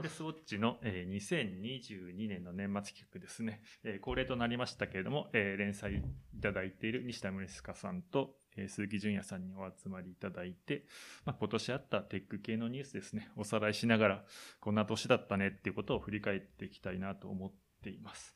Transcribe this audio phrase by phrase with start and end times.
[0.00, 6.02] ーレスウォッチの、えー、2022年の年末企画ですね、 えー、恒例となりましたけれども、えー、連載
[6.34, 10.86] いただいている西田宗塚さんと、えー、鈴木淳也さんにお集まりいただいて、
[11.24, 14.26] まあ、今年あったテック系のニュースですね、おさらいしながら、
[14.58, 18.34] こんな年だったねっていうことを振り返っていきたいなと思っています。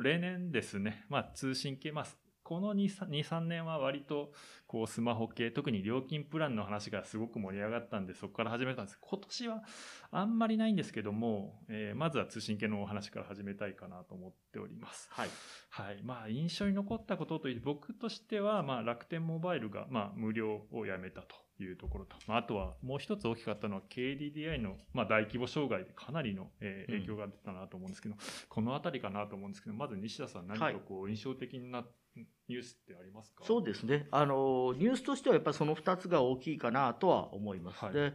[0.00, 2.06] 例年ですね、まあ、通信系、まあ、
[2.50, 4.32] この2、3年は割と、
[4.66, 8.98] こう、スマホ系、特に料金プランの話がすごく盛り上がったんで、そこから始めたんです。
[9.00, 9.62] 今年は
[10.10, 15.06] あんまりないんですけども、えー、まずは通信系のお話から始めたいかなと思っております。
[15.12, 15.28] はい。
[15.68, 16.02] はい。
[16.02, 21.36] まあ、印象に残ったことといって、僕としては、まあ、楽天モバイルが、まあ、無料をやめたと。
[21.64, 31.84] いうところと、まあ、あとはもう一つ大きかったのは KDDI の、まあ、大規模障害でかなりの、えー、影響が出たなと思うんですけど、うん、このあたりかなと思うんですけど、まず西田さん何かこう印象的な
[32.16, 34.08] ニュースってありますか、そうですね。
[34.10, 37.84] あの、ニュースとしてはやっぱりその2つが大きいかなとは思います。
[37.84, 38.12] はい、で、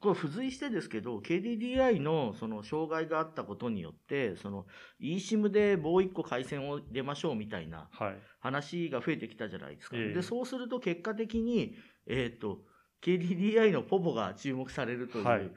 [0.00, 4.66] これ付随してですけど、KDDI のその障害があったことによって、その
[5.00, 7.88] eSIM でもう一個回線を入れましょうみたいな
[8.40, 9.96] 話が増えてきたじゃないですか。
[9.96, 12.58] はい、で、そうすると結果的に、えっ、ー、と、
[13.02, 15.50] KDDI のポポが注目されるという、はい、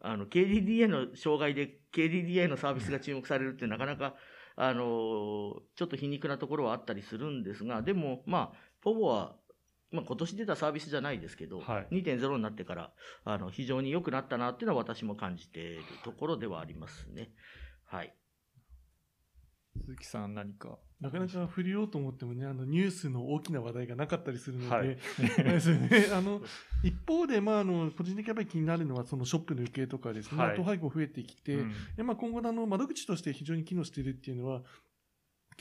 [0.00, 4.14] あの、KDDI の障害で KDDI のサービスが注目されるってなかなか
[4.56, 9.36] あの、ちょっと皮肉なところはあったりするんですが、でも、まあ、ポボは、
[9.90, 12.92] まあ、今年出たサービスじゃないですけど、はい、2.0になってから、
[13.24, 17.30] あの、非常に良くなったなっていうのは私も感じているところではありますね。
[17.84, 18.14] はい。
[19.84, 24.96] 鈴木さん何かなかなか触れようと思ってもね、あのニュースの大きな話題がなかったりするので、はい、ね、
[26.14, 26.40] あの
[26.84, 34.62] 一方で、まあ、あの個人的にやっぱり気になるのは、そのショップの受けとかですね、はい、配合増えてきて、うん、でまあ、今後の窓口として非常に機能しているっていうのは、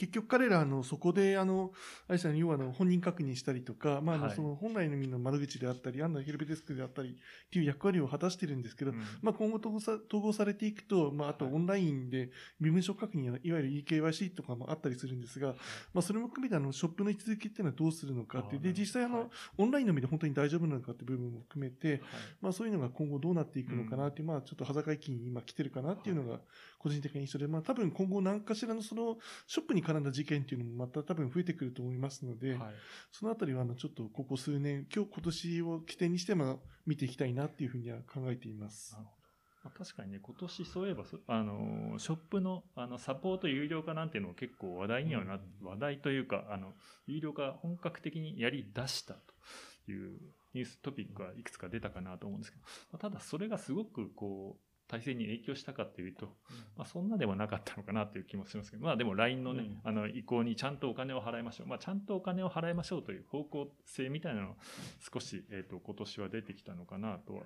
[0.01, 1.71] 結局彼らのそこであの、
[2.07, 15.49] あれですね、要はの本人確認したりとか、まあ、あのその本来の意味の窓口であったり、アンダーヘルプデスクであったりっていう役割を果たしてるんですけど、うん、まあ今後統合さ統合されていくと、まああとオンラインで身分証確認や、いわゆる EKYC とかもあったりするんですが、
[15.93, 19.27] まあそれも含めてあのショップの位置づけっていうのはどうするのかってで、実際あの、はい、
[19.59, 22.01] オンラインのみで本当に大丈夫なのかっていう部分も含めて、はい、
[22.41, 26.39] まあそういうのが今後どうなっていくのかなっていう、まあちょっと裸期に今来てるかなっていうのが
[26.81, 32.73] 個人的な印象で、まあ多分今後何かしらのそのショップに絡んだ事件っていうのもまた多分増えてくると思いますので、はい、
[33.11, 38.93] そのあたりはあのちょっとここ数年、今日今年を起点にしても見ていきたいなっていうふうには考えています。
[38.93, 39.21] なるほど。
[39.63, 46.73] まあ、確かにね、今年そういえば、あの、ショップの、あの、サポート有料化なんていうのも結構話題にはな、うん、話題というか、あの、
[47.05, 50.19] 有料化本格的にやり出したという
[50.53, 56.25] ニューストピックはいくつか出たかなと思うんですけど、まあ、ただそれがすごくこう、体制に影響したかっていうと、
[56.75, 61.67] まあ、そんなでもなかったのかなという気もしますけど、まあでも LINE のね、うん、あの意向にちゃんとお金を払いましょう。
[61.67, 64.57] まあちゃんとお金を払いましょうという方向性みたいなの
[65.13, 67.43] 少し、えっ、ー、と、今年は出てきたのかなとは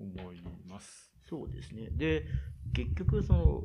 [0.00, 1.12] 思います。
[1.28, 1.90] そうですね。
[1.92, 2.24] で、
[2.72, 3.64] 結局その、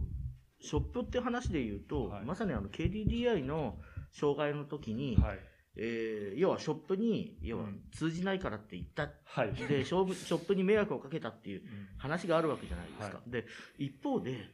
[0.59, 3.77] ショップって話で言うと、はい、まさにあの KDDI の
[4.11, 5.39] 障害の時に、はい
[5.77, 9.09] えー、要はショップに、要は通じないからって言った。
[9.25, 11.63] はい、で、 ショップに迷惑をかけたっていう
[11.97, 13.17] 話があるわけじゃないですか。
[13.17, 13.45] はい、で、
[13.77, 14.49] 一方で、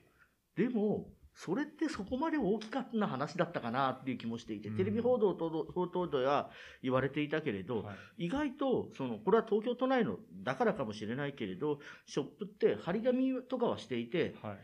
[0.56, 6.52] でも、それってそこまで大きかった話だったかなっていう気もしていて、テレビ報道等々では
[6.84, 14.59] 言われていたけれど、はい、意外と、その、これは東京都内のだからかもしれないけれど、ショップって張り紙とかはしていて、はい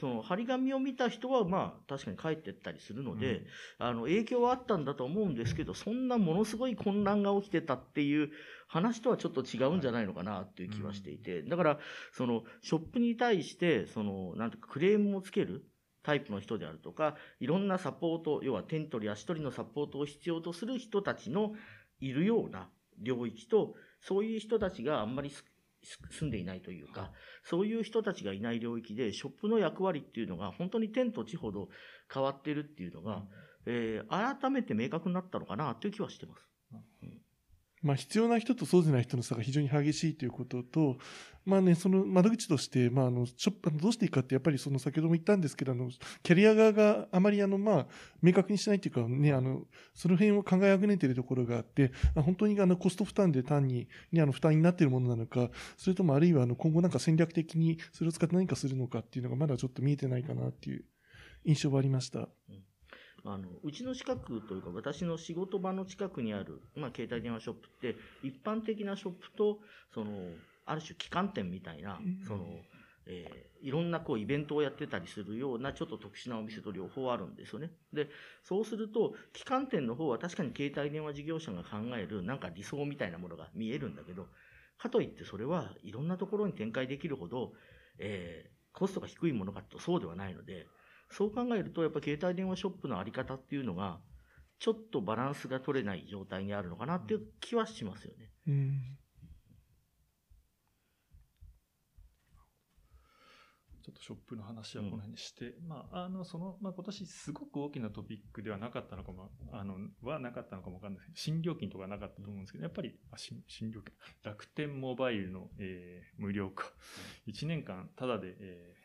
[0.00, 3.42] その張り紙を見た人は、まあ、確かに帰ってったりするので、
[3.78, 8.30] うん、あの、影響はあったんだと思うんですけど、そんなものすごい混乱が起きてたっていう
[8.66, 11.78] 話とはちょっと違うんじゃないのかなっていう気はしていて、だから、
[12.12, 15.66] その、ショップに対して、その、なんていうか、クレームをつける
[16.02, 21.52] タイプの人であるとか、いろんなサポート、要は点取り足取りのサポートを必要とする人たちの
[22.00, 25.30] いるような領域と、そういう人たちがあんまり
[25.82, 31.68] 住んでいないというか、そういう人たちがいない領域で、ショップの役割っていうのが、本当に天と地ほど
[32.12, 33.24] 変わってるっていうのが、
[33.66, 36.48] えー、改めて明確になったのかなという気はしてます。
[37.02, 37.20] うん
[37.82, 40.98] まあ、必要な人とそうでない人の差が非常に激しいということと、
[41.46, 45.88] まあね、その窓口として、まあ、あの、ちょどうしていいかって、やっぱりその先ほども言ったんですけど、あの、
[46.22, 47.86] キャリア側があまりあの、まあ、
[48.20, 49.62] 明確にしないというかね、あの、
[49.94, 60.84] その辺を考えあぐねているところがあって、本当にあの、コスト負担で単に、ね、あの、負担になっているものなのか、それともあるいはあの、今後なんか戦略的にそれを使って何かするのかっていうのがまだちょっと見えてないかなっていう
[61.44, 62.20] 印象はありました。
[62.20, 62.69] うん
[63.24, 69.58] あの、うちの近くというか、私の仕事場の近くにある、まあ、携帯電話ショップって、一般的なショップと、
[69.92, 70.12] その、
[70.66, 72.46] ある種、旗艦店みたいな、その、
[73.06, 77.72] えー、いろんなこうイベントをやってたりするようなちょっと特殊なお店と両方あるんですよね。
[77.92, 78.08] で、
[78.44, 84.26] そうすると、旗艦店の方は確かに携帯電話事業者が考えるなんか理想みたいなものが見えるんだけど、
[84.78, 87.52] かといってそれはいろんなところに展開できるほど、
[87.98, 90.66] えー、コストが低いものかとそうではないので、
[91.10, 94.00] そう考えると、やっぱ携帯電話ショップのあり方っていうのが、
[94.58, 98.30] ちょっとバランスが取れない状態にあるのかなっていう気はしますよね。
[98.46, 98.98] うん、
[103.82, 116.70] ちょっとショップの話はこの辺にして、うん、まあ、あの、その、まあ、今年すごく大きなトピックではなかったのかも、あの、はなかったのかもわかんない新料金とかなかったと思うんですけど、やっぱり、あ新新料金、楽天モバイルの、えー、無料化、
[117.26, 118.79] 1年間ただで、えー、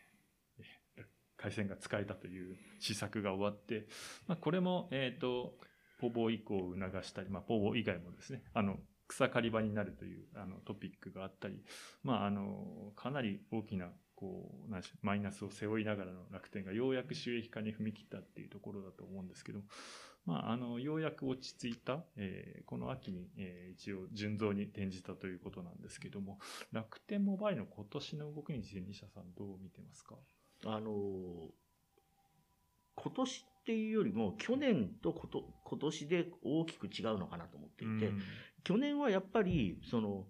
[1.46, 3.88] 回線が使えたという施策が終わって、
[4.28, 5.54] まあ、これも、えっ、ー、と、
[6.00, 8.78] ポボ移行を促したり、まあ、ポボ以外もですね、あの、
[9.08, 11.64] 草刈り場になるというあのトピックがあったり、
[12.04, 19.60] まあ、あの、かなり大きな、こう、なんマイナスを背負いながらの楽天がようやく収益化に踏み切ったっていうところだと思うんですけど、
[20.26, 26.40] まあ、あの、ようやく落ち着いた、えー、この秋に、えー、一応、純増に転じたということなんですけども、
[26.72, 30.16] 楽天モバイルの今年の動きについて西田さんどう見てますか？
[30.64, 30.92] あの
[32.96, 38.22] 今年っていうよりも、去年とこと今年で大きく違うのかなと思っていて、うん、
[38.64, 40.26] 去年はやっぱり、その、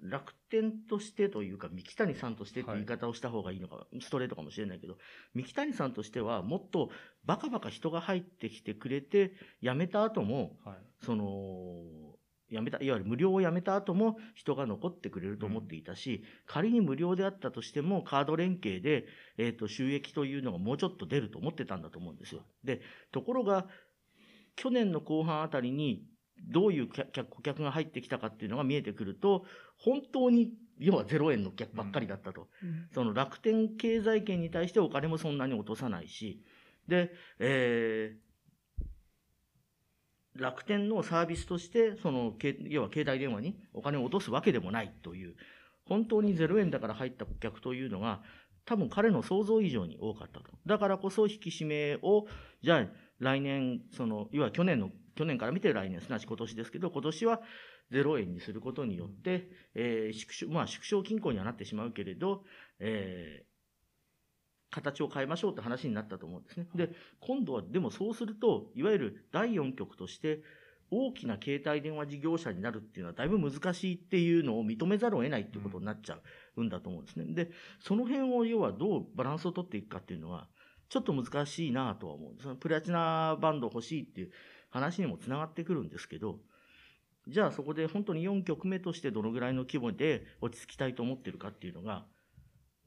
[0.00, 4.96] 楽天としてというか、三木谷さんとしてって言い方をした方がいいのか、はい、ストレートかもしれないけど、
[5.34, 6.90] 三木谷さんとしては、もっと
[7.24, 9.32] バカバカ人が入ってきてくれて、
[9.62, 12.17] 辞めた後も、はい、その、
[12.50, 19.06] やめた、いわゆる無料をやめた後も人が残ってくれると思っていたし、うん、仮に無料であったとしてもカード連携で、
[19.36, 22.42] えっ、ー、と、収益というのがもうちょっと出ると思ってたんだと思うんですよ。
[22.64, 22.80] で、
[23.12, 23.66] ところが、
[24.56, 26.04] 去年の後半あたりに
[26.46, 29.44] どういう顧客が入ってきたかっていうのが見えてくると、
[29.78, 32.48] 本当に要は0円の客ばっかりだったと。
[32.62, 36.42] うん、その楽天経済圏に対してお金もそんなに落とさないし、
[36.86, 38.27] で、えー、
[40.38, 42.34] 楽天のサービスとして、その、
[42.68, 45.34] 要は携帯電話にお金を落とすわけでもないという、
[45.84, 48.22] 本当に0円だから入った顧客というのが、
[48.64, 50.50] 多分彼の想像以上に多かったと。
[50.66, 52.26] だからこそ引き締めを、
[52.62, 52.86] じゃあ
[53.18, 57.40] 来年、その、いわゆる去年の、去年から見て来年、すなわち今年ですけど、今年は
[57.90, 62.44] 0円にすることによって、えー、縮小、まあ縮小均衡にはなってしまうけれど、
[62.78, 63.44] え
[64.70, 66.66] 形を変えましょうって話になったと思うんですね。
[66.74, 70.42] で、今度はでもそうすると、いわゆる第4局として、
[70.90, 76.18] 大きな携帯電話事業者になるっていうのはだいぶ難しいっていうのを認めざるを得ないっていうことになっちゃ
[76.56, 77.26] うんだと思うんですね。
[77.34, 80.48] で、その辺を要はどうバランスを取っていくかっていうのは、
[80.88, 82.54] ちょっと難しいなとは思うんです。
[82.56, 84.30] プラチナバンド欲しいっていう
[84.70, 86.38] 話にもつながってくるんですけど、
[87.26, 92.06] じゃあそこで本当に4局目としてどのぐらいの規模で落ち着きたいと思ってるかっていうのが、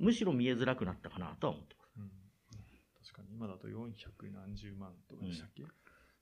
[0.01, 1.94] むしろ見えづらくなったかなとは思ってます。
[1.98, 2.09] うん、
[3.06, 3.33] 確かに。
[3.33, 5.69] 今だと400何十万とかでしたっけ、うん、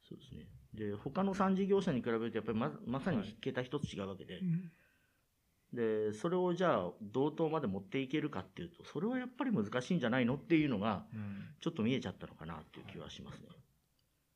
[0.08, 0.48] そうですね。
[0.74, 4.44] で、他の3事業者に比べるとやっぱりままさに桁一つ違うわけで、はい。
[5.74, 11.06] で、それをじゃあ同等まで持っていけるかっていうと、それはやっぱり難しいんじゃないのっていうのが、
[11.62, 13.50] ちょっと見えちゃったのかなっていう気はしますね。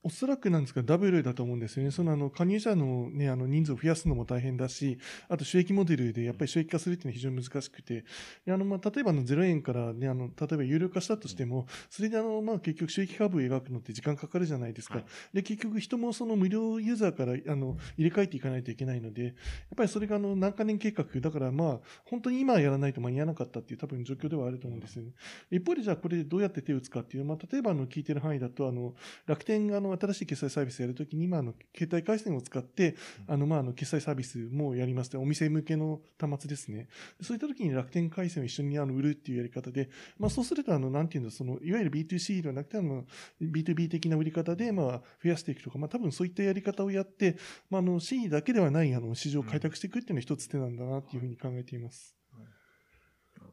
[0.03, 1.91] おそらくなんですが、ダブルだと思うんですよね。
[1.91, 4.97] そのあの、加入者のね、あの、人数を増やすのも大変だし、
[5.29, 8.03] あと収益モデルでやっぱり収益化するっていうのは非常に難しくて、
[8.47, 14.95] あの、まあ、例えばあの、0円からね、あの、例えば有料化したとしても、それであの、まあ、結局収益株を描くのって時間かかるじゃないですか。
[14.95, 19.33] はい、で、結局人もその無料ユーザーから、あの、入れ替えていかないといけないので、やっ
[19.77, 25.11] ぱりそれがあの、何か年計画、だからまあ、本当に今やらないと間に合わなかったっていう多分状況ではあると思うんですよね。
[25.51, 32.95] 一方でじゃあこれでどうやって手を打つかっていう、まあ、例えばあの、聞いてる範囲だと、あの、楽天があの、新しい決済サービススやるときに、今、あの、携帯回線を使って、
[33.27, 36.87] あの、まあ、あの、決済サービスもやりますお店向けの端末ですね。
[37.21, 43.05] そういったときに楽天回線を一緒にあの売るっていうやり方で、まあ、そうすると、あの、なんていうの、その、いわゆる B2C ではなくて、あの、
[43.41, 47.37] B2B 的な売り方で、まあ、増やしていくとか、まあ、多分そういったやり方をやって、
[47.69, 52.15] まあ、あの、C だけではない、あの、市場を開拓していくっていうのは一つ手なんだなっていうふうに考えています。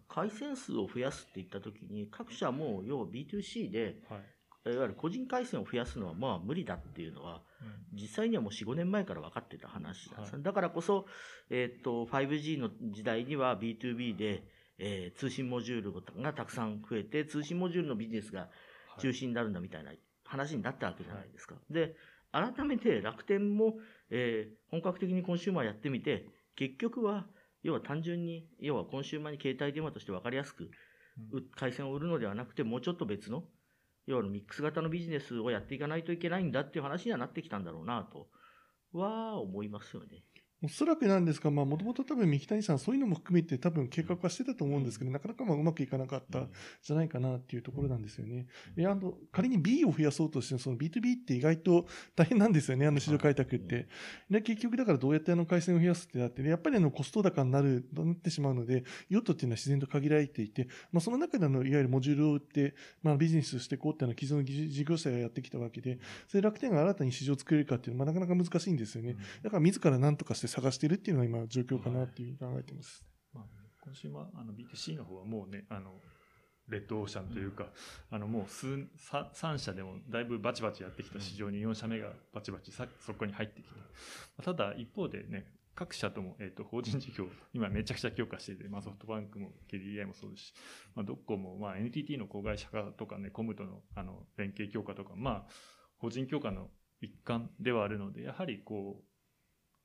[0.09, 4.19] 回線数を増やすって言ったときに、各社も要は B2C で、は
[4.67, 7.43] いいわゆる個人回線を増やすのはまあ無理だっていうのは、
[7.93, 11.07] 実際にはもう4、5年前から分かってた話なんです、はい、だからこそ、
[11.49, 14.45] えっ、と、5G の時代には B2B で、
[14.79, 18.49] えー、通信モジュールがたくさん増えて、通信モジュールのビジネスが
[18.99, 19.93] 中心になるんだみたいな
[20.25, 21.55] 話になったわけじゃないですか。
[21.55, 21.97] はい、で、
[22.33, 23.75] 改めて楽天も、
[24.11, 26.27] えー、本格的にコンシューマーやってみて、
[26.57, 27.27] 結局は、
[27.63, 30.71] 要は単純に、要はコンシューマーに携帯電話として分かりやすく、
[31.57, 33.45] 回線を売るのではなくて、もうちょっと別の、
[34.11, 38.29] 要はミックス型のビジネスをやっていかないといけないんだっていう話にはなってきたんだろうなと
[38.93, 40.25] は思いますよね。
[40.63, 46.47] おそらくなんですが、まあ、もともと多分三木谷さん、そういうのも含めて多分計画はしてたと思うんですけど、なかなかまあうまくいかなかった
[46.83, 48.47] じゃないかなっていうところなんですよね。
[48.77, 53.89] で、あの、仮に B を増やそうとして、その B2B って意外と大変なんですよね、あの市場開拓って。
[54.29, 65.99] で、結局だからどうやってあの回線を増やすってなって、やっぱりあのコスト高になる、なってしまうので、用途っていうのは自然と限られていて、まあ、その中でのいわゆるモジュールを売って、まあ、ビジネスしていこうっていうのは既存の事業者がやってきたわけで、
[66.29, 69.17] それ楽天が新たに市場を作れるかっていうのは、まあ、なかなか難しいんですよね。
[69.43, 73.05] だから自ら何とかして探しているっていうのが今状況かなっていうふうに考えてます。
[73.33, 73.45] まあ、
[73.83, 75.93] 今週はあの BTC の方はもうね、あの、
[76.69, 77.65] レッドオーシャンというか、
[78.11, 83.75] うん、あのもう数3社でもだいぶバチバチやってきた市場に4社目がバチバチさそこに入ってきて、
[84.45, 90.55] ただ一方でね、各社とも、えーと、法人事業、今めちゃくちゃ強化していて、まあ、ソフトバンクも KDDI もそうですし、
[90.95, 95.47] まあ、ドッコも、まあ、NTT の子会社化とかね、コムとのあの連携強化とか、まあ、
[95.99, 96.69] 法人強化の
[97.01, 99.05] 一環ではあるので、やはりこう、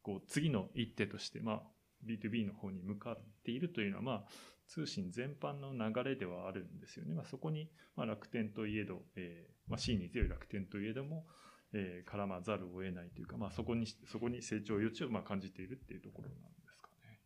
[0.06, 1.62] こう次の一手として、まあ、
[2.06, 4.24] B2B の方に向かっているというのは、まあ、
[4.68, 7.16] 通信全般の流れではあるんですよね。
[7.16, 11.26] まあ、そこに、まあ、楽天といえど、えーまあ、C に強い楽天といえども、
[11.74, 17.20] えー、絡まざるを得ないというか、まあ、そこにそこに成長余地をまあ感じているっていうところなんですかね。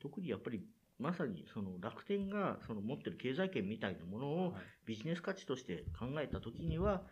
[0.00, 0.66] 特にやっぱり
[0.98, 7.02] まさにその楽天がその持ってる経済圏みたいなものをビジネス価値として考えたときには、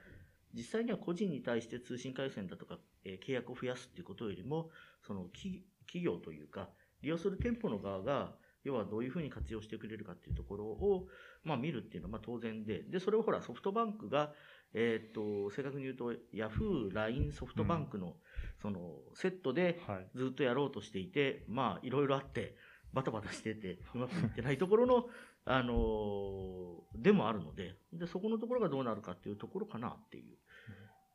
[0.54, 4.70] 実際には個人に対して通信回線だとか、えー、契約を増やすっていうことよりも、
[5.06, 6.68] その企業というか、
[7.02, 8.32] 利用する店舗の側が、
[8.64, 11.08] 要はどういうふうに活用してくれるかっていうところを、
[11.42, 14.32] まあ見るっていうのはまあ当然で、で、それをほらソフトバンクが、
[14.74, 18.14] えっ、と、正確に言うと、ヤフー、LINE、ソフトバンクの、
[18.60, 19.80] その、セットで
[20.14, 22.54] ずっとやろうとしていて、まあいろいろあって、
[22.92, 25.06] バタバタしてて、うまくいってないところの、
[25.44, 30.36] あのでもあるので、で、そこのところがどうなるかっていうところかなっていう。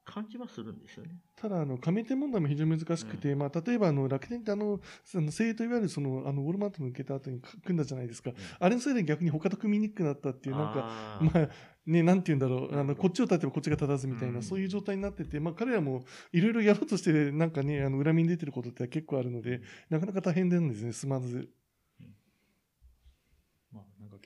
[0.08, 1.12] 感じはするんですよね。
[1.36, 8.30] ただ、あの、加盟店問題も非常に難しくて、うん、まあ、例えば、あの、楽天ってあの、その、生といわゆるその、あの、ウォルマートの受けた後に組んだじゃないですか。
[8.30, 11.50] うん、あれのせいで逆に他と組みにくくなったっていう、なんか、まあ、
[11.86, 21.50] ね、なんて言うんだろう、あの、こっちを立てばこっちが立たずみたいな、うん、そういう状態になってて、まあ、彼らもいろいろやろうとして、なんかね、あの、恨みに出てることって結構あるので、なかなか大変なんですね、すまず。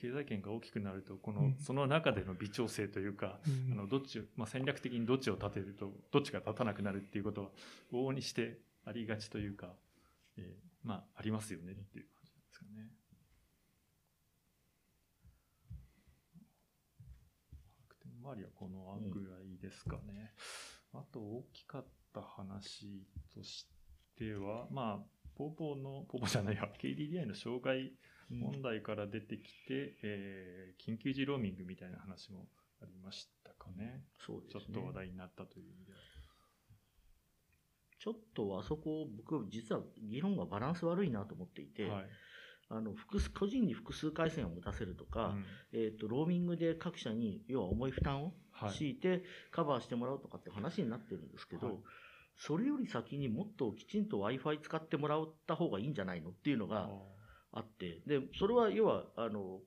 [0.01, 3.39] 経済圏が大きくなると、この、うん、その中での微調整というか、
[3.69, 7.49] うん、あの、どっち、まあ、戦略的にどっちを立てると、どっちが立たなくなるっていうことは、
[7.93, 9.75] 往々にしてありがちというか、
[10.37, 12.89] えー、まあ、ありますよねっていう感じなんですかね。
[18.23, 20.33] 周りはこのぐらいですかね。
[20.95, 23.05] うん、あと、大きかった話
[23.35, 23.67] とし
[24.17, 24.99] ては、まあ、
[25.35, 27.93] ポーポーの、ポーポーじゃないや、KDDI の障害
[28.31, 32.47] 問題から出てきて、えー、緊急時ローミングみたいな話も
[32.81, 34.03] ありましたかね。
[34.25, 34.65] そうですね。
[34.65, 35.99] ちょっと話題になったという意味では。
[37.99, 42.09] ちょっとあそこ、僕、実は議論がバランス悪いなと思っていて、はい、
[42.69, 45.35] あの複数個人に複数回線を持たせるとか、
[45.73, 48.33] うん、えーと、ローミングで各社に要は重い負担を
[48.71, 51.75] 強いてカバーしてもらうとかって話になってるんですけど、はい、
[52.37, 56.89] それより先にもっときちんと Wi-Fi 使ってもらった方がいいんじゃないのっていうのが、
[57.53, 59.59] あって、で、それは要は、あの、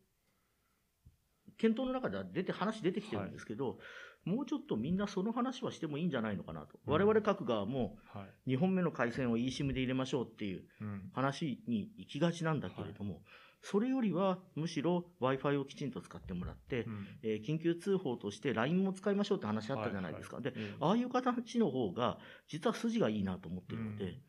[1.58, 3.74] 検討の中では出て、話出てきてるんですけど、は
[4.26, 6.78] い、もうちょっとみんなその話はしてもいいんじゃないのかなと。
[6.86, 7.96] うん、我々各側も、
[8.46, 10.64] 2本目の回線を eSIM で入れましょうっていう
[11.12, 13.22] 話に行きがちなんだけれども、はい、
[13.62, 20.36] それよりはむしろ Wi-Fi をきちんと使ってもらって、うん、えー、緊急通報として LINE も使いましょうって話あったじゃないですか。
[20.36, 24.20] はいはい、で、うん、ああいう形の方が、実は筋がいいなと思ってるので、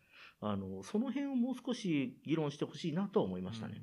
[0.42, 3.82] あの、その辺をもう少し議論してほしいなとは思いましたね。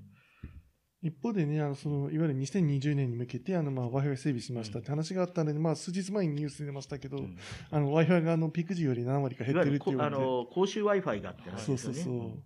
[1.02, 7.37] うん、一方でね、あの、その、いわゆる2020年に向けて、あの、まあ、Wi-Fi 整備しましたって話があったので、うん、まあ、数日前にニュース出ましたけど、うん、
[7.71, 11.78] あの、Wi-Fi があの、ピーク時より何割か減ってるっていうあの、公衆 Wi-Fi がって話ですよね。
[11.78, 12.42] そうそうそう。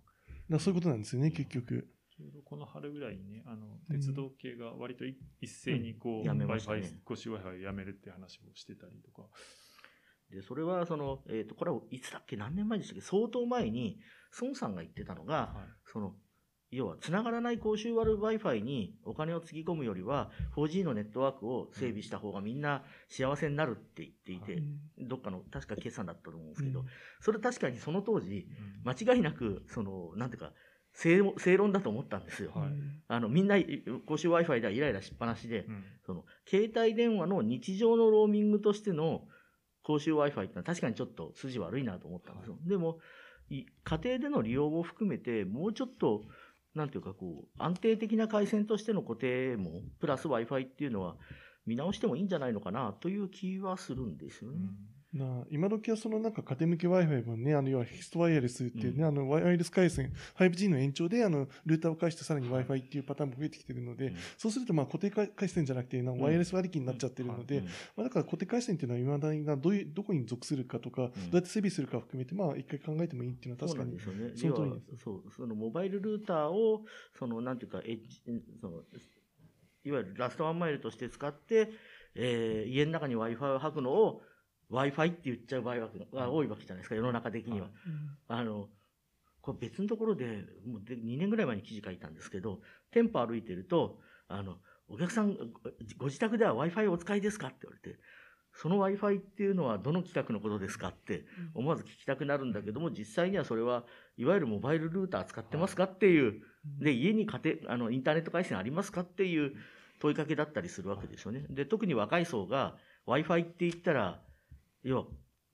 [0.49, 1.87] だそういうことなんですよね、結局。
[2.17, 9.27] ちょうどこの春ぐらいにね、あの、鉄道系が割と一斉にこう、Wi-Fi、公衆 Wi-Fi やめるって話をしてたりとか。
[10.31, 12.35] で、それはその、えっ、ー、と、これはいつだっけ？
[12.35, 13.01] 何年前でしたっけ？
[13.01, 13.99] 相当前に、
[14.41, 16.15] 孫さんが言ってたのが、はい、その、
[16.69, 24.61] 要は、繋がらない公衆割る Wi-Fi にお金をつぎ込むよりは、4G のネットワークを整備した方がみんな幸せになるって言っていて、
[24.99, 26.83] どっかの、確か決算だったと思うんですけど、
[27.21, 28.47] それ確かにその当時、
[28.83, 30.51] 間違いなく、その、なんていうか、
[30.91, 32.51] 正正論だと思ったんですよ。
[32.53, 32.69] はい、
[33.07, 33.55] あの、みんな、
[34.05, 39.21] 公衆 Wi-Fi ではイライラしっぱなしで、うん、その、携帯電話の日常のローミングとしての
[39.87, 42.55] 公衆 Wi-Fi ってのは確かにちょっと筋悪いなと思ったんですよ。
[42.55, 42.99] はい、でも、
[43.49, 46.25] 家庭での利用も含めて、もうちょっと、
[46.75, 51.15] なんていうかこう、安定的な回線としての固定も、プラス Wi-Fi っていうのは、
[51.65, 54.57] 見直してもいいんじゃないのかなという気はするんですよね。
[54.57, 67.61] うな今時はそのなんか家庭向け Wi-Fi もね、あの要はフィストワイヤレスっていうね、うん、あのワイヤレス回線、5G の延長であのルーターを介してさらに Wi-Fi っていうパターンも増えてきてるので、うん、そうするとまあ固定回線じゃなくて、ワイヤレス割り切りになっちゃってるので、
[67.95, 75.03] まあ、だから固定回線っていうのは今だにどういう、どこに属するかとか、どうやって整備するかを含めて、まあ一回考えてもいいっていうのは確かにその通りです。
[75.03, 76.83] そう、そのモバイルルーターを、
[77.17, 78.21] そのなんていうか、エッジ、
[78.61, 78.83] その、
[79.83, 81.71] いわゆるラストワンマイルとして使って、
[82.15, 84.21] えー、家の中に Wi-Fi を吐くのを
[84.71, 87.69] Wi-Fi って言っちゃう場合が多いわけじゃないですか、世の中的には。
[88.27, 88.69] あの、
[89.41, 94.57] これ別のところで、もう2年ぐらい前に記事書いたんですけど、店舗歩いてると、あの、
[94.89, 95.37] お客さん、
[95.97, 97.99] ご自宅では Wi-Fi お使いですかって言われて、
[98.53, 103.85] その Wi-Fi っていうのはどの規格のことですかって思わず聞きたくなるんだけども、実際にはそれは、
[104.17, 106.41] いわゆるモバイルルーター使ってますかっていう、
[106.79, 109.53] で、家に家庭、あの、インターネット回線ありますかっていう
[109.99, 111.45] 問いかけだったりするわけですよね。
[111.49, 114.21] で、特に若い層が Wi-Fi って言ったら、
[114.87, 115.05] 要は、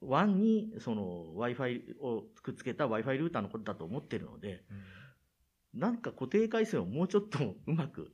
[0.01, 4.63] WAN にその Wi-Fi をくっつけた Wi-Fi ルーターのことだと思ってるので、
[5.73, 8.13] うん、なんか固定回線をもうちょっとうまく、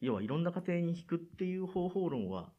[0.00, 2.52] 要はいろんな家庭に引くっていう方法論は、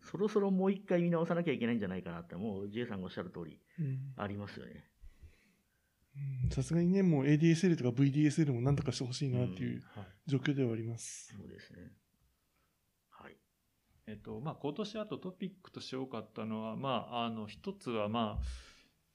[0.00, 3.60] そろそろもう一回見直さなきゃいけないんじゃないかなって、もう J さんがおっしゃる通り、
[4.16, 4.88] ありますよね。
[6.50, 9.82] さすがにね、もう ADSL とか VDSL も何とかしてほしいなっていう
[10.26, 11.34] 状況ではあります。
[11.36, 11.92] そうですね。
[14.06, 18.44] えっと、まあ、今年あとトピックとして多かったのは、まあ、あの、一つは、まあ、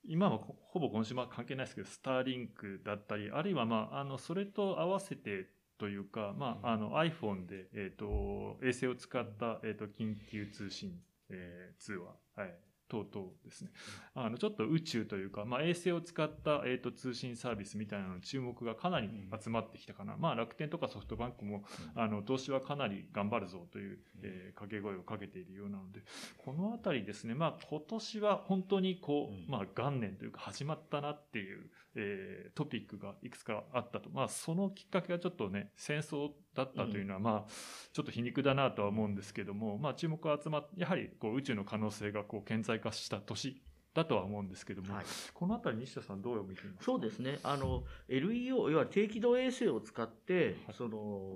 [0.04, 12.56] 今はほぼ今週は関係ないですけど、スターリンクだったり、あるいは、まあ、あの、それと合わせてというか、まあ、あの、iPhone で、えっ、と、衛星を使った、えっ、と、緊急通信、えー、通話、はい、
[12.90, 13.72] 等々ですね。
[14.16, 19.10] あの、ちょっと宇宙というか、まあ、衛星を使った、えっ、ー、と、通信サービスみたいなの注目がかなり
[19.42, 20.16] 集まってきたかな。
[20.16, 21.64] うん、まあ、楽天とかソフトバンクも、
[21.96, 26.02] うん、あの、投資はかなり頑張るぞという、えー、掛け声をかけているようなので、
[26.38, 34.10] このあたりですね、まあ、今年は本当にこう、まあ、元年というか始まったなっていう、えー、トピックがいくつかあったと。
[34.12, 37.52] まあ、そのきっかけがちょっとね、戦争だったというのは、まあ、
[37.92, 43.62] ちょっと皮肉だなとは思うんですけども、まあ、注目が集まっやはりこう宇宙の可能性がこう顕在化した年
[43.96, 46.84] だとは思うんですけども、はい、このあたり西田さんどう見ていますか？
[46.84, 47.40] そうですね。
[47.44, 51.32] あの、LEO、要は低軌道衛星を使って、はい、その、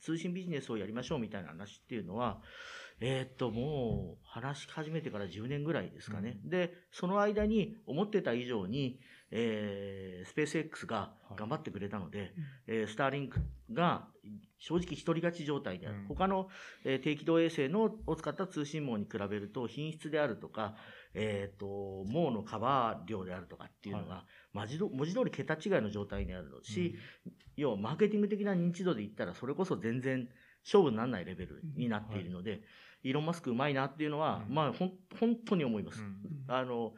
[0.00, 2.40] 通信ビジネスをやりましょうみたいな話っていうのは、
[3.00, 6.38] えー、っと、もう、話し始めてから10年ぐらいですかね。
[6.44, 9.00] うん、で、その間に思ってた以上に、
[9.36, 12.30] えー、スペース X が頑張ってくれたので、はい、
[12.68, 13.40] えー、スターリンク
[13.72, 14.06] が
[14.60, 15.96] 正直一人勝ち状態である。
[15.96, 16.48] うん、他の、
[16.84, 20.76] えー、低軌道衛星のを使った通信網に比べると品質であるとか、
[21.14, 24.24] えっ、ー、と、網のカバー量であるとかっていうのが、はい。
[24.54, 30.28] 文字文字通り桁違いの状態にあるし、うん、要はマーケティング的な認知度で言ったらそれこそ全然
[30.64, 32.60] 勝負にならないレベルになっているので、はい、
[33.04, 36.00] イーロン・マスクうまいなっていうのは、うん、まあほん本当に思います。
[36.02, 36.16] うん、
[36.46, 36.94] あの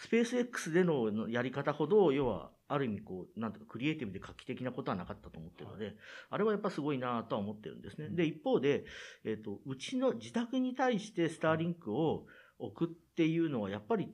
[0.00, 5.94] スペース X でのやり方ほど、要は、ある意味こう、なんていうか、クリエイティブで画期的なことはなかったと思ってるので、はい、
[6.30, 8.00] あれはやっぱすごいなとは思ってるんです。
[8.00, 8.08] ね。
[8.08, 8.84] で、一方で、
[9.24, 12.24] えっ、ー、と、うちの自宅に対してスターリンクを
[12.58, 14.08] 置くっていうのは、やっぱり、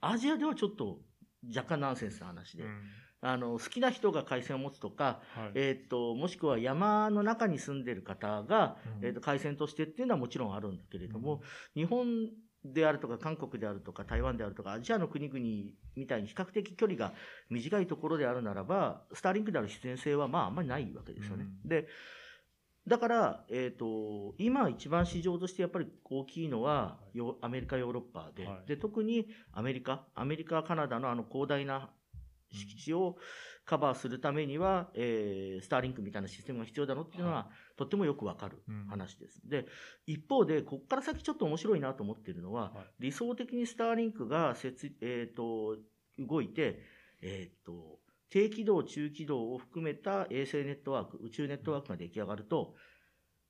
[0.00, 1.00] アジアではちょっと
[1.52, 2.80] 若干ナンセンスな話で、うん、
[3.22, 11.40] あの、好きな人が回線を持つとか、はい、えっ、ー、と、もしくは山の中に住んでる方が、うん、えっ、ー、と、回線としてっていうのはもちろんあるんだけれども、
[11.74, 12.06] うん、日本
[12.72, 15.38] であるとか、韓国であるとか、台湾であるとか、アジアの国々
[15.96, 17.14] みたいに比較的距離が
[17.50, 21.46] 短いところであるならば、スターリンクである必然性はまああんまりないわけですよね。
[21.64, 21.88] うん、で、
[22.86, 26.98] だから、えっ、ー、と、今一番市場としてやっぱり大きいのは、
[27.40, 31.90] アメリカ、ヨーロッパで、はい、で、特にアメリカ、アメリカ、カナダのあの広大な
[32.52, 33.16] 敷地を
[33.66, 39.40] カバーするためには、えー、スターリンクみたいなシステムが必要だろうっていうのは、はい、とってもよくわかる話です。
[39.44, 39.66] うん、で、
[40.06, 45.76] 一方で、ここから先ちょっと面白いなと思っているのは、はい、理想的にスターリンクが設、えっ、ー、と、
[46.18, 46.80] 動いて、
[47.22, 47.98] えっ、ー、と、
[48.30, 52.74] 低軌道、中軌道を含めた衛星ネットワーク、宇宙ネットワークが出来上がると、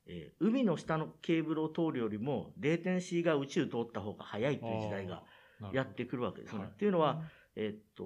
[0.07, 5.25] えー、海の下のケーブルを通るよりも、レーテンシーが宇宙通った方が早いという時代が
[5.73, 6.61] やってくるわけですね。
[6.61, 7.23] はい、っていうのは、
[7.57, 8.05] えっ、と、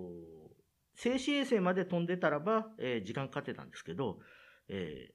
[1.00, 4.18] 静止衛星まで飛んでたらば、えー、時間かかってたんですけど、
[4.68, 5.12] えー、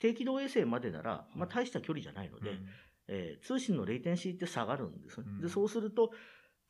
[0.00, 2.66] 低軌道衛星までなら、まあ、大した距離じゃないので、うん、
[3.08, 6.10] えー、通信のレイテンシーって下がるんです、ね、うん、で、そうすると、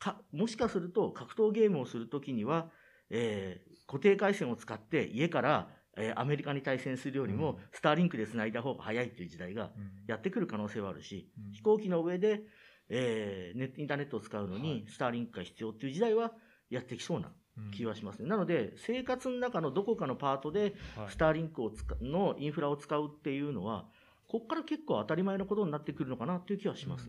[0.01, 2.71] か、もしかすると格闘ゲームをするときには、
[3.09, 9.71] えー、固定回線を使って家から、えー、アメリカに対戦するよりも、スターリンクで繋いだ方が早いという時代が
[10.09, 12.43] やってくる可能性はあるし、うん、飛行機の上で、
[12.89, 16.33] えー、ネインターネットを使うのに、スターリンクが必要っていう時代は
[16.69, 17.31] やってきそうな
[17.75, 18.29] 気はしますね。
[18.29, 20.75] なので、生活の中のどこかのパートで、
[21.09, 23.87] スターリンクを使のインフラを使うっていうのは、
[24.29, 27.09] ここから結構当たり前のことになってくるのかなっていう気はします。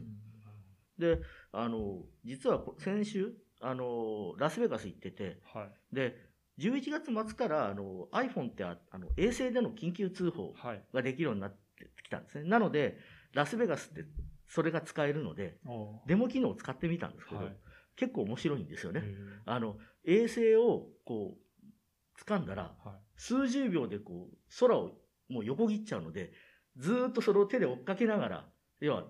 [0.98, 1.20] で、
[1.52, 6.28] あの、実は先週、あの、ラスベガス行ってて、はい、で、
[6.60, 10.56] 11月末からあの iPhone ってあの衛星での緊急通報
[10.92, 12.50] ができるようになってきたんですね。
[12.50, 12.98] なので、
[13.34, 14.06] ラスベガスって
[14.48, 15.58] それが使えるので、
[16.08, 17.58] デモ機能を使ってみたんですけど、はい、
[17.98, 19.04] 結構面白いんですよね。
[19.46, 22.74] あの、衛星をこう、掴んだら、
[23.18, 24.92] 数十秒でこう、空を
[25.28, 26.32] もう横切っちゃうので、
[26.78, 29.04] ずっとそれを手で追っかけながら、要は、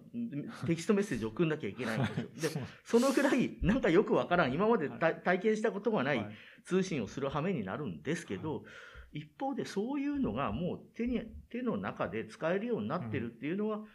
[0.66, 2.30] テキストメッセージを送んなきゃいけないんですよ。
[2.64, 6.26] で、そのくらい、なんかよくわからん、今まで体験したことがない
[6.64, 8.64] 通信をする羽目になるんですけど、
[9.12, 13.86] 一方でそういうのがもう手に、手の中で使えるようになってるっていうのは、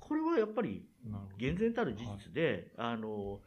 [0.00, 0.88] これはやっぱり、
[1.38, 3.40] 厳然たる事実で、あの、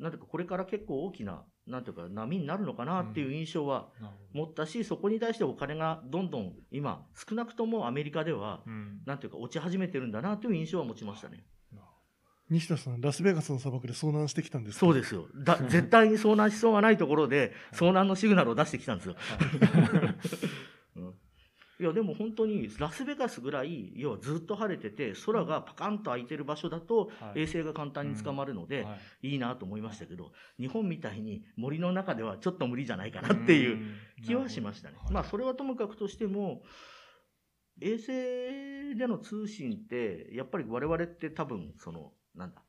[0.00, 3.88] なんていうか、これから結構大きななんていうか、波になるのかなっていう印象は
[4.32, 8.62] 持ったし、そこに対してお金がどんどん今、少なくともアメリカでは、
[9.06, 11.44] なんていうか、落ち始めてるんだなという印象は持ちましたね。
[12.50, 15.28] 西田さん、ラスベガスの砂漠で遭難してきたんですそうですよ。
[15.36, 19.14] だ絶対に遭難しそうがないところで、遭難のシグナルを出してきたんですよ。
[21.80, 28.86] いや、でも本当にラスベガスぐらい、要はずっと晴れてて、空がパカンと開いてる場所だと、衛星が簡単に捕まるので、
[29.22, 29.36] い。
[29.36, 33.78] いなと思いましたけど、日本みたいに森の中ではちょっと無理じゃないかなっていう
[34.22, 34.96] 気はしましたね。
[35.10, 36.62] まあ、それはともかくとしても、
[37.80, 38.08] 衛星
[38.98, 42.62] での通信って、やっぱり我々って多分、その、なんだ、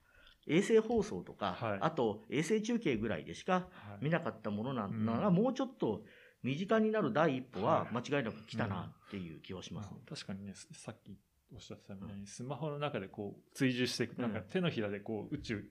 [0.47, 3.67] 衛星放送とか、はい、あと衛星中継ぐらいでしか
[4.02, 5.06] 見なかったものなん。
[5.06, 6.04] が、もうちょっと
[6.43, 11.17] 身近になる第一歩は間違いなく来たなっていう気はします、ねうん、確かにね、さっき
[11.54, 15.63] おっしゃってたみたいに、スマホの中でこう追従していく、なんか手のひらでこう宇宙、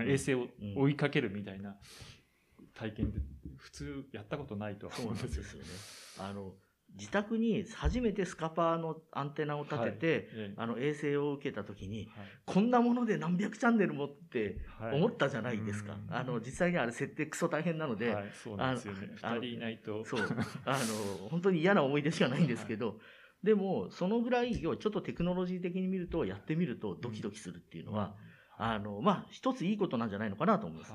[0.00, 1.76] 衛星を追いかけるみたいな
[2.74, 3.20] 体験って
[3.56, 5.48] 普通やったことないとは思うんですよね。
[6.18, 6.52] あの
[6.94, 14.58] 自宅に初めてスカパーのアンテナを立てて、はい、あの衛星を受けた時に、はい、こんなもので何百チャンネルもって
[14.92, 15.92] 思ったじゃないですか。
[15.92, 19.10] はい、あの、実際にあれ設定クソ大変なので、そうなんですよね。
[19.14, 20.04] 二人いないと。
[20.04, 20.20] そう。
[20.64, 22.98] あの、本当に嫌な思い出しかないんですけど、
[23.42, 28.14] でも、そのぐらい、要はちょっとテクノロジー的に見ると、やってみるとドキドキするっていうのは、
[28.58, 30.94] うん、あの、まあ、一ついいことなんじゃないのかなと思います。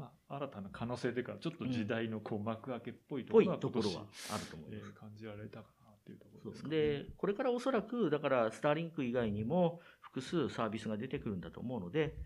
[0.00, 4.92] まあ、新たな可能性というか、ちょっと時代のこう幕開けっぽいところは、ところはあると思います。
[4.92, 12.16] 感じられたかなっていうところですか、ね、で、これからおそらく、だから、スターリンク以外にも複数サービスが出てくるんだと思うので、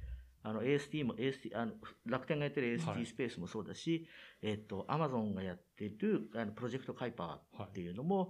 [0.45, 1.73] あの AST も AST あの
[2.05, 4.07] 楽天がやってる AST スペースもそうだし、
[4.43, 8.29] はい、えっとアマゾンがやってるあのプロジェクトカイパーっていうのも、はい、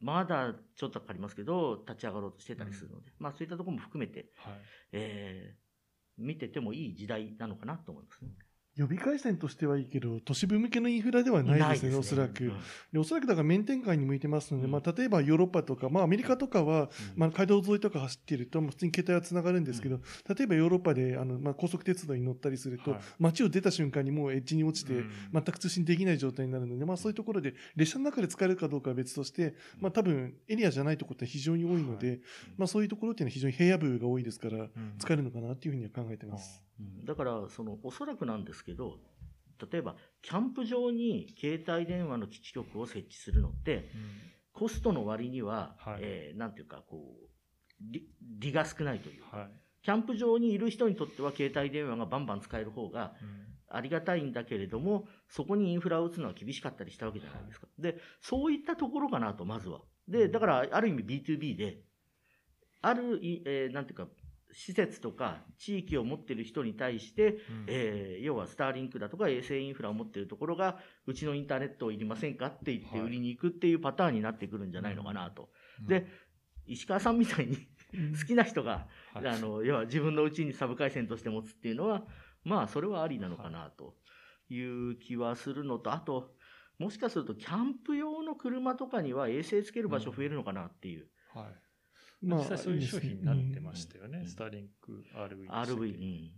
[0.00, 4.54] まだちょっとかかりますけど立ち上がろうとしてたりするので、うん、まあそういったところも含めて、はい、
[4.92, 5.67] えー、
[6.18, 8.30] 見ててもいい時代なのかなと思いますね。
[8.78, 11.96] 予備回線としてはいいけど、都市部向けのインフラではないですね、ね。
[11.96, 12.52] おそらく。
[12.96, 19.98] おそらくだから面展開に向いてますので、うん、まあ、例えばヨーロッパとか、まあ、アメリカとかは、うん、まあ、街道沿いとか走っていると、普通に携帯はつながるんですけど、
[20.32, 32.20] 例えばヨーロッパで、あの、まあ、高速鉄道に乗ったりすると、はい、街を出た瞬間にもうエッジに落ちて、全く通信できない状態になるので、まあ、そういうところで、列車の中で使えるかどうかは別として、まあ、多分、エリアじゃないところって非常に多いので、はい、
[32.58, 34.68] まあ、そういうところっていうのは非常に平野部が多いですから、
[35.00, 36.62] 使えるのかなっていうふうには考えてます。
[37.04, 38.98] だから、その、おそらくなんですけど、
[39.72, 43.82] 例えば、キャンプ場に携帯電話の基地局を設置するのって、うん、
[44.52, 47.28] コストの割には、はい、えー、なんていうか、こう、
[47.80, 49.50] 利利が少ないという、はい、
[49.82, 53.14] キャンプ場にいる人にとっては携帯電話がバンバン使える方が
[53.68, 57.66] ありがたいんだけれども、そこにインフラを打つのは厳しかったりしたわけじゃないですか。
[57.66, 59.80] はい、で、そういったところかなと、まずは。
[60.08, 61.82] で、だから、ある意味 B2B で、
[62.80, 64.08] ある、えー、なんていうか、
[64.52, 75.50] 施設とか地域を持っている人に対して、うん、えー、要はスターリンクだとか衛星インフラを持っているところが、うちのインターネットをいりませんかって言って売りに行くっていうパターンになってくるんじゃないのかなと。
[75.80, 76.06] うん、で、
[76.66, 77.56] 石川さんみたいに
[78.18, 82.04] 好きな人が、あの、要は自分のうちにサブ回線として持つっていうのは、
[82.44, 83.94] まあ、それはありなのかなと。
[84.50, 86.32] いう気はするのと、あと、
[86.78, 91.06] もしかするとキャンプ用の車とかには衛星つける場所増えるのかなっていう。
[91.34, 91.46] はい
[92.22, 95.48] まあ、実際そういう商品になってましたよね、スターリンク RV。
[95.48, 96.30] RV、うん。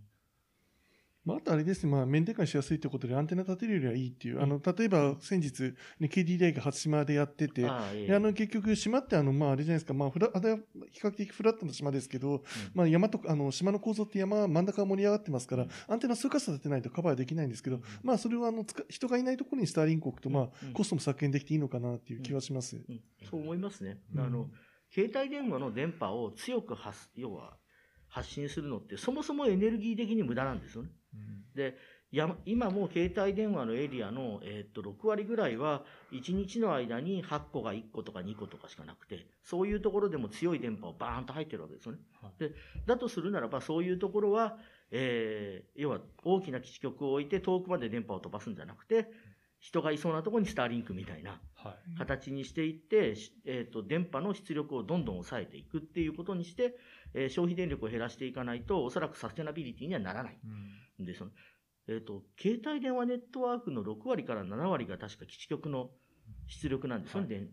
[1.24, 10.58] まあ、あとあれですね、まあ、面展開しやすいということで、アンテナ立てるよりはいいっていう、あの、例えば先日、ね、KDDI が初島でやってて、ああの、結局、島って、あの、まあ、あれじゃないですか、まあ、フラ、あれは
[10.90, 22.80] 比較的フラットな島ですけど、うん、まあ、山とあの、島の構造って山、真ん中が盛り上がってますから、うん、アンテナ数か所立てないとカバーできないんですけど、うん、まあ、それは、あの、人がいないところにスターリンク置くと、まあ、コストも削減できていいのかなっていう気はします。
[23.28, 23.98] そう思いますね。
[24.16, 24.48] あの、
[24.92, 27.56] 携帯電話の電波を強く発、要は
[28.08, 30.90] 発信するのって、そもそもエネルギー的に無駄なんですよね。
[31.14, 31.76] うん、で、
[32.12, 41.98] や今も携帯電話のエリアの、えー、と6割ぐらいは1日の間に8個が1個とか2個とかしかなくてそういうところでも強い電波をバーンと入ってるわけですよね。
[42.20, 42.50] はい、で
[42.86, 44.58] だとするならばそういうところは、
[44.90, 49.08] えー、要は大きな基地局を置いて遠くまで電波を飛ばすんじゃなくて
[49.60, 51.40] 人がいそうなところにスターリンクみたいな
[51.98, 56.74] 形にしていって、えーと、電波の出力をどんどん抑えていくっていうことにして、
[57.14, 60.38] えー、消費電力を減らしていかないとおそらくサステナビリティにはならない。
[61.02, 61.04] ん。
[61.04, 61.32] です、うん
[61.88, 65.90] えっ、ー、と、携帯電話ネットワークの6割から7割が確か基地局の
[66.46, 67.36] 出力なんですよね。
[67.36, 67.50] はい、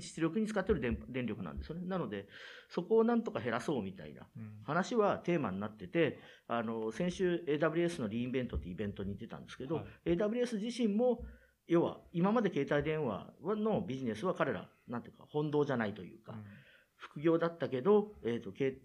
[0.00, 1.86] 出力に使っている電電力なんですよね。
[1.86, 2.26] なので、
[2.68, 4.26] そこをなんとか減らそうみたいな
[4.64, 11.24] 話はテーマになってて、あの、先週 AWS のリインベントってイベントに出たんですけど、はい、AWS 自身も、
[11.66, 16.44] 要は今まで携帯電話のビジネスは彼ら、なんていうか、本堂じゃないというか、うん。
[17.04, 18.80] 副業だったけど、えーと、携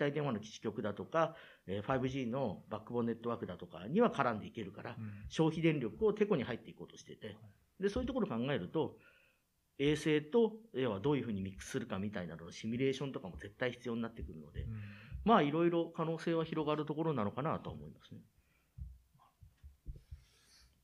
[0.00, 1.34] 帯電話の基地局だとか、
[1.66, 7.32] えー、5G のバックボーンネットワークだとかには絡んでいけるから、うん、消費電力をてこに入っていこうとしてて、は
[7.80, 8.96] い、でそういうところを考えると、
[9.78, 14.80] 衛星と、要はどういうふうにミックスするかみたいなののシミュレーションとかも絶対必要になってくるので、うん、
[15.24, 18.20] まあいろいろ可能性は広がるところなのかなと思いますね。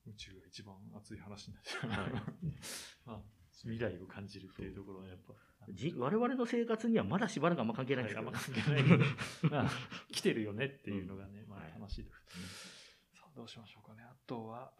[0.05, 1.89] 宇宙が一番熱い話になっちゃう。
[1.89, 2.11] はい
[3.05, 3.21] まあ、
[3.61, 5.33] 未来を感じるっていうところはやっぱ。
[5.69, 8.83] じ我々の生活にはまだしばらくあんま関係ないんですけど、はい、関係ない
[9.49, 9.71] まあ、
[10.11, 12.21] 来てるよねっていうのがね、まあ楽しいです。
[12.35, 14.03] うん、さあ、どうしましょうかね。
[14.03, 14.73] あとは、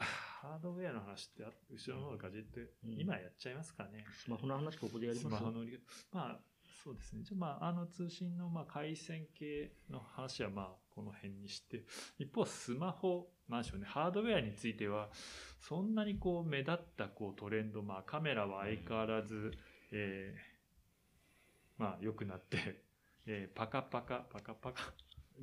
[0.44, 4.04] ハードウェアの話って、後ろの方ガジェット、うん、今やっちゃいますかね。
[4.12, 5.64] スマホの話ここでやりますスマホの、
[6.12, 6.40] まあ、
[6.84, 7.24] そうですね。
[7.24, 11.86] じゃまあ、あの通信の、まあ、回線系の話は、まあ、この辺にして、
[12.20, 15.12] 一方、スマホ、なんでしょうね、ハードウェアについては、
[15.62, 19.54] そんなにこう、目立ったこうトレンド、まあ、カメラは相変わらず、
[19.94, 22.84] えー、まあ、良くなって、
[23.26, 24.94] えー、パカパカ、パカパカ、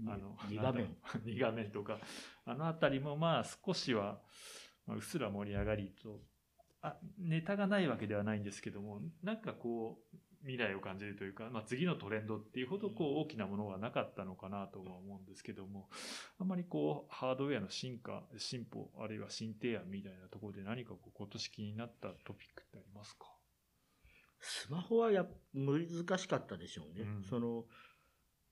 [0.08, 0.94] あの、2画面。
[1.24, 1.98] 2画面とか、
[2.44, 4.20] あのあたりもまあ少しは、
[4.90, 6.20] まあ、うっすら盛り上がりと、
[6.83, 15.90] あ、ネタがないわけではないんですけども、なんかこう、未来を感じるというか、まあ、次のトレンドっていうほどこう大きなものはなかったのかなとは思うんですけども、
[16.38, 23.26] あんまりこうハードウェアの進化、進歩、あるいは新提案みたいなところで何かこう今年気になったトピックってありますか？
[24.40, 27.05] スマホはや難しかったでしょうね。
[27.05, 27.64] うん、その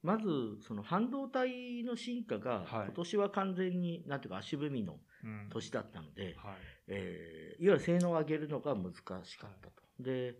[0.03, 0.29] まず、
[0.61, 5.01] その半導体の進化が、今年は完全に、なんていうか足踏みの
[5.51, 6.57] 年だったので、はい。
[6.89, 9.25] えー、いわゆる性能を上げるのが難しかっ
[9.61, 9.83] たと。
[9.83, 10.37] はい、で、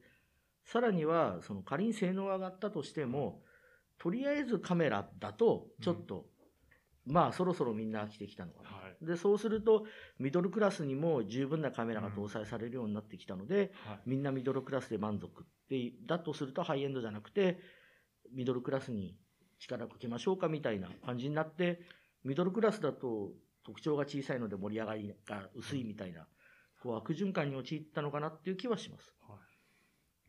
[0.65, 3.43] さらには、その仮に性能が上がったとしても、
[3.99, 6.27] とりあえずカメラだと、ちょっと、
[7.07, 8.69] うん、まあそろそろみんな飽きてきたのかな。
[8.69, 9.87] はい、で、そうすると、
[10.19, 17.59] ミドルクラスにも十分なカメラが搭載されるようになってきたので、うんはい、みんなミドルクラスで満足って、だとするとハイエンドじゃなくて、
[18.33, 19.17] ミドルクラスに
[19.59, 21.81] 力をかけましょうかみたいな感じになって、
[22.25, 23.33] ミドルクラスだと
[23.69, 26.27] 特徴が小さいので盛り上がりが薄いみたいな、
[26.83, 29.15] こう悪循環に陥ったのかなっていう気はします。
[29.29, 29.35] は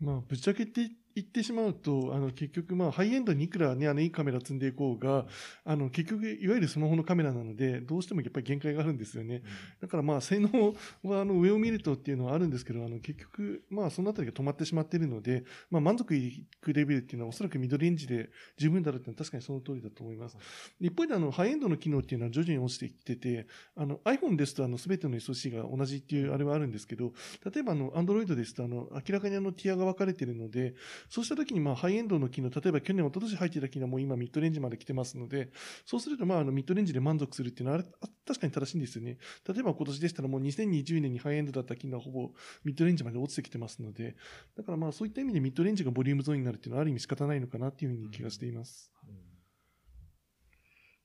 [0.02, 5.25] い、まあ、ぶっちゃけて言ってしまうと、あの、結局、まあ、ハイエンドにいくらね、あの、いいカメラ積んでいこうが、
[5.65, 9.35] あの、結局、いわゆるスマホのカメラなので、どうしてもやっぱり限界があるんですよね。
[9.35, 9.43] うん、
[9.81, 20.37] だからまあ、性能は、あの、上を見るとっていうのはあるんですけど、あの、結局、まあ、そのあたりが止まってしまっているので、まあ、満足いくレベルっていうのは、おそらくミドルレンジで十分だろうっていうのは確かにその通りだと思います。
[20.79, 27.13] 一方で、あの、ハイエンドの機能っていうのは徐々に落ちてきてて、あの、iPhone ですと、あの、すべての SOC が同じっていうあれはあるんですけど、
[27.53, 30.75] 例えば、あの、Android ですと、あの、明らかにあの、ティアが分かれているので、
[31.07, 35.51] そうしたときに、まあ、ハイエンドの機能、例えば去年、一昨年入っていた機能も今ミッドレンジまで来てますので、
[35.85, 37.83] そうすると、まあ、あの、ミッドレンジで満足するっていうのは、
[38.25, 39.17] 確かに正しいんですよね。
[39.47, 42.31] 例えば今年でしたらもう2020年にハイエンドだった機能はほぼ
[42.63, 44.15] ミッドレンジまで落ちてきてますので、
[44.55, 48.91] だからまあそういった意味でミッドレンジがボリュームゾーンになるっていうのはある意味仕方ないのかなっていうふうに気がしています。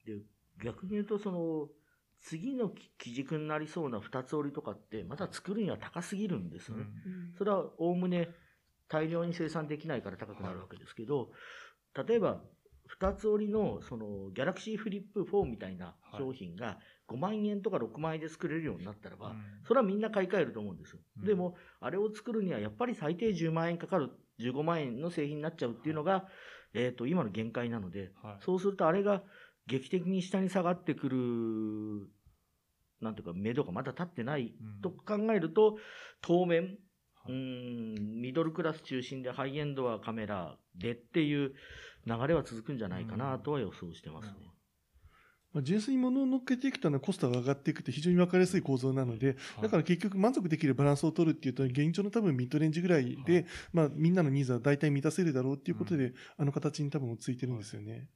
[0.07, 0.22] うん、で
[0.62, 1.68] 逆に言うと、その、
[2.20, 6.85] 次の基軸になりそうな二つ折りとかって、まだ作るには高すぎるんですよね。
[7.07, 8.28] うん、それはおおむね
[8.94, 11.30] 大量に生産できないから高くなるわけですけど、
[12.07, 12.40] 例えば、
[12.87, 16.78] 二つ折りの、その、ギャラクシーフリップ4みたいな商品が
[17.09, 19.35] 5万円とか6万円で作れるようになったらば、
[19.66, 21.00] それはみんな買い替えると思うんですよ。
[21.24, 26.28] でも、あれを作るにはやっぱり最低10万円かかる、15万円の製品になっちゃうっていうのが、
[26.72, 29.22] えっ、と、今の限界なので、そうするとあれが
[29.66, 32.11] 劇的に下に下がってくる
[33.00, 35.78] なんていうか、目処がまだ立ってないと考えると、
[36.20, 36.78] 当面、
[37.28, 41.54] うん、ミドルクラス中心でハイエンドはカメラでっていう
[42.06, 44.54] 流れは続くんじゃないかなとは予想してますね。
[45.54, 58.08] まあ、純粋に物を乗っけていくとコストが上がっていくって非常に分かりやすい構造なので、だから結局満足できるバランスを取るっていうと、現状の多分ミッドレンジぐらいで、まあみんなのニーズは大体満たせるだろうっていうことで、あの形に多分ついてるんですよね。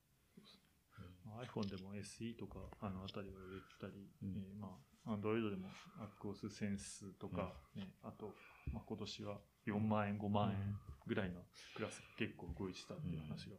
[1.39, 5.69] iPhone でも SE とか、あのあたりは売ったり、うん、えー、まあアンドロイドでも
[6.01, 8.35] アクオスセンスとか、ね、あと、
[8.73, 10.77] まあ、今年は4万円、5万円
[11.07, 11.41] ぐらいの
[11.75, 13.57] クラスが結構動いてたっていう話が。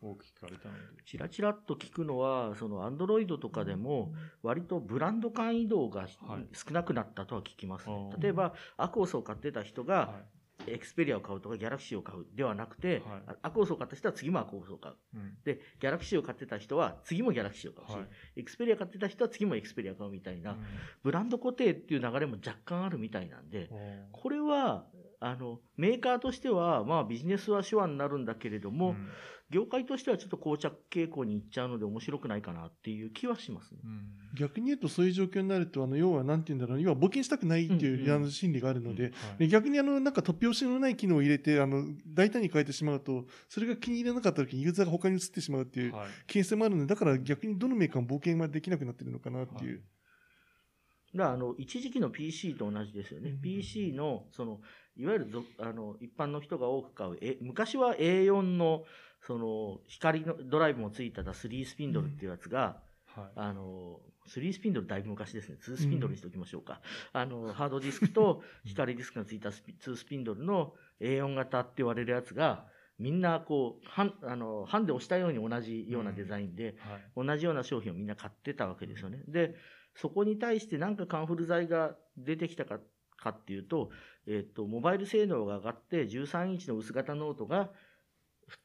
[0.00, 1.02] 多く聞かれたので。
[1.04, 6.06] ちらちらっと聞くのは、そのアンドロイドとかでも、割とブランド間移動が
[6.52, 10.14] 少なくなったとは聞きます、ね、例えば、アクオスを買ってた人が、
[10.72, 20.58] エクスペリアを買うとかギャラクシーを買うではなくて、はい、アクオスを買った人は次もアクオスを買う、うん、でギャラクシーを買ってた人は次もギャラクシーを買うし、はい、エクスペリア買ってた人は次もエクスペリア買うみたいな、うん、
[21.02, 23.70] ブランド固定っていう流れも若干あるみたいなんで、
[24.12, 24.86] これは
[25.20, 29.08] あのメーカーとしては、まあ、ビジネスは手腕になるんだけれども、うん、
[29.50, 33.78] 業界としてはちょっと膠着傾向にいっちゃうので面白くないかなっていう気はします、ね。
[33.82, 39.10] うん、逆に言うとそういう状況になるとあの要はなんて言うんだろう要は募金したくないっていう、心理があるのでは
[39.44, 45.98] い、逆にあのなんか突拍子のない機能を入れてあの大胆に変えてしまうとそれが気に入らなかった時にユーザーが他に移ってしまうっていう危
[46.40, 49.76] 険性もあるのでだから逆にどのメーカーも冒険はできなくなってるのかなっていう。
[49.76, 49.82] はい
[51.14, 54.60] だあの一時期の PC と同じですよね、うん、PC のその
[54.96, 58.84] いわゆるあの一般の人が多く買うえ昔は A4 の
[59.26, 62.80] その光のドライブもついた3スピンドルっていうやつが、
[63.16, 65.56] うんはい、あの3スピンドルだいぶ昔ですね。
[65.60, 66.80] 2スピンドルにしておきましょうか、
[67.14, 72.66] うん、あのハードディスクと 光ディスクがついたスピ2スピンドルの A4 型って言われるやつが
[72.98, 76.76] みんなこうハンあのハンで押したように同じようなデザインで、
[77.16, 79.22] うんはい、同じような商品をみんな買ってたわけですよね。
[79.28, 79.56] で
[79.94, 82.78] そこに対して何かカンフル剤が出てきたか
[83.18, 83.90] かっていうと、
[84.26, 87.70] えっ、と、モバイル性能が上がって13インチの薄型ノートが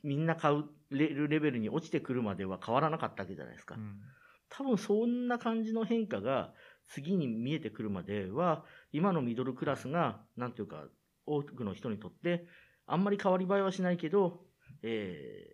[0.04, 3.76] みんな買うレベルに落ちてくるまでは変わらなかったわけじゃないですか。
[3.76, 4.00] うん、
[4.50, 6.54] 多分そんな感じの変化が
[6.88, 10.86] 次に見えてくるまでは、今のミドルクラスが、なんていうか、
[11.26, 12.46] 多くの人にとって、
[12.86, 14.42] あんまり変わり映えはしないけど、
[14.82, 15.48] え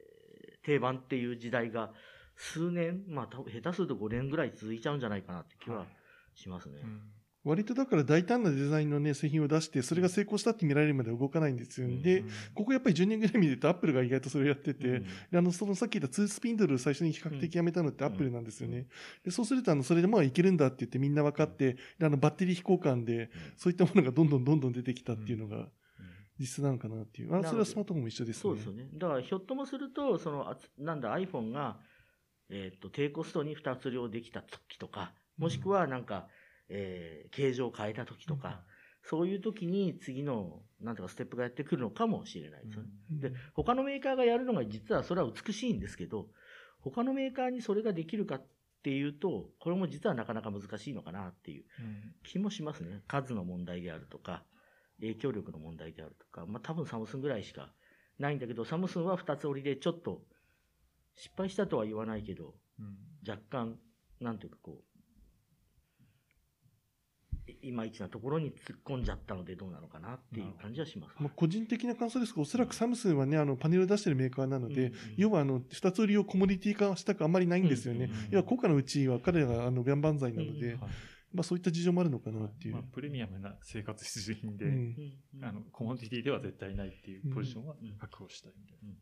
[0.61, 1.91] ー、定番っていう時代が
[2.35, 5.85] 数年、まあ、下手すると5年ぐらい続いちゃうんじゃないかなって気は
[6.35, 6.75] しますね。
[6.75, 7.18] はいうん
[7.49, 11.97] 割とだから大胆なデザインのね、製品を出して、それが成功したって見られるまで動かないんですよ、ね。
[11.97, 15.01] で、ここやっぱり10年ぐらい見ると、アップルが意外とそれをやってて、
[15.33, 18.85] あの、そのさっき言った2スピンドル最初に比較的やめたのってアップルなんですよね。
[19.25, 25.69] で、そうすると、あの、それでまあいけるんだって言ってみんな分かって、あの、バッテリー飛行感で、そういったものがどんどんどんどん出てきたっていうのが、
[26.39, 27.35] 実質なのかなっていう。
[27.35, 28.41] あ、それはスマートフォンも一緒ですね。
[28.41, 28.87] そうですよね。
[28.93, 31.79] だから、ひょっともすると、その、なんだ、iPhone が、
[32.49, 36.27] えっ、と、低コストに2つ量できた時とか、もしくはなんか、
[36.69, 38.63] えー、形状を変えた時とか、
[39.03, 42.89] そういう時に次の、なんとかステップがやってくるのかもしれないですよね。
[43.09, 46.27] で、他のメーカーがやるのが実はそれは美しいんですけど、
[46.79, 48.45] 他のメーカーにそれができるかっ
[48.83, 51.65] ていうと、これも実はなかなか難しいのかなっていう
[52.23, 53.01] 気もしますね。
[53.07, 54.43] 数の問題であるとか、
[54.99, 57.73] 影響力の問題であるとか、まあ多分サムスンぐらいしか
[58.19, 60.21] ないんだけど、サムスンは二つ折りでちょっと
[61.15, 62.53] 失敗したとは言わないけど、
[63.27, 63.79] 若干、
[64.21, 64.83] なんていうかこう、
[67.61, 71.15] いまいちなところに突っ込んじゃったのでどうなのかなっていう感じはします。
[71.19, 78.05] まあ、個人的な感想ですが、おそらくサムスンはね、あの、パネルを出してるメーカーなので、うんうん、要はあの、二つ売りをコモディティ化したくあんまりないんですよね。
[78.05, 80.89] うんうん、要は、効果のうちは彼らがあの、岩盤剤なので、うんはい
[81.33, 82.73] まあ、そういった事情もあるのかなっていう。
[82.73, 84.95] まあ、プレミアムな生活必需品で、うん、
[85.43, 88.95] あのコモディティでは絶対ないっていうポジションは確保したいみたいな、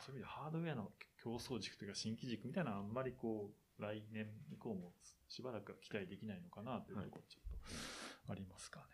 [0.00, 0.90] そういう意味でハードウェアの
[1.22, 4.92] 競争軸というか新規軸みたいなのはあんまりこう来年以降も
[5.32, 8.84] しばらくは期待できないのかなというところちょっとありますかね。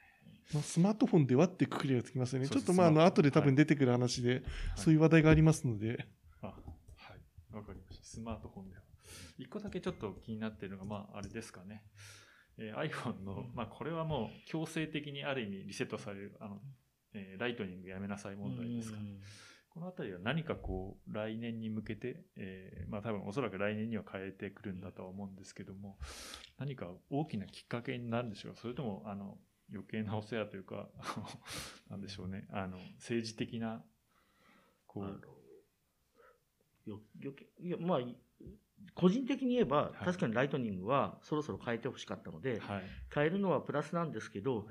[0.55, 2.49] まあ、スマートフォンではってくくりがつきますよね。
[2.49, 4.45] ちょっとまあ、あの、後で多分出てくる話で、
[4.77, 6.07] そういう話題がありますので。
[6.41, 7.57] あ、はい。
[7.57, 8.05] わかりました。
[8.05, 8.83] スマートフォンでは。
[9.37, 11.83] 一個だけちょっと気になっているのが、まあ、あれですかね。
[12.57, 16.61] えー、iPhone の、まあ、これはもう強制的にある意味リセットされる、あの、
[17.15, 19.19] えー、ライトニングやめなさい問題ですかね。
[19.79, 25.99] このあたりは何かこう、来年に向けて、えー、まあ多分おそらく来年には変えてくるんだとは思うんですけども、
[26.59, 28.61] 何か大きなきっかけになるんでしょうか？
[28.61, 29.39] それとも、あの、
[29.73, 30.89] 余計なお世話というか、
[31.89, 33.85] なんでしょうね、あの、政治的な、
[34.89, 35.05] こう。
[36.91, 38.01] よ余計、いや、まあ、
[38.95, 42.83] 個人的に言えば、確かにライトニングはそろそろ変えてほしかったので、はい、
[43.15, 44.67] 変えるのはプラスなんですけど、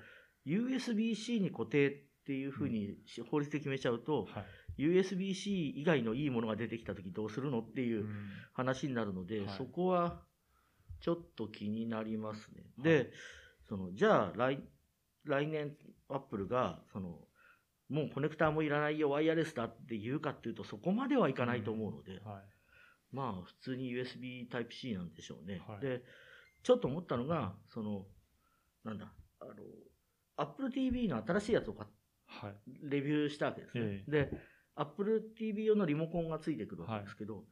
[0.46, 1.93] USB-C に固定っ
[2.26, 2.98] ていうふうに
[3.30, 4.46] 法律で決めちゃうと、はい
[4.78, 8.06] USB-C 以外のいいものが出てきたときどうするのっていう
[8.54, 10.22] 話になるので、うんはい、そこは
[11.00, 12.63] ちょっと気になりますね。
[12.78, 13.12] はい、で、
[13.68, 14.60] その、じゃあ来、
[15.26, 15.76] 来年
[16.10, 17.20] アップルが、その、
[17.90, 22.32] もうコネクターもいらないよ、ワイヤレスだって言うかっていうと、そこまではいかないと思うので、うん。
[22.32, 22.44] はい、
[23.12, 25.62] まあ、普通に USB Type-C なんでしょうね。
[25.82, 26.04] で、
[26.63, 28.06] ちょっと思ったのが、その、
[28.84, 29.54] なんだ、あの、
[30.36, 31.90] Apple TV の新しいやつを買っ
[32.28, 33.84] はい、レビューしたわけですね。
[33.84, 34.32] ええ、で、
[34.78, 37.44] Apple TV 用のリモコンがついてくるわけですけど、はい、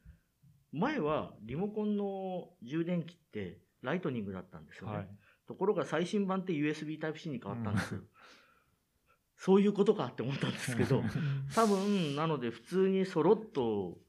[0.71, 4.95] 前はリモコンの充電器ってライトニングだったんですよね。
[4.95, 5.07] はい、
[5.47, 7.99] ところが最新版って USB Type-C に変わったんですよ。
[7.99, 8.07] うん、
[9.37, 11.03] そういうことかって思ったんですけど、
[11.53, 13.99] 多分、なので普通にそろっと、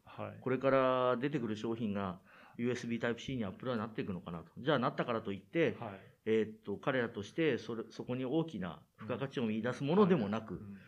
[0.40, 2.20] これから出てくる商品が
[2.58, 4.52] USB Type-C にアップルはなっていくのかなと。
[4.58, 10.60] じゃあなったからといって、はい、えー、っと、彼らとしてそれ、そこに大きな付加価値を見出すものでもなく、うん。
[10.60, 10.82] はい、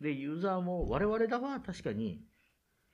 [0.00, 2.20] で、ユーザーも我々だは確かに、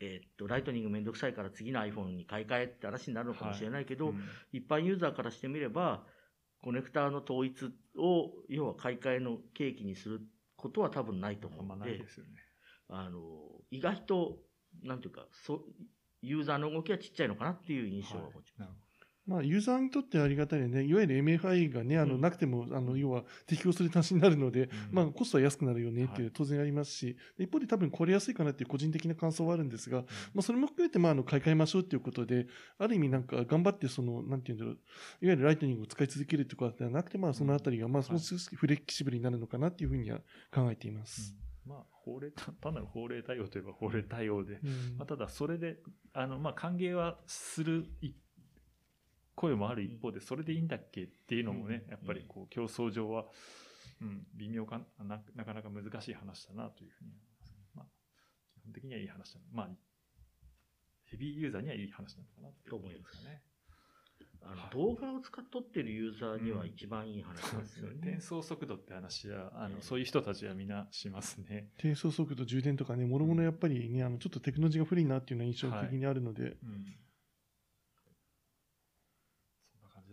[0.01, 4.15] えー、っと、ライトニングめんどくさいから次の iPhone に買い替えって話になるのかもしれないけど、はい。
[4.15, 4.23] うん、
[4.53, 6.05] 一般ユーザーからしてみれば、
[6.63, 7.67] コネクターの統一
[7.99, 10.23] を、要は買い替えの契機にする
[10.57, 12.03] ことは多分ないと思うので、
[12.89, 13.19] あの、
[13.71, 14.39] 意外と、
[14.83, 15.65] なんていうか、そ
[16.23, 18.69] ユーザーの動きはちっちゃいのかなっていう印象は持ちます。
[18.69, 18.90] はい
[19.27, 29.99] まあ、ユーザーにとってありがたいね、いわゆる MFI がね、あの、なくても、あの、要は適用する端子になるので、まあ、コストは安くなるよねっていう当然ありますし、一方で多分これ安いかなっていう個人的な感想はあるんですが、
[30.35, 32.47] まあ、それも含めて、まあ、あの、買い替えましょうっていうことで、
[32.79, 34.81] ある意味なんか頑張って、その、なんていうんだろう、いわ
[35.21, 40.19] ゆるライトニングを使い続けるとではなくて、まあ、そのあたりが、まあ、少しフレキシブルになるのかなっていうふうには
[40.53, 41.35] 考えています。
[41.67, 45.77] まあ、法令、単なる法令対応といえば法令対応で、うん、まあ、ただそれで、
[46.13, 48.17] あの、まあ、歓迎はする一
[49.41, 53.25] 声もある一方で、それでいいんだっけっていうのもね、やっぱりこう競争上は、
[54.03, 57.55] うん、微妙かな、なかなか難しい話だなというふうに思います。
[57.75, 57.87] まあ、
[58.53, 59.69] 基本的にはいい話だまあ、
[61.07, 63.25] ヘビーユーザーにはいい話なのかなと思います。
[63.25, 63.43] ね。
[64.43, 67.97] あの動画を使っとってるユーザーには一番いい話ですよね。
[68.03, 71.69] 転送速度って話は、あの、そういう人たちはみんなしますね。
[71.79, 76.53] 転送速度、充電とかね、もろもろやっぱりね、あの、ちょっとテクノロジーが古いなっていうのは印象的にあるので、はい。
[76.53, 76.87] うん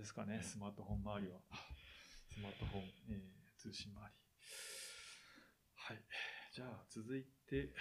[0.08, 1.40] ですかね、スマートフォン周りは。
[2.30, 4.14] スマートフォン、えー、通信周り。
[5.76, 5.98] はい。
[6.56, 7.74] じゃあ、続いて、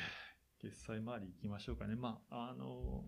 [0.58, 1.94] 決済周り行きましょうかね。
[1.94, 3.04] まあ、あの、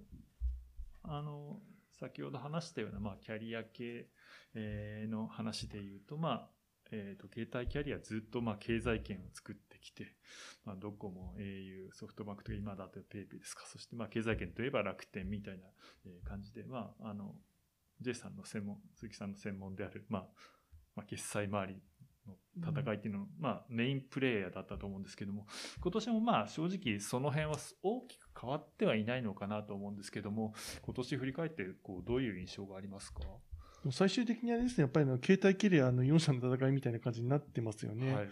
[1.02, 1.60] あの、
[1.98, 4.08] 先ほど話したような、まあ、キャリア系、
[4.54, 6.50] えー、の話で言うと、まあ、
[6.92, 10.14] えっ、ー、と、携帯キャリアずっと、まあ、経済圏を作ってきて、
[10.64, 13.66] まあ、ドコモ、au、ソフトバンクとか、今だと PayPay ですか。
[13.66, 15.64] そして、まあ、経済圏といえば楽天みたいな
[16.22, 17.34] 感じで、まあ、あの、
[18.00, 20.26] J さんの専門、鈴木さんの専門である、まあ、
[20.96, 21.82] まあ、決済周り
[22.26, 25.46] の戦いっていうのは、まあ、メインプレーヤーだったと思うんですけども、
[25.80, 33.20] 今年もまあ、正直その辺は大きく変わってはいないのかなと思うんですけども、今年振り返って、こう、どういう印象がありますか？
[33.90, 38.14] 最終的にはですね、やっぱりの携帯キャリアの4社の戦いみたいな感じになってますよね。
[38.14, 38.28] はい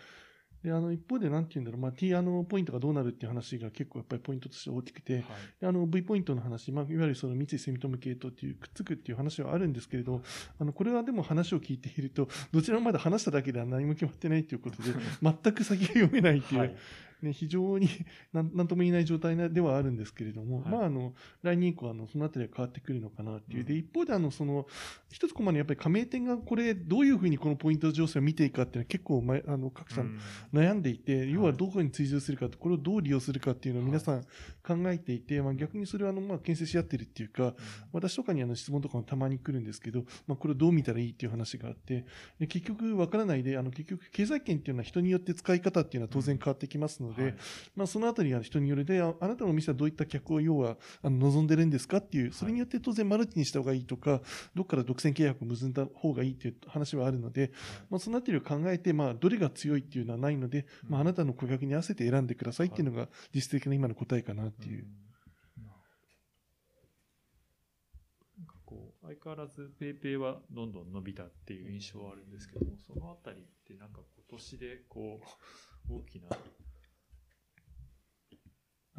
[0.67, 5.25] で、あの、一方で、なんて言うんだろう、まあ、T あの、ポイントがどうなるっていう話が結構やっぱりポイントとして大きくて、はい、
[5.63, 10.23] あの、V ポイントの話、まあ、いわゆるその三井住友系統っていう、くっつくっていう話はあるんですけれど、
[10.59, 14.93] あの、これはでも話を聞いていると、どちらもまだ話しただけでは何も決まってないということで、
[15.23, 16.77] 全く先が読めないっていう、はい
[17.23, 17.89] ね、非常に
[18.33, 23.61] なんとも言えない状態ではあるんですけれども、はい、まあ、あの、来年以降、あの、そのあたりは変わってくるのかなっていう。
[23.61, 24.67] うん、で、一方で、あの、その、
[25.11, 30.05] 一つコマにやっぱり加盟店がこれ、どういうふうにこのポイント情勢を見ていくかっていうのは結構、ま、あの、各社
[30.53, 34.23] 悩んでいて、うん、要はどこに追従するか、これをどう利用するかっていうのを皆さん
[34.63, 37.55] 考えていて、まあ、逆にそれは、あの、まあ、牽制し合ってるっていうか、うん、
[37.93, 42.05] 私とかにあの、質問とかもたまに来るんですけど、まあ、これをどう見たらいいっていう話があって、
[42.39, 47.35] で結局わからないで、あの、結局、経済圏っていうのは人によって使い方っていうのは当然変わってきますので、はい。
[47.75, 54.21] まあ、そのあたりが人によるで、あなたのお店はどういった客を要はあの望んでるんですかっていう、それによって当然マルチにした方がいいとか、
[54.55, 57.53] どっから独占契約を結んだ方がいいっていう話はあるので、
[57.91, 64.87] まあ、そのあたりを考えて、まあ、どれが強いっていうのはないので、まあ、あなたの顧客に合わせて選んでくださいっていうのが実質的な今の答えかなっていう。
[69.07, 75.21] 相変わらず PayPay はどんどん伸びたっていう印象はあるんですけども、そのあたりってなんか今年でこ
[75.89, 76.37] う、大きなな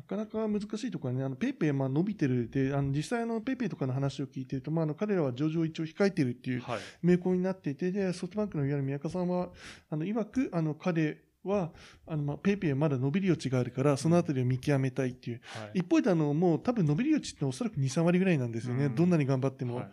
[0.07, 6.63] かなか難しいところはね、あの、ペイペイまあ伸びてるで、あの、実際あの、ペイペイとかの話を聞いてると、まあ、あの、彼らは上場一応控えてるっていう
[7.01, 9.49] 名目になっていて、で、ソフトバンクのいわゆる宮川さんは、
[9.89, 11.71] あの、曰く、あの、彼は、
[12.05, 15.41] あの、まあ、ペイペイはまだ伸びる余地があるから、そのあたりを見極めたいっていう。
[15.43, 18.85] はい、一方で、あの、もう多分伸びる余地っておそらく2、3割ぐらいなんですよね。
[18.85, 19.77] うん、どんなに頑張っても。
[19.77, 19.91] はい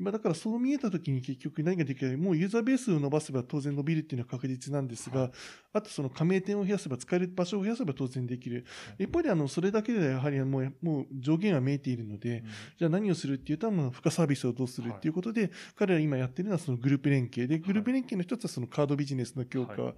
[0.00, 5.30] まあ、だからそう見えたときに結局何ができるもうユーザーベースを伸ばせば当然伸びるっていうのは確実なんですが、はい、
[5.74, 8.64] あとその加盟店を増やせば使える場所を増やせば当然できる。
[8.98, 12.44] 一方であの、それだけではやはりもう、もう上限は見えているので、うん、
[12.78, 19.94] じゃあ何をするっていうと、まあ、付加サービスをどうするっていうことで、はい、彼ら今やってるのはそのグループ連携で、グループ連携の一つはそのカードビジネスの強化。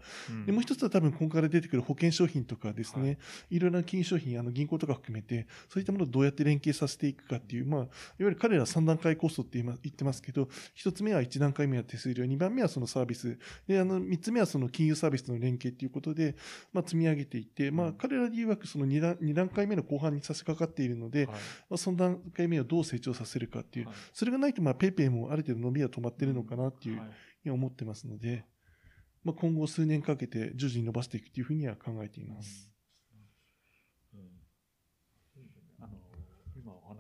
[0.47, 3.19] でもう一つは多分今後から出てくる保険商品とかですね、
[3.51, 7.89] い、ろいろな金融商品、あの銀行とか含めて、そういったものをどうやって連携させていくかっていう、まあ、いわ
[8.19, 13.39] ゆる彼ら三段階コストって言言ってますけど、1つ目は1段階目は手数料、2番目はそのサービス、
[13.69, 16.35] で、あの、3つ目はその金融サービスの連携ということで、
[16.73, 21.39] まあ、積み上げていって、まあ、彼らで曰くその2段 ,2 段階目の後半に差し掛かっているので、はい、ま
[21.75, 27.07] あ、その段階目をどう成長させるかっていう、はい、それがないと、まあ、ペイペイもある程度伸びは止まってるのかなっていう、は
[27.45, 28.45] い、思ってますので、
[29.25, 32.72] まあ、今後数年かけて徐々に伸ばしていくというふうには考えています。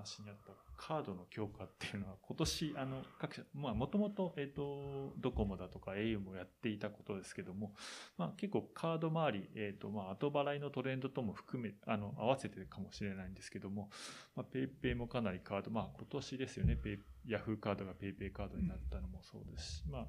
[0.03, 7.75] 話にあったカードの強化っていうのは今年 あの各社まあもともとえっ、とドコモだとか au もやっていたことですけども
[8.19, 13.91] まあ結構カード周りえっ、とまあ後払いのトレンドとも含めあの合わせてかもしれないんですけども
[14.35, 16.79] まあ PayPay もかなりカードまあ今年ですよね。
[17.27, 20.07] Yahoo カードが PayPay カードになったのもそうですし、まあ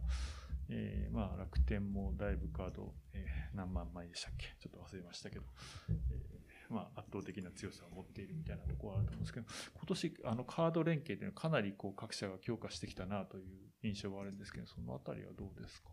[0.69, 4.55] え、まあ楽天もだいぶカード、え、何万枚でしたっけ？
[4.59, 5.45] ちょっと忘れましたけど、
[5.89, 6.32] え
[6.73, 9.45] まあ、圧倒的な強さを持っているみたいなところはあると思うんですけど、
[9.75, 13.45] 今年、あの、カード連携というのはかなりこう各社が強化してきたなという
[13.83, 15.89] 印象はあるんですけど、そのあたりはどうですか？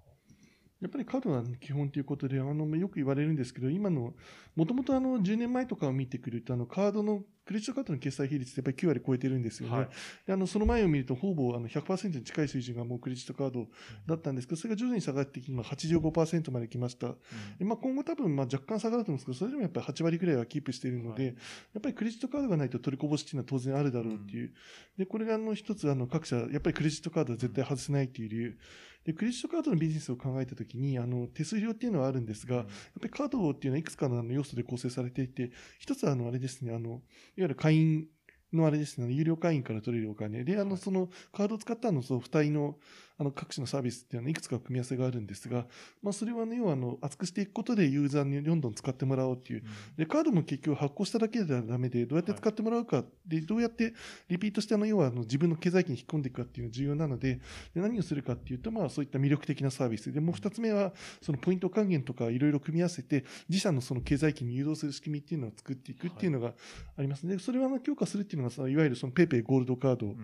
[0.80, 4.14] やっぱりカードが基本ということで、あの、よく言われるんですけど、今の、
[4.56, 9.76] もともとあの、10年前とかを見てくると、あの、カードのクレジットカードの決済比率ってやっぱり9割超えてるんですよね。
[9.76, 9.88] はい、
[10.24, 13.66] であのその前を見ると、ほぼあの100%に近い水準がもうクレジットカード
[14.06, 17.08] だったんですけど、それが徐々に下がってきて、今85%まで来ました。
[17.08, 17.16] う
[17.58, 21.34] ん、まあ、今後多分まあ若干下がると思うんですけど、それでもやっぱり8割ぐらいはキープしているので、はい、や
[21.78, 24.46] っぱりクレジットカードがないと取りこぼしっていうのは当然あるだろうっていう。
[24.46, 24.54] うん、
[24.96, 28.58] で、これがあの一つあの各社、やっぱりクレジットカードは絶対外せないっていう理由。
[29.04, 32.72] で、クレジットカードのビジネスを考えたときに、あの、手数料っていうのはあるんですが、やっぱ
[33.04, 37.00] りカードっていうのはいくつかの要素で構成されていて、一つはあの、あれですね、あの、いわ
[37.36, 38.06] ゆる会員
[38.52, 40.44] のあれですね、有料会員から取れるお金。
[40.44, 42.76] で、あの、そのカードを使ったの、その付帯の
[43.20, 45.66] あの各種のサービスっていうのはいくつか組み合わせがあるんですが、
[46.02, 49.62] まあ、それはね、要はあの厚くしていくことでユーザーにどんどん使ってもらおうっていう、
[49.98, 53.92] でカードも結局発行しただけではだめで、どうやって使ってもらうか、でどうやって
[54.28, 57.40] リピートしてあの要はあの自分の経済圏に引っ込んでいくかっていうのが重要なので、
[57.74, 60.10] で何をするかっていうと、まあ、そういった魅力的なサービス。
[60.10, 66.54] で、もう2つ目は、そのポイント還元とかいろいろ組み合わせて、自社のその経済圏に誘導する仕組みっていうのを作っていくっていうのが
[66.96, 70.14] ありますので、それは強化するっていうのが、いわゆるその PayPay ゴールドカード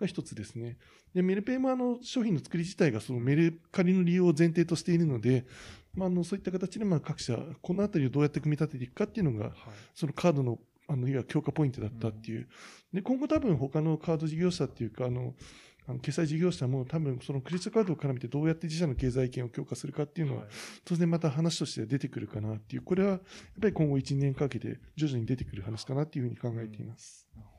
[0.00, 0.78] が一つですね。
[1.14, 5.46] で、メルペイもあの商品の作り自体がそのメルカリの利用を前提としているので、
[5.94, 9.54] まあ、あのそういった形でまあ各社、このあたりをどうやって組み立てていくかっていうのが、はい、
[9.94, 10.58] そのカードの
[10.90, 12.46] あのいわ強化ポイントだったっていう、うん、
[12.94, 15.34] で今後多分他のカード事業者っていうか、あの
[15.86, 20.44] あの決済事業者も多分そのクレジットカードを絡めてどうやって自社の経済圏を強化するかっていうのは、
[20.84, 23.20] 当然また話として出てくるかなっていう、これはやっ
[23.60, 26.22] ぱり今後1年かけて徐々に出てくる話かなってい。
[26.22, 27.26] うふうに考えています。
[27.36, 27.57] うん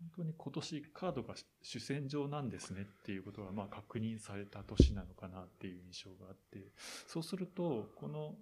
[0.00, 6.72] 本当に今年カードが主戦場なんですねっていうことがまあ確認された年なのかなっていう印象があって
[7.06, 8.34] そうするとこの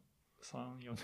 [0.42, 0.94] 34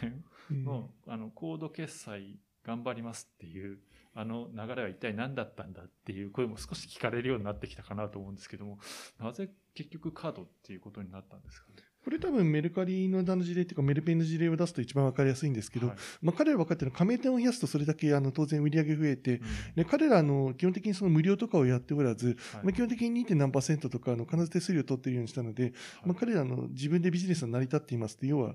[0.51, 3.79] 年の,、あのコード決済頑張りますっていう
[4.15, 8.79] あの流れは一体何だったんだっていう声も少し聞かれるようになってきたかなと思うんですけども
[9.19, 11.83] なぜ結局カードっていうことになったんですかね？
[12.05, 19.43] これ多分メルカリのの事例っていうかメルペンの事例を出すと一番わかりやすいんですけど、はい、まあ彼ら分かってるのは加盟店を増やすとそれだけあの当然売り上げ増えて、うん、
[19.77, 23.35] で彼らの基本的にその無料とかをやっておらず、はい、まあ基本的に 2.
[23.37, 25.73] 何パーセントとかの必ず手数料を取っているようにしたので、はい、
[26.07, 28.55] まあ彼らの自分でビジネスが成り立っていますって、要は、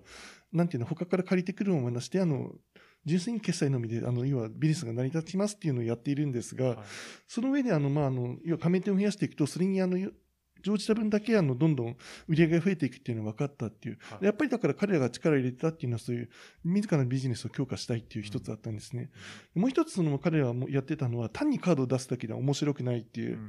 [0.51, 2.51] なんていうの、他から借りてくるものなして、あの、
[3.05, 6.77] 純粋に決済のみで、あの、要はビジネスが成り立ちますっていうのをやっているんですが、
[7.27, 9.97] その上で、あの、まあ、あの、要は加盟店を増やしていくと、それに、あの、
[10.63, 11.97] 乗じた分だけあのどんどん
[12.27, 16.29] 売り上げが増えていくっていうのが分かったっていう、はい、やっぱりだから彼らが力を入れてたっていうのはそういう
[16.63, 19.09] 自らのビジネスを強化したいっていう一つあったんですね、
[19.55, 23.39] うん、もう一つその彼らがやってたのは単にカードを出すだけでは面白くないっていう、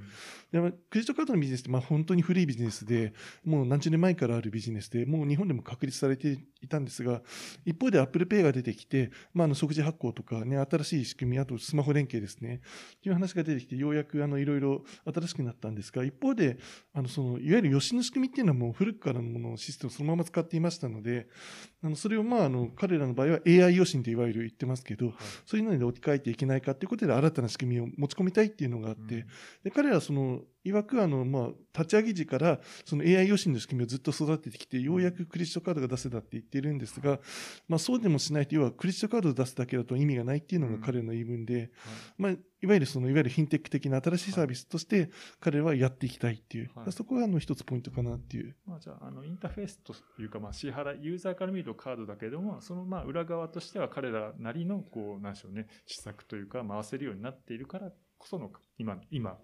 [0.52, 3.12] うん、でクレジットカードのビジネスってまあ本当に古いビジネスで
[3.44, 7.22] もう何十年前からあるビジネスでもう日本でも確立されていたんですが
[7.64, 12.60] 一方でアップルペイが出てきて、まあ、あの即時発行とかね新しい仕組みあとスマホ連携ですね
[12.96, 14.82] っていう話が出てきてようやくあのいろいろ
[15.12, 16.58] 新しくなったんですが一方で
[16.98, 21.28] あのそのいわゆる与信の仕組みっていうのはもう古くからのものシステムをそのまま使っていましたので、
[21.80, 25.14] あのそれをまああの彼らの場合は AI 余震といわゆる言ってますけど、はい、
[25.46, 29.26] そういうのに置き換えていけないかということで新たな仕組みを持ち込みたいっていうのがあって、うん、
[29.62, 31.48] で彼らはそのいわくあの、まあ、
[31.78, 37.20] 立ち上げ時からその AI 余震の仕組みをずっと育ててきて、ようやくクレジットカードが出せたって言ってるんですが、
[37.68, 41.60] まあ、そうでもしないと、要はクレジットカードを出すだけだと意味がないっていうのが彼の言い分で、うん。
[41.60, 41.68] はい、
[42.18, 45.10] まあ、いわゆるその、いわゆるフィンテック的な新しいサービスとして
[45.40, 48.56] 彼はやっていきたいっていう、はい、そこがあの一つポイントかなっていう。
[48.66, 59.38] まあ、じゃあ、あの、インターフェースというか、まあ、支払い、ユーザーから見るとカードだけども、そのまあ、裏側としては彼らなりの、こう、なんでしょうね、施策というか、回せるようになっているからこその、今、今、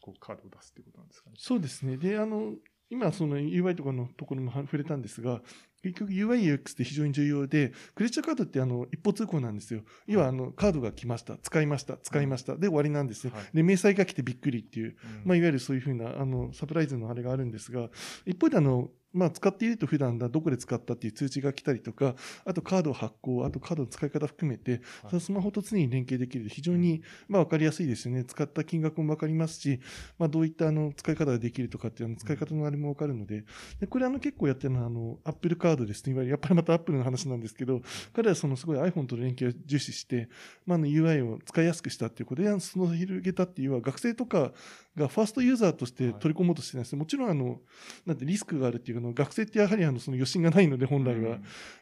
[0.00, 1.36] こうカードを出すってことなんですかね。
[1.38, 1.96] そうですね。
[1.96, 2.54] で、あの、
[2.90, 5.42] 今、その UI とかのところも触れたんですが、
[5.82, 9.82] 結局 UIUX って非常に重要で、クレジットカードってあの一方通行なんですよ。
[10.06, 13.28] 要はあのカードが来ました、使いました、使いました、で終わりなんです。
[13.28, 17.90] はい、で、明細が来てびっくりっていう、まあ、いわゆるそういうふうなあのサプライズのあれがあるんですが、
[18.24, 28.24] 一方であの、まあ、使っていると普段だ、どこで使ったっていう通知が来たりとか、あとカード発行、あとカードの使い方常めて、はい、スマホと常に連携できる非常に、まあ、わかりやすいですよね。
[28.24, 29.80] 使った金額もわかりますし、
[30.18, 33.44] まあ、どういったあの使い方ができるとかっていうの使い方のあれもわかるので、
[33.80, 36.12] でこれあの結構やってるのは、あの、アップルカードですね。
[36.12, 37.80] いわゆる、やっぱりまたアップルの話なんですけど、
[38.12, 40.28] 彼はそのすごい iPhone と連携を重視して、
[40.66, 44.52] まあ、あの UI を使いやすくしたっていうことで、その広げたっていうのは、学生とか
[44.98, 47.60] がファーストユーザーとして取り込もうとしてないです、もちろんあの、
[48.04, 51.38] なんてリスクがあるっていうの学生ってやはりあのその余震がないので本来は、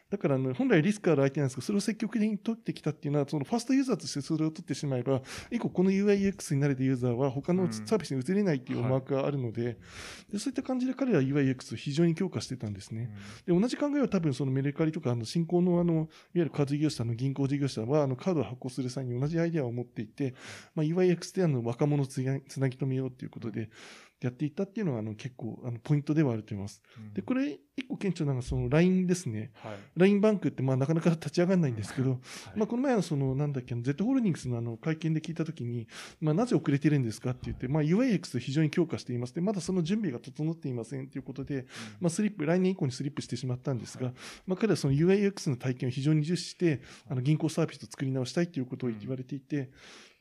[0.09, 9.77] だからあの本来リスクある相手なんですけど、それを積極的に取ってきたっていうのは、そのファーストユーザーとしてそれを取ってしまえば、以降この UIUX に慣れたユーザーは他のサービスに移れないっていう思惑があるので、
[10.31, 13.11] でそういった感じで彼らは UIUX を非常に強化してたんですね。
[13.47, 20.35] うん、で同じ考えは多分そのメルカリとかあの新興のあのいわゆるカード事業者の銀行事業者はあのカードを発行する際に同じアイデアを持っていて、
[20.75, 22.39] まあ、UIX であの若者をつな
[22.69, 23.69] ぎ止めようということで、
[24.19, 26.81] やっていったっていうのは、あの、結構、あの、ポイントではあると思います。
[26.97, 29.51] うん、で、これ、一個顕著なのが、その、LINE ですね。
[29.57, 32.19] はい、LINE バンクって、まあ、なかなか立ち上がらないんですけど、はい、
[32.55, 35.87] まあ、この前の、その、なんだっけ、Z ホールディングスのあの、会見で聞いたときに、
[36.19, 39.35] まあ、なぜ遅れてるんですかって言って、まあ、UIX 非常に強化しています。
[39.35, 41.65] で、まだその準備が整っていませんということで、うん、
[42.01, 44.15] まあ、スリップ、来年以降にスリップしてしまったんですが、はい、
[44.47, 49.69] まあ、彼はその UIX の体験を非常に重視して、あの、銀行サービスを作り直したいということを言われていて、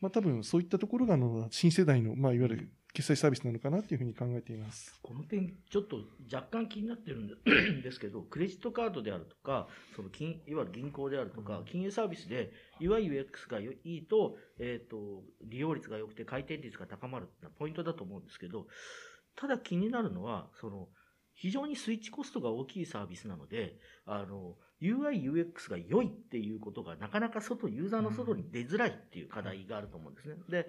[0.00, 4.98] まあ、多分そういったところが、あの、新世代の、まあ、いわゆる決済サービスなのかなというふうに考えています。
[5.02, 5.98] この点、ちょっと
[6.32, 7.28] 若干気になってるん
[7.82, 17.28] ですけど、クレジットカードであるとか、その金いわゆる銀行であるとか、金融サービスで UIUX がいいと、えっ、ー、と、利用率が良くて回転率が高まる
[17.58, 18.66] ポイントだと思うんですけど、
[19.34, 20.88] ただ気になるのは、その、
[21.34, 23.76] 非常にスイッチコストが大きいサービスなので、
[24.06, 30.36] あの、UI、UX が良いっていうことがなかなか外、ユーザーの外に出づらいっていう課題があると思うんですね。
[30.48, 30.68] で、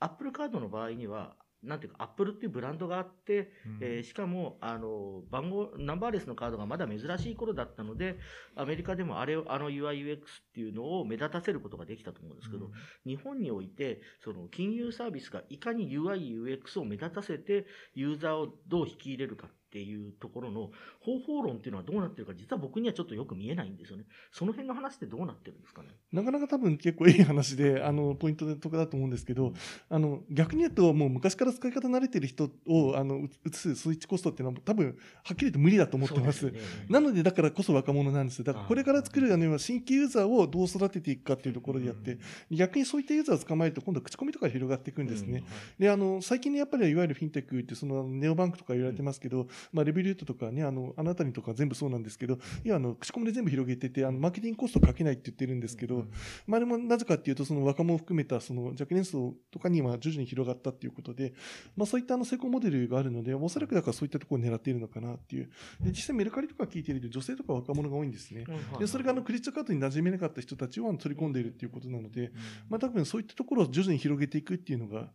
[0.00, 8.16] Apple カードの場合には、なんていうか、アップルっていうブランドがあって、うん、えー、しかも、あの、番号、ナンバーレスのカードがまだ珍しい頃だったので、
[8.54, 10.20] アメリカでもあれを、あの UIUX っ
[10.54, 12.72] ていうのを目立たせることができたと思うんですけど、うん、
[13.04, 24.04] 日本において、その金融サービスがいかに UIUX を目立たせて、ユーザーをどう引き入れるかっていうところの方法論っていうのはどうなってるか、実は僕にはちょっとよく見えないんですよね。
[24.32, 25.88] その辺の話ってどうなってるんですかね？
[26.12, 29.52] なかなか多分結構いい話で、あの、ポイントでとかだと思うんですけど、
[29.88, 36.38] あの、逆に言うと、もう昔から使い方慣れてる人を、あの、移すスイッチコストっていうのは多分、はっきり言って無理だと思ってます。
[36.38, 38.42] すね、なので、だからこそ若者なんです。
[38.44, 42.18] だからこれから作るのは新規ユーザーをどう育てていくかっていうところでやって、
[42.50, 45.44] 逆にそういったユーザーを捕まえると、今度口コミとか広がっていくんですね。
[45.78, 56.06] で、あの、最近ね、やっぱりいわゆるフィンテックって、その、ネオバンクとか言われてますけど、まあ、レビュートとかね、あの、あなたにとか全部そうなんですけど、いや、あの、口コミで全部広げてて、あの、マーケティングコストかけないって言ってるんですけど、
[56.46, 61.32] まあ、でもなぜかっていうと、その若者を含めた、その若年層とかには徐々に広がったっていうことで、
[61.76, 65.50] まあ、そういったあの成功モデルがあるので、おそらくだからそういったところを狙っているのかなっていう。
[65.80, 68.44] で、実際メルカリとか聞いていると、女性とか若者が多いんですね。
[68.78, 72.32] で、それがあの、クリッチカードに馴染めなかった人たちを取り込んでいるっていうことなので、
[72.68, 75.10] まあ、多分そういったところを徐々に広げていくっていうのが、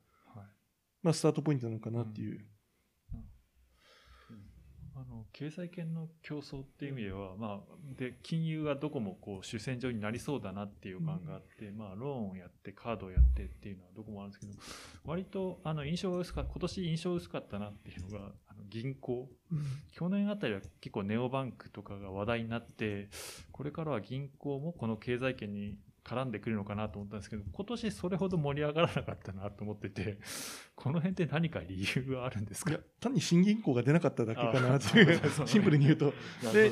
[1.01, 2.45] まあ、スタートポイントなのかなっていう。
[5.33, 7.59] 経済圏の競争っていう意味では、まあ、
[7.97, 14.53] で金融がどこもこう主戦場になりそうだなっていう感があって、うん、まあ、ローンをやってカードをやってっていうのはどこもあるんですけど
[15.05, 19.59] 割とあの印象が薄かった今年印象薄かったなっていうのがあの銀行、うん、
[19.91, 23.09] 去年あたりは結構ネオバンクとかが話題になって
[23.51, 30.17] これからは銀行もこの経済圏に絡んでくるのかなと思ったんですけど、今年それほど盛り上がらなかったなと思ってて、
[30.75, 32.71] この辺って何か理由があるんですか？
[32.71, 36.13] いや、単に新銀行が出なかっただけかなっていう、シンプルに言うと。
[36.51, 36.71] で、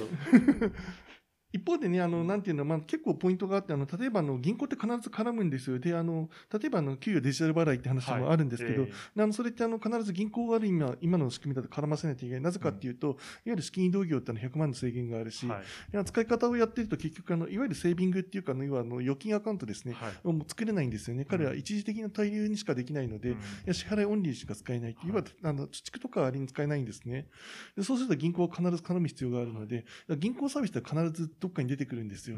[1.54, 5.80] 一方でね、あの、なんていうの、まあ、結構ポイントがあって、あの、例えば、あの、銀行って必ず絡むんですよ。
[5.80, 12.42] で、あの、例えば、あの、給与デジタル払いって話もあるんですけど、はいえー、あの、それって、あの、必ず銀行がある今、今の仕組みだと絡ませないといけない。
[12.42, 21.26] なぜかっていうと、うん、いわゆる資金移動業ってのは100万の制限があるし、はい、使い方をやってると結局、あの、いわゆるセービングっていうか、あの、要は、あの、預金アカウントですね、はい、もう作れないんですよね。
[21.26, 24.92] 彼は一時的な対流にしかできないので、うん、いや支払いオンリーしか使えない。
[24.92, 27.28] いわゆる、あの、貯蓄とかありに使えないんですね。
[27.76, 29.86] でそうすると銀行は必ず絡む必要があるので、
[30.18, 32.38] 銀行サービスって必ずどっかに出てくるんですよ。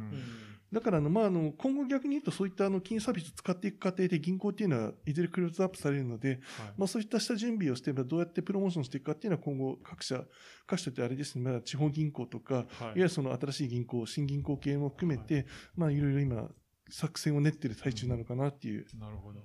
[0.71, 6.39] だからあの、まあ、あの、今後逆に言うとそういったあの、金融サービスを使っていく過程で銀行っていうのはいずれクローズアップされるので、はい、
[6.77, 10.23] まあ、そういった下準備をして、どうやってプロモーションしていくかっていうのは今後各社、
[10.65, 15.45] 各社ってあれですね、まだ地方銀行とか、はい、いわゆるその新しい銀行、新銀行系も含めて、はい、
[15.75, 16.49] まあ、いろいろ今、
[16.89, 18.85] 作戦を練ってる最中なのかなっていう。
[18.93, 19.39] うん、なるほど。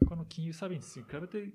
[0.00, 1.54] 他の金融サービスに比べて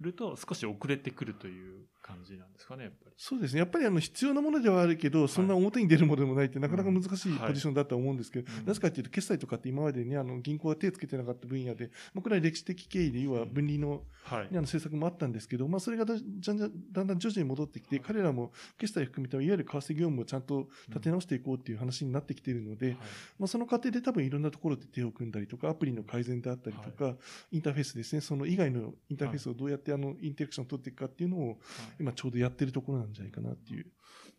[0.00, 3.14] ると少し遅れてくるという感じなんですかね、やっぱり。
[3.16, 3.60] そうですね。
[3.60, 16.58] やっぱりあの必要なものではあるけど、そんな表に出るものでもないってなかなか難しいポジションだと思うんですけど、なぜかというと、決済とかって今までね、あの銀行が手をつけてなかった分野で、まあ、これは歴史的経緯で、要は分離の,、はい、あの政策もあったんですけど、まあ、それがだんだん
[16.92, 22.98] だんだん徐々に戻ってきて、彼らも決済含めて、いわゆる為替業務をちゃんと立て直していこうっていう話になってきているので、
[23.38, 27.16] まあ、その過程で多分いろんなところで手を組んだりとか、アプリの改善であったりとか、
[27.50, 31.58] インターフェースですね、その以外のインターフェースをどうやってあのインテラクションを取っていくかっていうのを、
[31.98, 33.86] 今ちょうどやってるところなんじゃないかなっていう。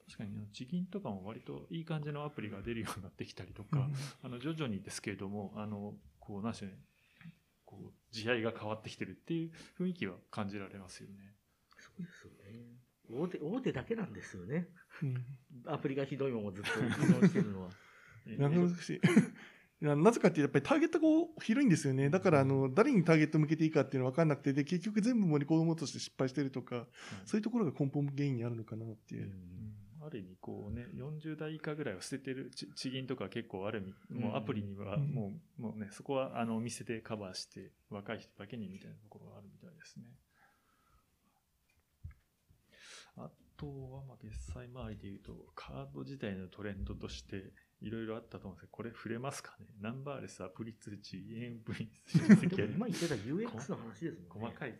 [0.08, 3.94] 確かに地銀とかも割といい感じのアプリが出るようになってきたりとか、うん、
[4.24, 6.76] あの徐々にですけれどもあのこうなんしょうね
[7.66, 11.16] こう地合が変わってきてるっていう雰囲気は感じられますよね。
[11.78, 12.66] そうですよね。
[13.12, 14.68] 大手大手だけなんですよね。
[15.04, 15.26] うん、
[15.66, 17.70] アプリがひどいままずっと依存してるのは。
[18.26, 19.02] 難しい。
[19.96, 21.06] なぜかってやっぱりターゲットが
[21.44, 22.10] 広いんですよね。
[22.10, 26.86] だから、あの、誰にターゲット向けていいかっていうのは分かんなくて、で、結局全部盛り込もうとして失敗してるとか、うん、
[27.26, 29.32] そういうところが根本原因にあるのかなっていう。
[30.06, 40.06] ある意味、こうね、40代以下ぐらいを捨ててる地銀とか結構ある意味、もうアプリにはもう、もうね、そこはあのお店でカバーして、若い人だけにみたいなところがあるみたいですね。
[43.18, 47.52] あとは、まあ、決済周りでいうと、カード自体のトレンドとして、
[47.82, 49.68] いろいろあったと思うんですけど、これ触れますかね？
[49.82, 51.88] ナンバーレス、アプリ通知、EMV、
[52.76, 54.26] 今言ってた UX の話ですね。
[54.30, 54.80] 細かい。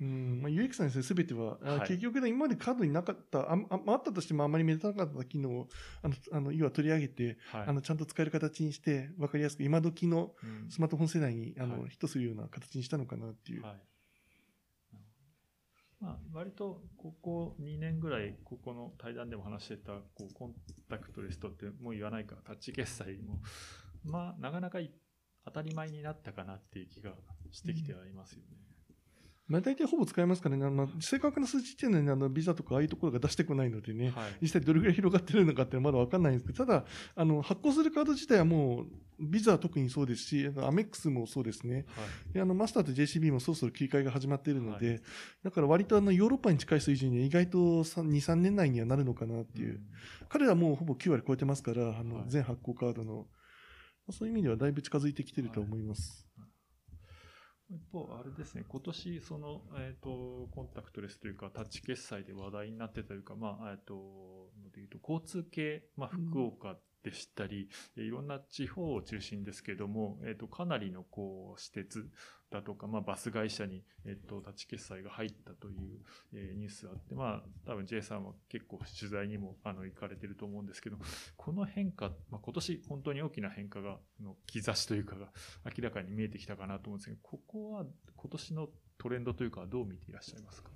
[0.00, 5.68] うんまあ、UX なんですね、すべては、はい、結局、ね、今までカードになかった、あああったとしてもあまり目立たなかった機能を、
[6.00, 10.34] あの、あの要は取り上げて、はい、あの、ちゃんと使える形にして、わかりやすく、今時の
[10.70, 13.62] スマートフォン世代に、うん、あの、ヒットするような形にしたのかなっていう。
[13.62, 13.80] はい
[16.00, 20.54] まあ、割とここ2年ぐらい、ここの対談でも話してた、こう、コン
[20.88, 23.40] タクトレストってもう言わないから、タッチ決済も、
[24.04, 24.78] まあ、なかなか
[25.44, 27.12] 当たり前になったかなっていう気が
[27.50, 28.69] してきてはいますよね。
[29.50, 36.84] うんまあ、大体ほぼ使えますからね、あの正確な数字っていうのは、ね、あのビザとかああいうところが出してこないのでね、はい、実際どれぐらい広がってるのかってまだ分かんないんですけど、ただ、
[37.16, 38.86] あの発行するカード自体はもう、
[39.18, 41.80] ビザは特にそうですし、アメックスもそうですね、は
[42.30, 45.00] い、であのマスターと JCB もそろそろ切り替えが始まっているので、はい、
[45.44, 49.80] だから割とあのヨーロッパに近い水準に意外と2、3年内にはなるのかなっていう、うん、
[50.28, 53.26] 彼らもうほぼ9割超えてますから、あの全発行カードの、
[54.10, 56.29] そういう意味ではだいぶ近づいてきてると思います。
[57.70, 72.10] 一方、あれですね、今年、その、えっ、ー、と、コンタクトレスというか、タッチ決済で話題になってというか、まあ、えっ、ー、と、でいうと、交通系、まあ、福岡でしたり、いろんな地方を中心ですけども、えっ、と、かなりの、こう、私鉄
[72.50, 76.00] だとか、まあ、バス会社に、えっ、と、タッチ決済が入ったという、
[76.34, 80.98] え、ニュースがあって、まあ、多分 J さんは結構取材にも、あの、行かれてると思うんですけど、
[81.36, 85.32] この変化、まあ、今年本当に大きな変化が、の兆しというかが
[85.64, 87.86] 明らかに見えてきたかなと思うんですけど、ここは
[88.16, 90.70] 今年のトレンドというか、どう見ていらっしゃいますか？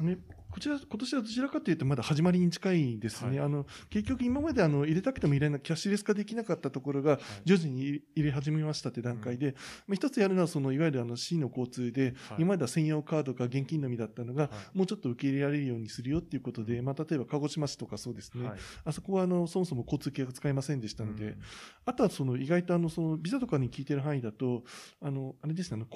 [0.00, 0.18] ね、
[0.50, 3.38] こちら、今年はどちらかというとまだ始まりに近いですね。
[3.38, 9.54] はい、あの、結局今まであの、入れたくても入れない、キャッシュレス化できなかったところが、徐々に入れ始めましたって段階で、
[9.86, 18.50] まあ、一つやるのはその、いわゆるあの C の交通で、はい、今までは専用カードか現金のみだったのが、もうちょっと受け入れられるようにするよっていうことで、まあ、例えば鹿児島市とかそうですね。
[18.84, 21.36] あそこはあの、そもそも交通系が使えませんでしたので、
[21.84, 24.64] あとはその、意外とあの、その、ビザとかに聞いてる範囲だと、
[25.00, 25.86] あの、あれですね、あの、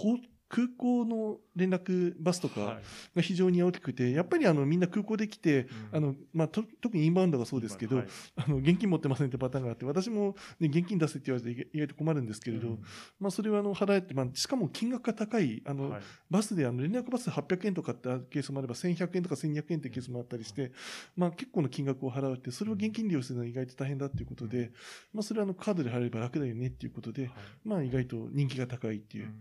[0.52, 2.78] 空港の連絡バスとか
[3.16, 8.02] が非常に大きくて、やっぱりあのみんな空港で来て、あのまあ、特にインバウンドがそうですけど、
[8.36, 12.76] あの現金持ってませんってパターンがあって、私も、ね、現金出せって言われて意外と困るんですけれど、
[13.18, 15.96] まあ、それはあの払えて、まあ、しかも金額が高い、あの
[16.28, 20.72] バスであの連絡バス800円とかってケースもあれば、1100円とか1200円ってケースもあったりして、
[21.16, 24.70] まあ、結構な金額を払うって、それを現金利用するのは意外と大変だっていうことで、
[25.14, 27.30] まあ、それはあのカードで払えば楽だよねっていうことで、
[27.64, 29.32] まあ、意外と人気が高いっていう。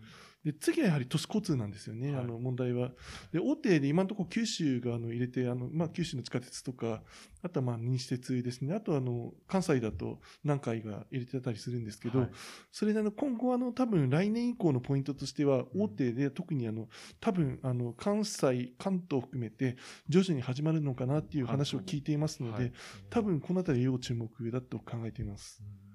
[0.43, 2.89] で次はやはり都市交通なんですよね、はい、あの問題は。
[3.31, 7.03] で大手で今のところ九州があの入れてあの、まあ、九州の地下鉄とか、
[7.43, 12.29] あとはまあ西鉄ですね、あとはあの関西だと南海が入れてたりするんですけど、はい、
[12.71, 16.87] それであの今後あの多分来年以降のポイントとしては、大手で特にあの
[17.19, 19.77] 多分あの関西、関東を含めて
[20.09, 22.73] 徐々に始まるのかなっていう話を聞いていますので、
[23.11, 25.61] 多分このあたり要注目だと考えています。
[25.85, 25.90] うん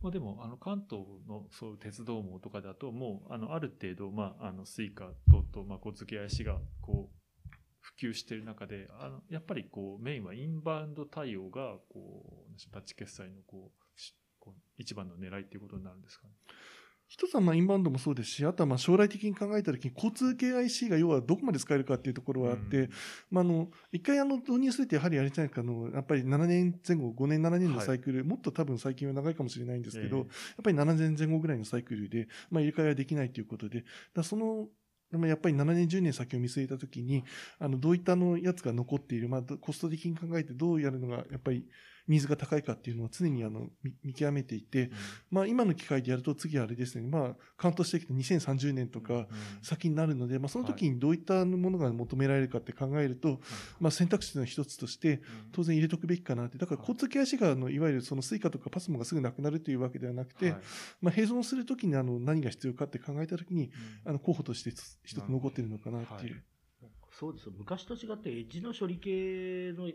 [0.00, 7.18] まあ、でも、あの、関東のそう鉄道網とかだと、もう、あの、ある程度、まあ、あの、スイカ等々、まあ、交通系 IC が、こう、
[7.80, 13.88] 普及している中で、あの、やっぱりこう、メインはインバウンド対応が、こう、タッチ決済の、こう、
[14.38, 16.34] こう一番の狙いっていうことになるんですかね？
[17.08, 22.90] 一つはまあインバウンドもそうですし、あとはまあ将来的に考えたときに交通系 IC が要はどこまで使えるかっていうところはあって、うん、
[23.30, 30.28] まああの、一回あの導入するってやはりあれじゃないかの、やっぱり7年前後、5年、7年のサイクル、はい、もっと多分最近は長いかもしれないんですけど、えー、やっ
[30.62, 33.84] ぱり7年前後ぐらいのサイクルで、まあ入れ替えはできないということで、
[34.14, 34.68] だその
[35.10, 37.24] でもやっぱり7年、10年先を見据えたときに、
[37.58, 41.66] あの、どういったのやつが残っている、まあ、コスト的に考えてどうやるのが、やっぱり
[42.08, 43.68] ニーズが高いかっていうのを常にあの
[44.02, 44.90] 見極めていて、うん、
[45.30, 49.26] まあ今の機会でやると次はあれですね、まあカウントしていくと2030年とか
[49.62, 53.40] 先になるので、まあその時にどういったものが求められるかって考えると、
[53.80, 55.20] まあ選択肢の一つとして
[55.52, 60.54] 当然入れとくべきかなって、だから交通系 IC があのいわゆるその Suica とか PASMO がすぐなくなるというわけではなくて、
[61.00, 63.70] まあ併存するときにあの何が必要かって考えたときに、
[64.04, 64.70] あの候補として
[65.04, 66.42] 一つ残っているのかなっていう。
[67.10, 69.90] そうです昔と違ってエッジの処理系の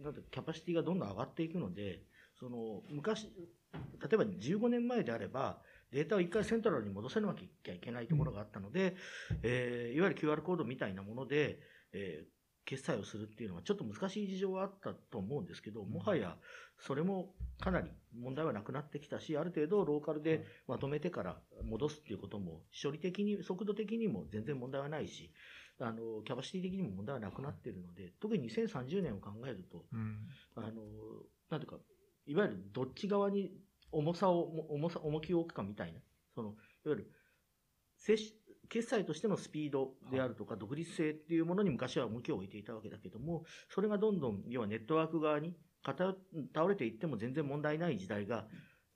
[0.00, 2.02] なんキャパシティがどんどん上がっていくので、
[2.38, 5.60] その昔、例えば15年前であれば、
[5.92, 8.96] データを一回セントラルに戻せなきゃいけないところがあったので、
[9.42, 11.60] えー、いわゆる QR コードみたいなもので、
[11.92, 12.26] えー、
[12.64, 16.36] 決済をするっていうのはちょっと難しい事情はあったと思うんですけど、もはや
[16.80, 25.32] それもかなり問題はなくなってきたし、ある程度ローカルでまとめてから戻すっていうことも、処理的に、速度的にも全然問題はないし、
[25.80, 30.68] あの、キャパシティ的にも問題はなくなっているので、特に2030年を考えると、うん、あの、
[31.50, 31.78] なんていうか、
[32.26, 33.52] いわゆるどっち側に
[33.90, 36.00] 重さを、重さ、重きを置くかみたいな、
[36.34, 36.56] その、いわ
[36.86, 37.10] ゆる、
[38.68, 45.54] 決済としてのスピードであるとか、独立性っていうものに昔は向きを置いていたわけだけども、それがどんどん、要はネットワーク側に
[45.84, 48.46] 倒れていっても全然問題ない時代が、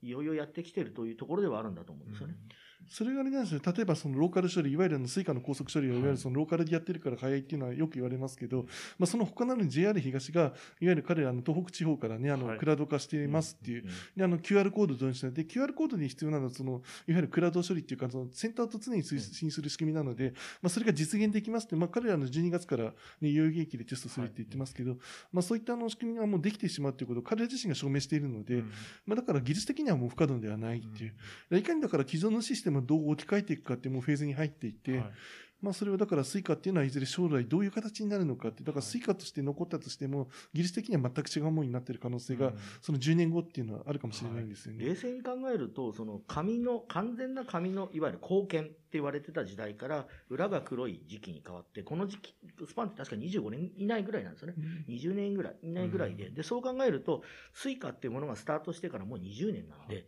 [0.00, 2.34] いよいよやってきてるというところではあるんだと思うんですよね。
[2.34, 2.48] うん
[2.90, 3.60] それがあれなんですよ。
[3.64, 5.98] 例えばそのローカル処理、いわゆるスイカの高速処理はい。
[5.98, 8.66] わゆるそのローカルでやってるから早いっていうのはよく言われますけど、
[8.98, 13.84] まあその他なる JR 東が、いわゆる彼らの東北地方からね、あの、クラウド化していますっていう、
[14.16, 21.66] で、あの QR コード導入してで、QR コードに必要なのはその、いわゆるクラウド処理っていうか、そのセンターと常に通信する仕組みなので、まあそれが実現できます。
[21.66, 22.84] って、まあ彼らの12月から
[23.20, 24.96] ね、代々木駅でテストするって言ってますけど、
[25.32, 28.62] まあそういったあの仕組みがもうできてしまうということを彼ら自身が証明しているので、
[29.06, 31.58] まあだから技術的にはもう不可能ではないっていう。
[31.58, 35.12] いかにだから既存のシステムをどう置き換えていくかってもうフェーズに入っていて、はい、
[35.60, 44.84] まあそれはだからスイカっていうのはいずれ将来どういう形になるのかって、だからスイカとして残ったとしても、技術的には全く違うものになっている可能性が、その10年後っていうのはあるかもしれないんですよね。
[44.84, 54.54] はい、冷静に考えると、その紙の、完全な紙の、いわゆる硬券って言われてた時代から、裏が黒い磁気に変わって、この磁気、スパンって確か25年以内ぐらいなんですよね。
[54.56, 56.30] うん、20年ぐらい、以内ぐらいで。
[56.30, 60.06] で、そう考えると、スイカっていうものがスタートしてからもう20年なんで、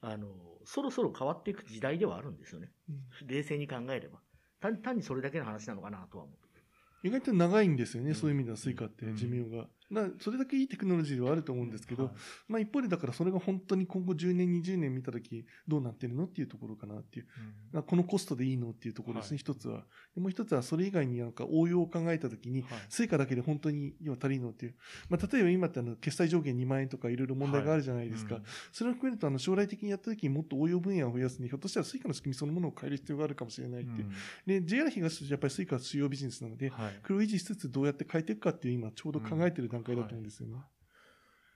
[0.00, 0.28] あの、
[0.68, 2.68] そろそろ変わっていく時代ではあるんですよね。
[2.90, 4.18] うん、冷静に考えれば。
[4.60, 6.36] 単単にそれだけの話なのかなとは思う。
[7.06, 9.66] 意外と長いんですよね、うん、そういう意味ではスイカって寿命が。
[9.90, 12.12] なそれだけいいテクノロジーではあると思うんですけど、はい、
[12.48, 17.26] まあ一方でだからそれが本当に今後10年、20年見たときどうなってるのっていうところかなっていう、
[17.72, 19.84] うん、このコストでいいのっていうところですね、一、はい、つは。
[20.16, 24.74] もう一つはそれ以外になんか応用を考えたときに、スイカだけで本当に要は足りんのっていう。
[25.08, 28.34] まあ例えば今ってあの決済上限2万円とかいろいろ問題があるじゃないですか。
[28.34, 34.06] はいうん、それを含めるとあの将来的にやったときにもっと応用分野を増やすに、ひょっとしたらスイカの仕組みそのものを変える必要があるかもしれないっていう。
[34.06, 34.12] うん、
[34.46, 36.72] で、JR 東とやっぱりスイカは主要ビジネスなので、
[37.02, 40.56] 黒維持しつつどうやって変えていくかっていう今ちょうど考えてる段階だと思うんですよね。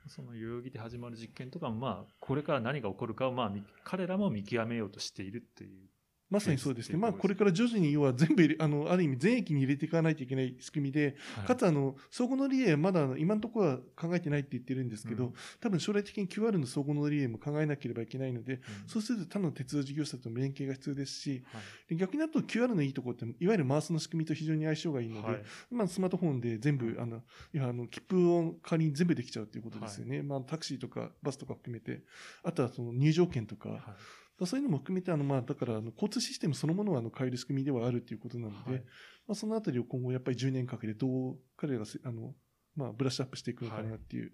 [0.08, 3.52] その代々木で始まる実験とかも、まあ、これから何が起こるかを、まあ、
[3.84, 5.91] 彼らも見極めようとしているっていう
[6.32, 6.96] まさにそうですね。
[6.96, 21.60] まあ、これから徐々に要は全部あの、ある意味全域に入れていかないといけない仕組みで、はい、かつあの、相互乗り入れはまだ今のところは考えてないって言ってるんですけど、うん、多分将来的に QR の相互乗り入れも考えなければいけないので、うん、そうすると他の鉄道事業者との連携が必要ですし、は
[21.94, 27.22] い、逆に言うと QR のいいところって、いわゆるマースの仕組みと非常に相性がいいので、はい、まあ、スマートフォンで全部、あの、
[27.52, 30.22] いや、あの、切符を仮に全部できちゃうということですよね。
[30.22, 32.02] まあ、タクシーとかバスとか含めて、
[32.42, 33.96] あとはその入場券とか、
[34.44, 38.80] そういうのも含めて、あの、まあ、だから、あの、交通システムそのものは、あの、変える仕組みではあるということなので、はい、
[39.26, 42.34] まあ、そのあたりを今後、やっぱり10年かけて、どう、彼らが、あの、
[42.74, 44.22] まあ、ブラッシュアップしていくのかなっていう。
[44.22, 44.32] はい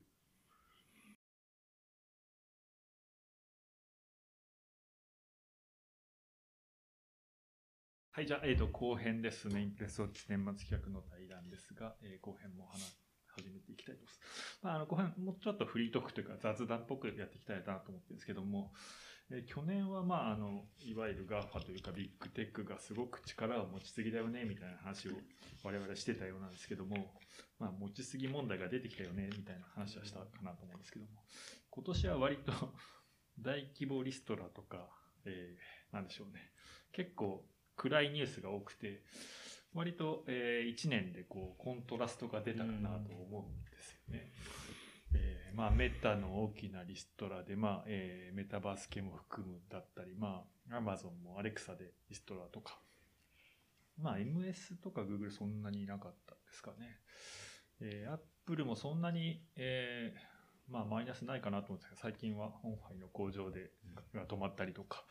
[8.19, 9.63] はい、じゃあ、えっ、ー、と、後編ですね。
[9.63, 14.21] インプレスウォッチ年末企画の対談ですが、えー、後編も話、始めていきたいと思います。
[14.61, 18.73] まあ、あの、後編、もうちょっとフリートークというか雑談っぽくやっていきたいなと思ってるんですけども、
[19.31, 25.13] え去年はまあ、あの、いわゆる GAFA というかビッグテックがすごく力を持ちすぎだよね、みたいな話を
[25.63, 27.13] 我々してたようなんですけども、
[27.59, 31.11] まあ、持ちすぎ問題が出てきたよね、みたいな話はしたかなと思うんですけども、
[31.71, 32.53] 今年は割と
[33.41, 34.89] 大規模リストラとか、
[35.27, 36.51] えー、なんでしょうね。
[36.93, 37.45] 結構
[37.77, 39.03] 暗いニュースが多くて、
[39.75, 44.33] 割と、えー、1年でこう、コントラストが出たかなと思うんですよね。
[44.33, 44.58] えー、
[45.59, 52.79] まあ、メタの大きなリストラで、まあ、えー、メタバース系も含むだったり、まあ、アマゾンもアレクサでリストラとか、
[54.01, 57.01] まあ、MS とか Google そんなにいなかったですかね。
[57.81, 63.73] えー、Apple もそんなに、えー、まあ、マイナスないかなと思うんですけど、最近は本杯の工場で、
[64.15, 65.03] が止まったりとか、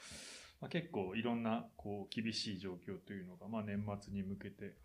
[0.62, 4.78] まあ、結構いろんなこう厳しい状況というのが、まあ、年末に向けて、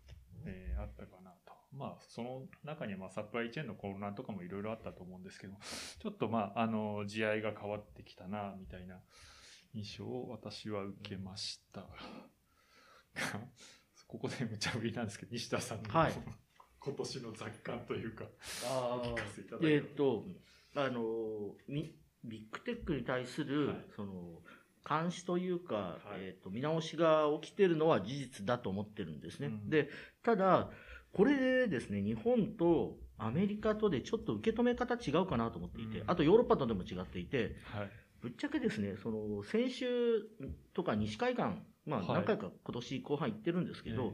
[0.45, 1.42] えー、あったかなと。
[1.77, 5.53] まあ、その中にはまあサプライチェーンの混乱とかもいろいろあったと思うんですけど、
[5.99, 8.99] ちょっとまあ、あの、地合いが変わってきたな、みたいな
[9.73, 11.87] 印象を私は受けました。
[14.07, 16.13] ここで無茶ぶりなんですけど、西田さんの、はい、
[16.79, 18.25] 今年の雑感というか、
[18.65, 20.25] あ聞かせていただけえー、っと、
[20.75, 21.55] あの、
[22.23, 24.41] ビッグテックに対する、はい、その、
[24.87, 29.47] 監視というか、はい、えっ、ー、と、見直しが起きてるのは事実だと思ってるんですね。
[29.47, 29.89] うん、で、
[30.23, 30.69] ただ、
[31.13, 37.89] これでですね、日本とアメリカとでちょっと受け止め方違うかなと思っていて、うん、あとヨーロッパとでも違っていて、はい、
[38.21, 39.85] ぶっちゃけですね、その、先週
[40.73, 41.43] とか西海岸、
[41.85, 44.13] まあ何回か今年後半行ってるんですけど、はい、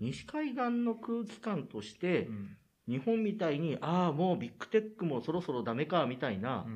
[0.00, 2.56] 西海岸の空気感として、うん、
[2.88, 6.66] 日本みたいに、ああ、もうビッグテックもそろそろダメか、みたいな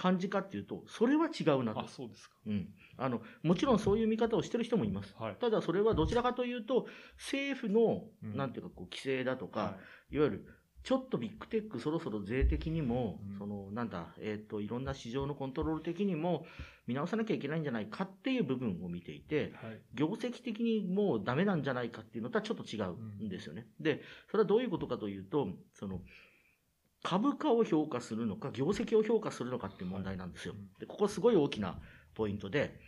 [0.00, 1.80] 感じかっていうと、それは違うなと。
[1.80, 2.34] あ、そうですか。
[2.46, 2.68] うん。
[2.96, 5.14] あの、もちろんそういう見方をしてる人もいます。
[5.18, 6.86] はい、ただそれはどちらかというと、
[7.18, 9.78] 政府の、なんていうか、こう、規制だとか、は
[10.10, 10.46] い、いわゆる、
[10.84, 16.46] ちょっとビッグテックそろそろ税的にも、うん、その、なんだ、えっ、ー、と、いろんな市場のコントロール的にも
[16.86, 22.92] 見直さなきゃいけないんじゃないかっていう部分を見ていて、はい、業績的にもうダメなんじゃないかっていうのとはちょっと違う
[23.22, 23.66] んですよね。
[23.78, 26.00] うん、で、それはどういうことかというと、その、
[27.02, 30.54] 株価を評価するのか、業績を評価するのかっていう問題なんですよ。
[30.78, 31.78] で、ここすごい大きな
[32.14, 32.78] ポイントで、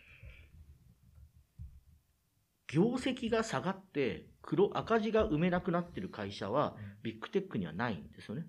[2.67, 8.45] 業績が下がって黒赤字が埋めなくなってる会社はビッグテックにはないんですよね。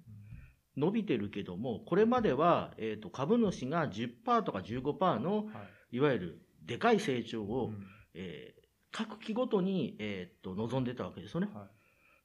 [0.76, 5.46] 伸びてるけども、これまでは、えー、と株主が10%とか15%の、
[5.92, 7.72] い、わゆるでかい成長を、
[8.14, 11.48] えー、各期ごとに、えー、と望んでたわけですよね。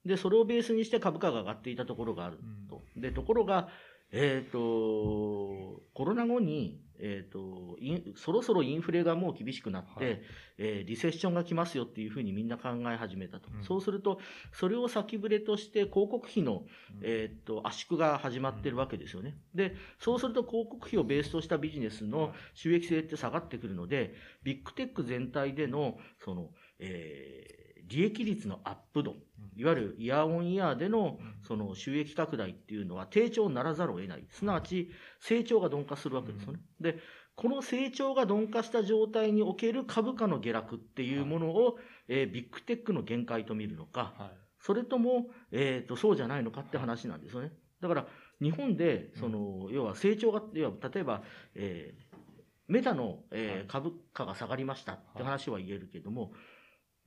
[0.10, 2.82] で、それをベースにして株価が上がっていたところがあると。
[2.98, 3.70] で、ところが、
[4.12, 7.78] えっ、ー、と、コロナ後に、えっ、ー、と、
[8.16, 10.22] そろそろインフレがもう厳しくなって、はい、
[10.58, 13.50] えー、リセッションが来ますよっていうふうにみんな考え始めたと。
[13.56, 14.20] うん、そうすると、
[14.52, 16.64] それを先触れとして広告費の、
[17.04, 19.38] えっ、と、圧縮が始まってるわけですよね。
[19.54, 26.50] で、そうすると広告費をベースとしたビジネスの収益性って下がってくるので、ビッグテック全体での、その、
[26.80, 27.59] えー、
[27.90, 29.16] 利益率のアップ度、
[29.56, 34.26] いわゆるイヤーオンイヤーでのその収益拡大っていうのは低調にならざるを得ない。
[34.30, 36.60] すなわち成長が鈍化するわけですよね。
[36.80, 37.00] で、
[37.36, 41.78] この成長が鈍化した状態における株価の下落っていうものを、
[42.08, 47.54] えー、ビッグテックの限界と見るのか、それとも、えっ、ー、と、そうじゃないのかって話なんですよね。
[47.82, 48.08] だから、
[48.42, 51.24] 日本で、その、要は成長が、要は、例えば、
[51.56, 52.20] えー、
[52.68, 56.34] メタの、えー、株価が下がりましたって話は言えるけども、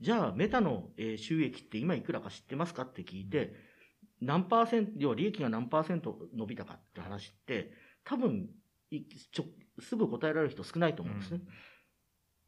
[0.02, 3.54] じゃあメタの収益って今いくらか知ってますかって聞いて、
[4.20, 7.70] 何パーセント、要は利益が何パーセント伸びたかって話って、
[8.04, 8.48] 多分、
[8.90, 9.44] ちょ
[9.80, 11.40] すぐ答えられる人少ないと思うんですね。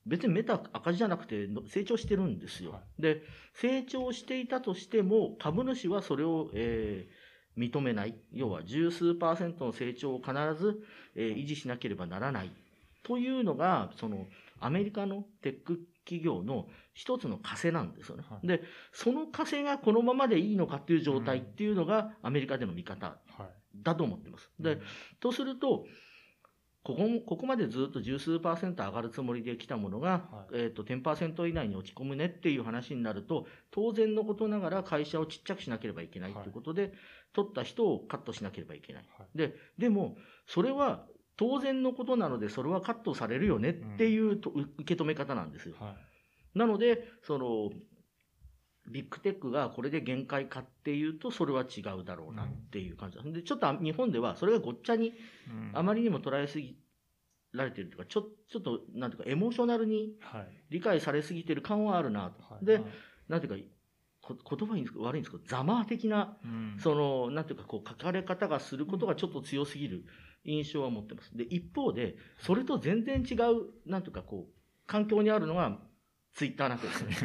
[0.04, 2.72] うん、別にメタ赤字じゃなくて成長してるんですよ。
[2.72, 3.22] はい、で、
[3.54, 8.16] 成長していたとしても、株主はそれを、えー、認めない。
[8.32, 10.82] 要は十数パーセントの成長を必ず、
[11.14, 12.50] えー、維持しなければならない。
[13.04, 14.26] というのが、その、
[14.58, 18.24] アメリカのテック企業の一つの枷なんですよね。
[18.28, 23.18] はい、で、その枷がこのままでいいのかっていう状態っていうのがアメリカでの見方
[23.82, 24.50] だと思ってます。
[24.60, 24.80] で、
[25.20, 25.86] とすると、
[26.84, 36.92] ここここまでずっと十数パーセント上がるつもりで来たものが、はい、えっ、ー、と、10%以内に落ち込むねっていう話になると、当然のことながら会社をちっちゃくしなければいけないということで、はい、
[37.32, 39.04] 取った人をカットしなければいけない。
[39.18, 41.06] はい、で、でも、それは
[41.36, 45.74] 当然のことなので、それはカットされるよねっていうと、うん、受け止め方なんですよ。
[45.80, 45.96] は
[46.54, 47.70] い、なので、その、
[48.86, 53.18] ビッグテックがこれで限界かっていうと、それは違うだろうなっていう感じ。
[53.18, 53.32] なん。
[53.32, 55.14] で、ちょっと日本ではそれがごっちゃに、
[55.72, 56.76] あまりにも捉えすぎ
[57.52, 60.12] られてるというか、ちょちょっと、なんていうか、エモーショナルに
[60.68, 62.42] 理解されすぎてる感はあるなと。
[62.42, 62.82] はい、で、
[63.28, 70.04] なんていうか、言葉に悪いんですけど、ざま的な、うん、その、なんていうか、こう、書かれ方がすることがちょっと強すぎる
[70.44, 71.36] 印象は持ってます。
[71.36, 74.52] で、一方で、それと全然違う、なんとかこう、
[74.86, 75.78] 環境にあるのが、
[76.34, 77.16] ツイッターなわけですね。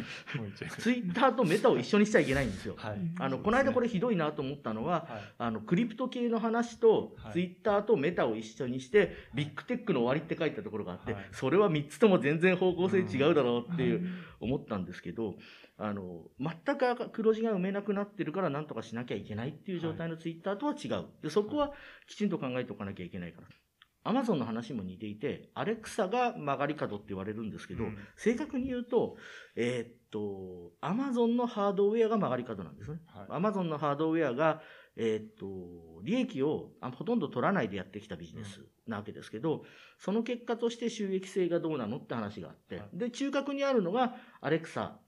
[0.78, 2.74] ツイッターとメタを一緒にしちゃいけないんですよ。
[2.76, 14.06] はい、あの、この間これひどいなと思ったのは、はい、あの、クリプト系の話と、ツイッターとメタを一緒にして、ビッグテックの終わりって書いたところがあって、それは3つとも全然方向性違うだろうっていう、
[14.38, 15.34] 思ったんですけど、
[15.82, 21.06] あの、全く黒字が埋めなくなってるから何とかしなきゃいけないっていう状態のツイッターとは違う。
[21.22, 21.72] で、そこは
[22.06, 23.48] きちんと考えておかなきゃいけないから。
[24.02, 29.16] アマゾンの話も似ていて、アレクサが曲がり角って言われるんですけど、うん、正確に言うと、
[29.56, 32.98] えー、っと、アマゾンのハードウェアが曲がり角なんですね。
[33.30, 34.62] アマゾンのハードウェアが、
[34.96, 35.46] えっ、と、
[36.02, 39.64] 利益をほとんど取らないでやってきたビジネスなわけですけど、
[39.98, 44.98] その結果として収益性がどうなのって話があって、で、中核にあるのがアレクサ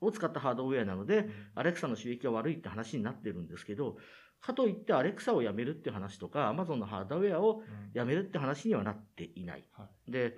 [0.00, 3.96] を使ったハードウェアなので、アレクサの収益が悪いって話になってるんですけど、
[4.40, 9.64] かといってアレクサをやめるって話とか、アマゾンのハードウェアをやめるって話にはなっていない。
[10.06, 10.36] で、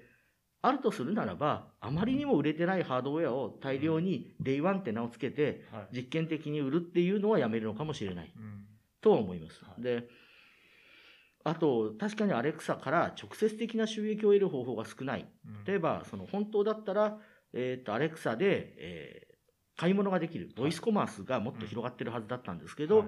[0.62, 8.32] あるとするならば、あまりにも売れてないハードウェアを大量に Day1 って名を付けて、実験的に売るっていうのはやめるのかもしれない。
[9.00, 9.60] とは思います。
[9.78, 10.08] で、
[11.44, 15.26] あと、確かにアレクサから直接的な収益を得る方法が少ない。
[15.66, 17.18] 例えば、その本当だったら、
[17.54, 19.29] えっ、と、アレクサで、えー、
[19.80, 23.04] 買い物ができる、ボイスコマースがもっと広がってるはずだったんですけど、は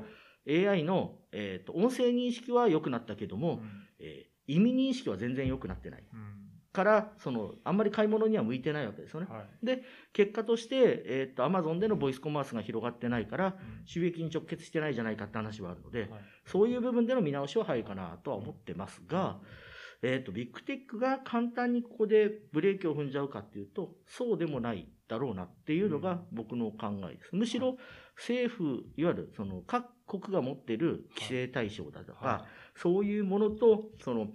[0.47, 6.05] い、AI の、えっ、と、音声認識は良くなったけども、うん、えー、意味認識は全然良くなってない。
[6.11, 6.33] うん。
[6.73, 9.27] から、その、あんまり買い物には向いてないわけですよね。
[9.29, 9.83] はい、で、
[10.15, 16.11] 結果として、えっ、と、アマゾンでのボイスコマースが広がってないから、収益に直結してないじゃないかって話はあるので、はい、
[16.47, 19.41] そういう部分での見直しは入るかなとは思ってますが、
[20.01, 27.37] えっ、と、ビッグテックが簡単にここでブレーキを踏んじゃうかっていうと、そうでもないだろうなっていうのが僕の考えです。
[27.37, 27.77] むしろ、
[28.17, 34.29] 政府、いわゆるその各国が持ってる規制対象だとか、そういうものと、その、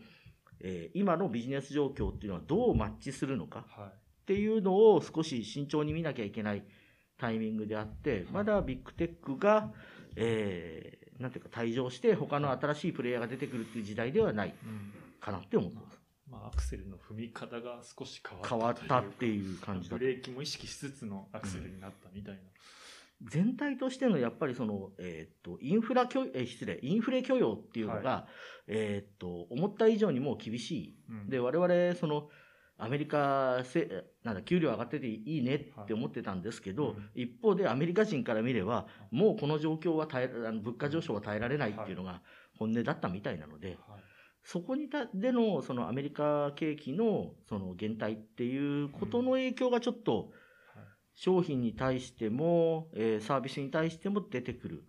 [0.61, 3.93] えー、今のビジネス状況っていうのはどうマッチするのかっ
[4.25, 6.63] ていうのを少し慎重に見なきゃいけない
[7.17, 9.71] タイミングであって、まだビッグテックが、
[10.15, 14.53] えー、なんていうか退場して他の新しいプレイヤーが出てくるっていう時代ではない
[15.19, 15.96] かなって思ってます。
[16.29, 22.41] まあ、アクセルの踏み方が少し変わった変わったっていう感じだブレーキも意識しつつのアクセルになったみたいな。
[23.23, 28.27] 全体としてのやっぱりその、えっ、と、インフラ許、えー、失礼、インフレ許容っていうのが、は
[28.67, 30.99] い、えっ、と、思った以上にもう厳しい。
[31.09, 32.29] うん、で、我々、その、
[32.79, 42.21] アメリカせ、なんだ、給料上がってていいねって思ってたんですけど、はいうん、一方でアメリカ人から見れば、もうこの状況は耐え、あの物価上昇は耐えられないっていうのが
[42.59, 44.03] 本音だったみたいなので、はい、
[44.47, 50.31] そこにたでの、そのアメリカ景気の、その減退っていうことの影響がちょっと、
[51.15, 54.83] 商品に対しても、えー、サービスに対しても出てくる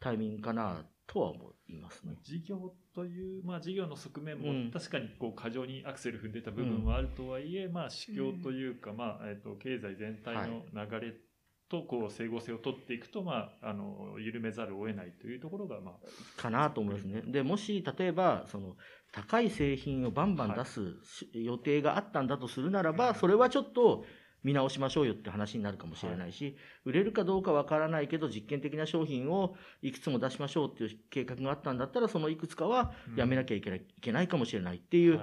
[0.00, 2.16] タイミングかなとは思いますね。
[2.22, 11.12] 事業という、まあ、事業の側面も確かにこう過剰にアクセル踏んでた部分はあるとはいえ、うん、まあ、市況というか、まあえーと、経済全体の流れ
[11.68, 17.22] とこう整合性を取っていくと、まあ、あの緩めざるを得ないというところが、まあ、かなと思いますね。
[17.26, 18.76] でもし例えばその
[19.12, 20.80] 高い製品をバンバン出す
[21.32, 24.04] 予定があったんだとするならば、はい、それはちょっと
[24.46, 26.54] 見直しましょうよって話になるかもしれないし、はい、
[26.84, 35.20] 売れるかどうかわからないけど、実験的な商品をいくつも出しましょうっていう計画があったんだったら、そのいくつかはやめなきゃいけない,、いけないかもしれないっていう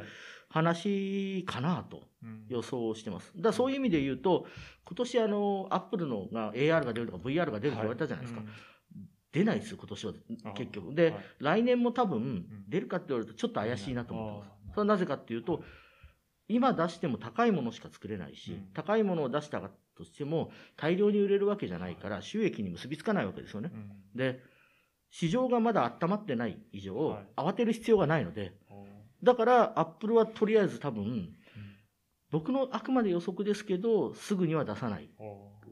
[0.54, 2.04] 話かなと
[2.48, 3.34] 予想してます。
[3.36, 4.46] だそういう意味で言うと、
[4.86, 8.42] 今年あの、アップルのが AR が出るとか VR が出ると言われたじゃないですか。
[8.42, 8.50] はい。
[9.32, 10.14] 出ないですよ、今年は、
[10.54, 10.94] 結局。
[10.94, 14.52] で、はい、来年も多分、出るかって言われるとちょっと怪しいなと思ってます。
[14.70, 15.64] それはなぜかっていうと、
[16.48, 19.60] 今出しても高いものしか作れないし、うん、高いものを出した
[19.98, 23.72] としても大量に売れるわけじゃないから収益に結びつかないわけですよね。
[23.74, 24.40] うん、で、
[25.10, 28.54] 市場がまだ温まってない以上、はい、慌てる必要がないので、
[29.24, 31.30] だからアップルはとりあえず多分、うん、
[32.30, 35.10] 僕のあくまで予測ですけど、すぐには出さない。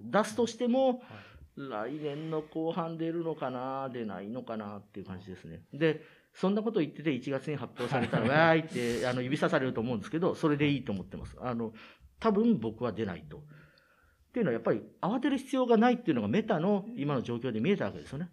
[0.04, 5.62] 出すとしても、はい、来年の後半出るのかな、出ないのかなっていう感じですね。
[5.74, 6.02] で、
[6.34, 11.36] そんなこと言ってて1月に発表されたら、 わーいってあの指さされると思うんですけど、それでいいと思ってます。
[11.40, 11.74] あの、
[12.20, 13.38] 多分僕は出ないと。
[13.38, 13.42] っ
[14.32, 18.30] ていうのはやっぱり慌てる必要がないっていうのがメタの今の状況で見えたわけですよね。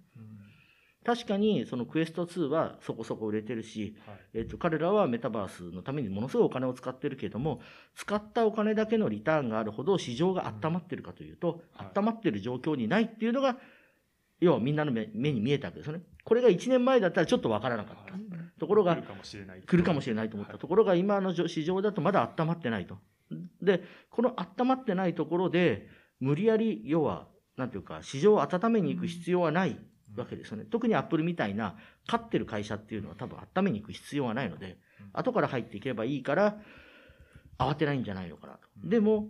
[1.08, 7.62] 確かにそのクエスト2はそこそこ売れてるし、はい、えっと、彼らはメタバースのためにものすごいお金を使ってるけども、
[7.96, 13.56] 使ったお金だけのリターンがあるほど市場が温まってるかというと、うんはい、温まってる状況にないっていうのが
[14.38, 16.02] 要はみんなの目に見えたわけですよね。
[16.24, 18.12] これが1年前だったらちょっとわからなかった。
[18.60, 19.62] ところが、来るかもしれない。
[19.62, 20.58] 来るかもしれないと思った。
[20.58, 22.98] ところが今の市場だとまだ温まってないと。
[23.62, 25.88] で、この温まってないところで、
[26.20, 29.80] 無理やり、要は、なんていうか、市場を温めに行く必要はない
[30.16, 30.64] わけですよね。
[30.64, 34.78] 特にアップルみたいな、勝ってる会社っていうのは多分温めに行く必要はないので、
[35.12, 36.58] 後から入っていけばいいから、
[37.58, 38.68] 慌てないんじゃないのかなと。
[38.84, 39.28] でも、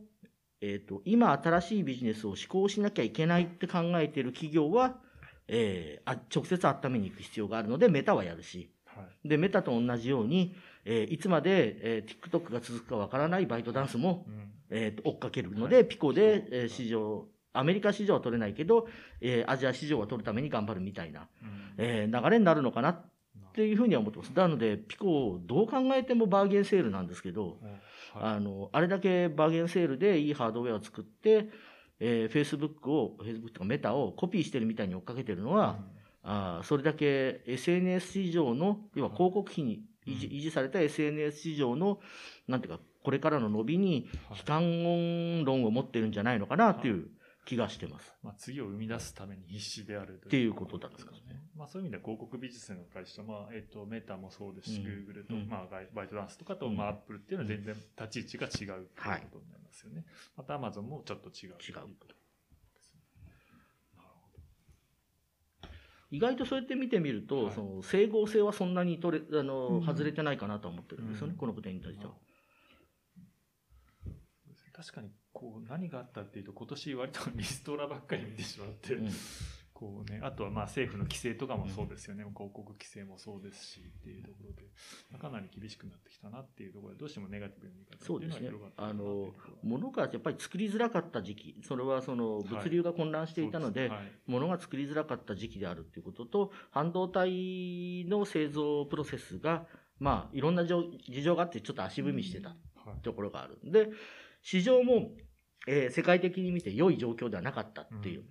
[0.60, 4.96] えっ、ー、と、今新しいビジネスを施行しなきゃいけないって考えている企業は、
[5.46, 10.54] えー、あ直接温めに行く必要があるので、メタはやるし、はい、で、メタと同じように、
[10.84, 18.88] えー、いつまで、えー、TikTok が続くかわからないバイトダンスも、うん、えー、追っかけるので、はい、ピコで、えー、市場、アメリカ市場は取れないけど、
[19.20, 23.04] えー、アジア市場は取るために頑張るみたいな、うん、えー、流れになるのかなっ
[23.54, 24.28] ていうふうには思ってます。
[24.28, 27.58] なので、ピコ、どう考えてもバーゲンセールなんですけど、
[28.14, 31.48] はい、あの、あれだけバーゲンセールでいいハードウェアを作って、
[32.00, 35.78] えー、Facebook を、Facebook とかメタをコピーしてるみたいに追っかけてるのは、
[36.22, 41.98] うん、あそれだけ SNS 市場の、要は広告費に維持,、維持された SNS 市場の、
[42.46, 47.08] なんていうか、これからの伸びに悲観論を持ってるんじゃないのかなという
[47.48, 48.14] 気がしてます。
[48.22, 51.18] まあ、次を生み出すために必死であるっていうことだんですかね。
[51.56, 59.96] まあ、そういう意味では広告美術の会社、まあ、えっ、ー、と、メタもそうですし、グーグルと、まあ、バイトダンスとかと、まあ、アップルっていうのは全然立ち位置が違うということになりますよね。
[59.96, 60.06] はい、
[60.36, 61.54] またアマゾンもちょっと違う。
[61.54, 61.88] 違う。
[66.10, 72.12] 意外とそうやって見てみると、はい、その整合性はそんなに取れあの、うん、外れてないかなと思ってるんですよね、うん、この点に対しては。
[74.78, 79.08] 確かにこう何があったっていうと今年割とリストラばっかり見てしまって、うん、
[79.72, 84.64] こうね、あとはまあ政府の規制とかもそうですよね、うん、広告規制もそうですしっていうところで、
[85.16, 88.50] かなり厳しくなってきたなっていうところで、どうしてもネガティブな見方そうですね。
[88.76, 89.28] あの、
[89.62, 99.66] 物がやっぱり作りづらかった時期、それはその物流が混乱していたので、はいはい、物が作りづらかった時期であるっていうことと、半導体の製造プロセスが、
[100.00, 100.82] まあ、いろんな事
[101.22, 102.56] 情があってちょっと足踏みしてた
[103.04, 103.60] ところがある。
[103.62, 103.90] で、
[104.42, 105.10] 市場も、
[105.68, 108.20] えー、世界的に見て良い状況ではなかったっていう。
[108.20, 108.28] うん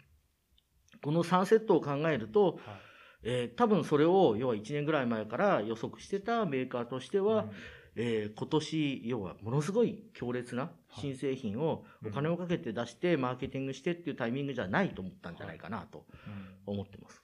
[1.03, 2.55] この3セットを考えると、はい、
[3.23, 7.49] えー、多分それを要は1年ぐらい前から予測してたメーカーとしては、うん、
[7.95, 16.05] えー、今年要はものすごい強烈な新製品をお金をかけて出してマーケティングしてっていうタイミングじゃないと思ったんじゃないかなと
[16.65, 17.21] 思ってます。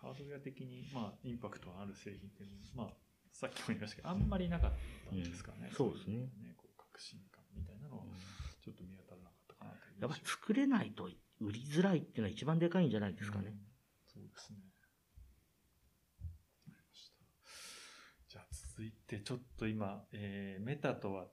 [0.00, 2.96] ハードウェア的に、まあ、インパクトのある製品っていうのは、まあ、
[3.32, 4.72] さっきも言いましたけど、あんまりなかっ
[5.10, 5.68] たんですかね。
[5.68, 6.16] うん、そうですね。
[6.20, 7.20] ねこう革新
[10.00, 11.08] やっぱり作れないと
[11.40, 13.48] 売りづらいっていうのは一番でかいんじゃないですかね。
[13.48, 13.54] うん、
[14.06, 14.58] そうですね。
[18.28, 21.26] じゃあ続いてちょっと今、えー、メタとは、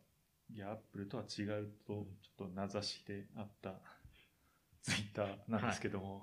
[0.52, 3.76] いや、アップルとは違うと、ちょっと名指しであった
[4.82, 6.22] ツイッターなんですけども、は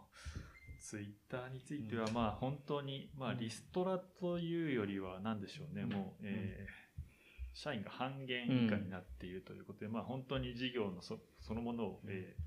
[0.79, 12.43] い、ツイッターについては、まあ本当に、まあリストラというよりは何でしょうね、うん、もう、えー、社員が半減以下になっているということで、うん、まあ本当に事業のそそのものを、えー、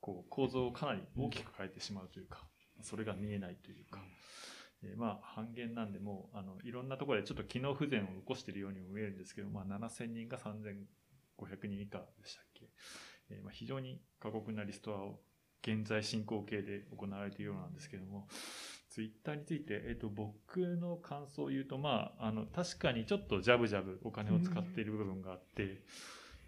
[0.00, 2.46] こう構造をかなり大きく変えてしまうというか、
[2.80, 4.00] それが見えないというか、
[4.82, 12.68] えー、まあ半減なんでもうあのいろんなところでちょっと機能不全を起こしているようにも見えるんですけど、まあ、7000人が3500人以下でしたっけ、
[13.30, 15.20] えー、まあ非常に過酷なリストアを
[15.62, 18.26] 現在進行形で行われているようなんですけども、
[18.90, 25.82] ツイッターについて、えっ、ー、と、僕の感想を言うと、まあ、あの、確かにちょっとジャブジャブお金を使っている部分があって、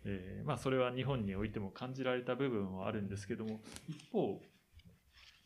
[0.05, 4.41] えー、まあそれは日本においても感じられた部分はあるんですけども、一方、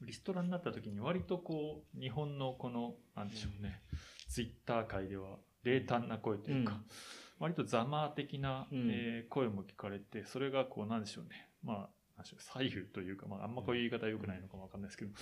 [0.02, 3.82] リストラになった時に割とこう、日本のこの、なんでしょうね、
[4.28, 6.84] ツイッター界では冷淡な声というか、うん、
[7.40, 15.12] 割とざま的な、えー、声も聞かれて、それがこう、なんでしょうね、まあ、左右というか、まあ、あんまこういう言い方は良くないのかもわかんないですけど、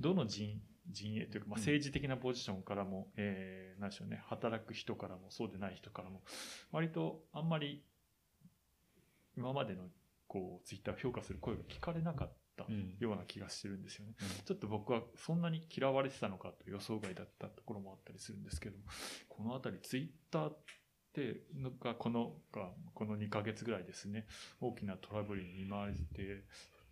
[0.00, 0.60] どの人、
[0.90, 6.22] 陣営というか、まあ、政治的なポジションからも、えー、なんでしょうね、働く人からも、そうでない人からも、
[6.72, 7.82] 割とあんまり
[9.36, 9.82] 今までの
[10.26, 12.64] こうツイッターを評価する声が聞かれなかった
[12.98, 18.76] ような気がしてるんですよね、うん、ちょっと僕はそんなに嫌われてたのかと予想外だったところもあったりするんですけど
[19.28, 20.58] この辺りツイッターっ
[21.12, 24.26] てのがこのがこの2ヶ月ぐらいですね
[24.60, 25.98] 大きなトラブルに見舞われて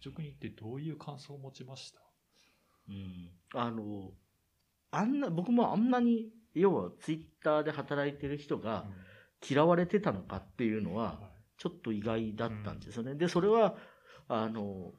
[0.00, 2.00] 率直に言ってどういう感想を持ちました？
[2.88, 3.30] うん。
[3.54, 4.12] あの
[4.90, 8.84] あんな僕もあんなに要はツイッターで働いてる人が
[9.46, 13.14] 嫌われてたのかっていうのは、はいちょっと意外だったんですよね。
[13.14, 13.76] で、それは、
[14.28, 14.92] あの、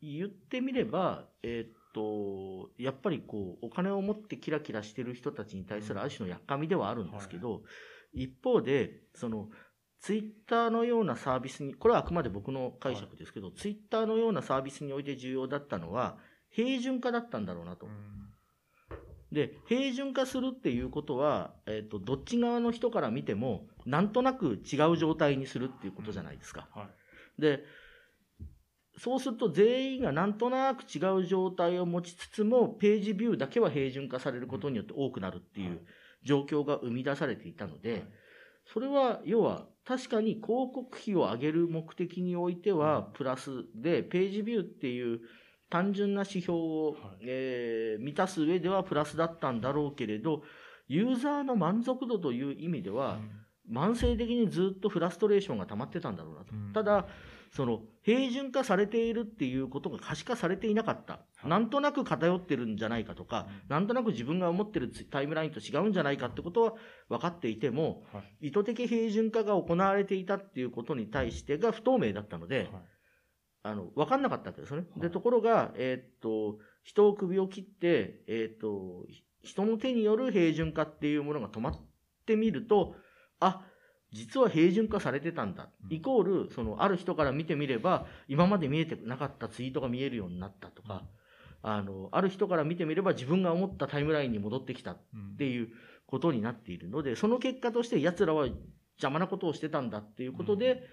[0.00, 7.58] 言ってみれば、えー、っと、やっぱりこう、お金を持ってキラキラしてる人たちに対するある種のやっかみではあるんですけど、は
[8.14, 9.48] い、一方で、その、
[10.00, 16.18] ツイッターのようなサービスに、これはあくまで僕の解釈ですけど、はい、ツイッターのようなサービスにおいて重要だったのは、
[16.50, 17.86] 平準化だったんだろうなと。
[17.86, 18.17] うん
[19.32, 26.68] で、平準化するっていうことは、えっ、ー、と、どっち側の人から見ても、なんとなく違う状態にするっていうことじゃないですか。
[26.74, 26.88] は
[27.38, 27.64] い、で、
[28.98, 35.80] そうすると全員がなんとなく違う状態を持ちつつも、ページビューだけは平準化されることによって多くなるっていう
[36.24, 38.04] 状況が生み出されていたので、
[38.72, 45.20] それは、要は、確かに広告費を上げる目的においては、プラスで、ページビューっていう、
[45.70, 50.42] 単純な指標を、はい、えー、満たす上ではプラスだったんだろうけれど、
[50.88, 53.18] ユーザーの満足度という意味では、
[53.68, 56.54] うん、慢性的にずっとフラストレーションが溜まってたんだろうなと。
[56.54, 57.06] うん、ただ、
[57.50, 61.14] その、平準化されているっていうことが可視化されていなかった。
[61.14, 66.74] はい、なんとなく偏ってるんじゃないかとか、うん、なんとなく自分が思ってるタイムラインと違うんじゃないかってことは
[67.08, 72.70] 分かっていても、はい、意図的平準化が行われていたっていうことに対してが不透明だったので、
[73.68, 74.86] あの、分かんなかったわけですよね。
[74.96, 79.06] で、ところが、えっと、人を首を切って、えっと、
[79.42, 81.80] 人の手による平準化っていうものが止まっ
[82.24, 82.94] てみると、
[83.40, 83.66] あ、
[84.10, 85.68] 実は平準化されてたんだ。
[85.90, 91.04] イコール、その、ある人から見てみれば、今まで見えてなかったツイートが見えるようになったとか、
[91.62, 94.98] あの、ある人から見てみれば自分が思ったタイムラインに戻ってきたっ
[95.36, 95.68] ていう
[96.06, 100.84] ことになっているので、その結果として奴らは邪魔なことをしてたんだっていうことで、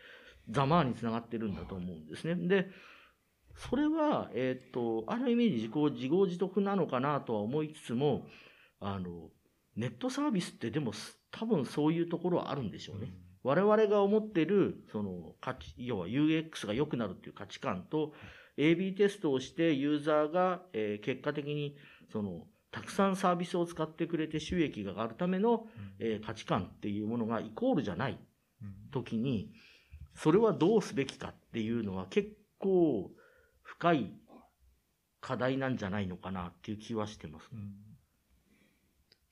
[0.49, 2.35] ざまあにつながってるんだと思うんですね。
[2.35, 2.69] で、
[3.55, 8.27] それは、えっ、と、ある意味自己、自業自得なのかなとは思いつつも、
[8.79, 9.29] あの、
[9.75, 10.93] ネットサービスってでも
[11.31, 13.13] 多分そういうところはあるんでしょうね。
[13.43, 18.13] 我々が思ってる、その価値、要は UX が良くなるっていう価値観と、
[18.57, 21.75] AB テストをしてユーザーが、えー、結果的に、
[22.11, 25.67] その、たくさんサービスを使ってくれて収益が上がるための、
[25.99, 28.19] えー、価値観っていうものがイコールじゃない
[28.91, 29.51] 時に、
[30.15, 33.11] それはどうすべきかっていうのは結構
[33.61, 34.13] 深い
[35.21, 37.49] 課題なんじゃないのかなっていう気はしてます。
[37.53, 37.85] うん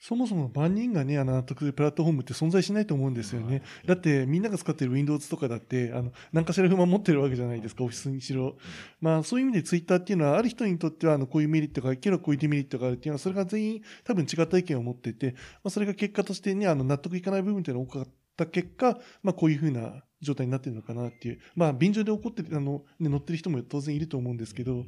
[0.03, 3.63] そもそも万人がね、あの、納得するプラットフォームって存在しないと思うんですよね。
[3.85, 8.57] だって、みんなが使ってる Windows とかだって、あの、何かしら不満持ってるわけじゃないですか、オフィスにしろ。
[8.99, 21.39] まあ、そういう意味で Twitter っていうのは、ある人にとっては、あの、こういうメリットがあるけど、こういうデメリットがあるっていうのは、それが全員多分違った意見を持ってて、まあ、それが結果としてね、あの、納得いかない部分っていうのが多かった結果、まあ、こういうふうな状態になってるのかなっていう。
[21.55, 24.85] まあ、便乗で起こってあの、ね、乗ってる人も当然いると思うんですけど、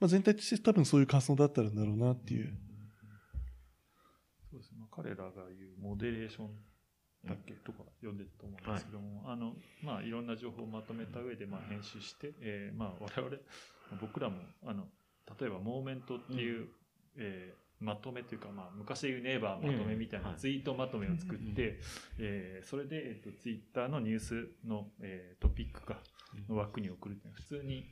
[0.00, 2.52] まあ、全体として多分そういう感想だったんだろうなっていう。
[4.50, 4.78] そうですね。
[4.90, 6.48] 彼らが言うモデレーション
[7.26, 9.52] だっけとか読んでたと思うんですけども、はい、あの、
[9.82, 13.36] まあ、いろんな情報をまとめた上で、まあ、編集して、えー、まあ、我々、
[14.00, 14.86] 僕らも、あの、
[15.38, 16.68] 例えば、モーメントっていう、うん、
[17.16, 21.78] えーまとめというか、まあ、昔で言うネイバーまとめみたいなツイートまとめを作って、
[22.18, 26.00] えー、それで、えっ、と、ツイッターのニュースの、えー、トピックか、
[26.48, 27.86] の枠に送るっていうのは普通に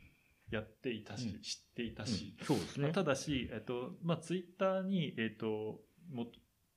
[0.51, 2.93] やっていたし、うん、知っていたし、うん、そうですね。
[2.93, 5.81] ただし、えっ、と、まあ、ツイッターに、えっ、と、
[6.13, 6.27] も、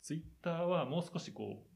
[0.02, 1.70] ツイッターはもう少しこう、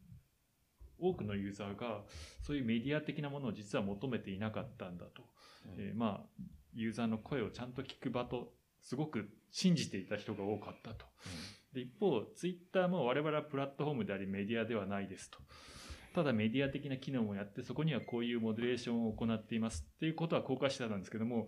[0.99, 2.03] 多くのユーザーが
[2.41, 5.23] そういうメディア的なものを実は求めていなかったんだと。
[5.65, 6.43] うん、えー、まあ、
[6.73, 11.05] ユーザーの声をちゃんと聞く場とすごく信じていた人が多かったと。
[11.73, 15.39] で一方、ツイッターも我々はプラットフォームでありメディアではないですと。
[16.13, 21.47] ただメディア的な機能もやって、そこにはこういうモデレーションを行っていますっていうことは公開してたんですけども、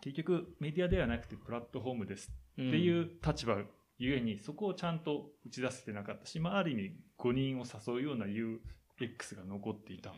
[0.00, 3.56] 結局メディアではなくてプラットフォームですっていう立場
[3.98, 10.12] ゆえに、そこをちゃんと打ち出せてなかったし、まあ、ある意味5人を誘うような UX が残っていた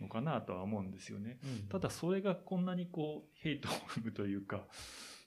[0.00, 1.38] のかなとは思うんですよね。
[1.44, 4.66] うん、ただそれがこんなにこう、ヘイトを生むというか、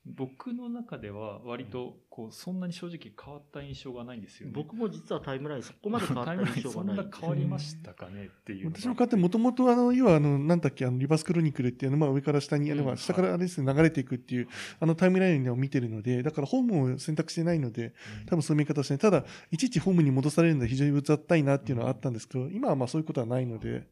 [0.05, 4.53] 僕の中では割とこうそんなに正直変わった印象がないんですよね。
[4.55, 6.95] 僕も実はタイムラインそこまで変わった 印象がない。
[6.95, 8.67] そんな変わりましたかねっていう。
[8.67, 14.47] 私の方もともとあの、要はあの、なんだっけ、あの、リバースクロニクルっていうのまあ上から下に、あの、下からあれですね、流れていくっていう、
[14.79, 17.93] あのタイムラインを見てるので、だからホームを選択してないので、
[18.25, 18.99] 多分そういう見方してない。
[18.99, 23.87] ただ、いちいちホームに戻されるのは非常にうざったいなっていうのはあったんですけど、今はまあそういうことはないので。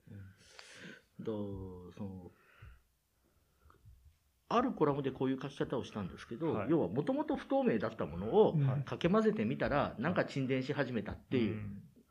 [1.19, 1.76] どう、
[4.49, 8.55] あるコラムでこういう書き方をしたんですけど、はい、要はもともと不透明だったものを
[8.85, 11.59] かけ混ぜてみたら、なんか沈殿し始めたっていう、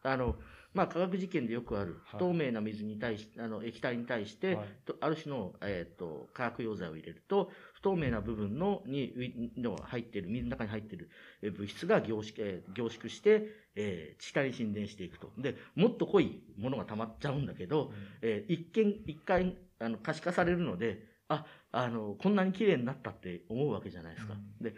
[0.02, 0.36] あの、
[0.76, 4.58] まあ、科学実験でよくある不透明な水に対し、あの、液体に対して、
[5.00, 11.08] ある種の、えっ、と、化学溶剤を入れると、不透明な部分の、に、の入っている、水の中に入っている
[11.56, 15.32] 物質が凝縮、えー、凝縮して、えー、地下に沈殿していくと。
[15.38, 21.46] で、もっと濃いものが溜まっちゃうんだけど、うん、えー、一見、一回、あの、可視化されるので、あ、
[21.76, 24.32] あの、こんなに綺麗になったって思うわけじゃないですか。
[24.32, 24.74] うん、で、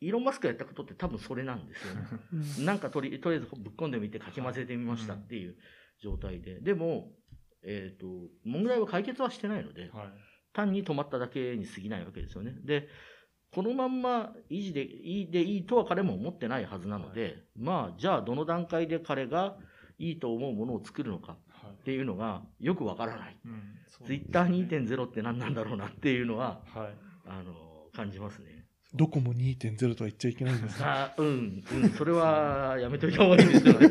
[0.00, 2.00] イーロン・マスクがやったことって多分それなんですよね。
[2.58, 5.56] うん、なんかとりとりあえずぶっ込んでみてかき混ぜてみましたっていう
[6.02, 6.60] 状態で。
[6.60, 7.12] でも、
[7.62, 8.06] えっ、ー、と、
[8.44, 9.90] 問題は解決はしてないので、はい、
[10.52, 12.56] 単に止まっただけに過ぎないわけですよね。
[12.64, 12.88] で、
[13.54, 19.56] このまんま維持でいいでいいとは彼も思ってないはずなので、はい、まあ、じゃあどの段階で彼が
[19.98, 21.38] いいと思うものを作るのか。
[21.86, 23.36] っていうのがよくわからない。
[24.04, 26.88] ツイッター2.0って何なんだろうなっていうのは、はい、
[27.28, 27.54] あの、
[27.94, 28.64] 感じますね。
[28.92, 33.88] どこも2.0とは言っちゃいけないんですかあうん、うん、それはやめといた方がいいですよね。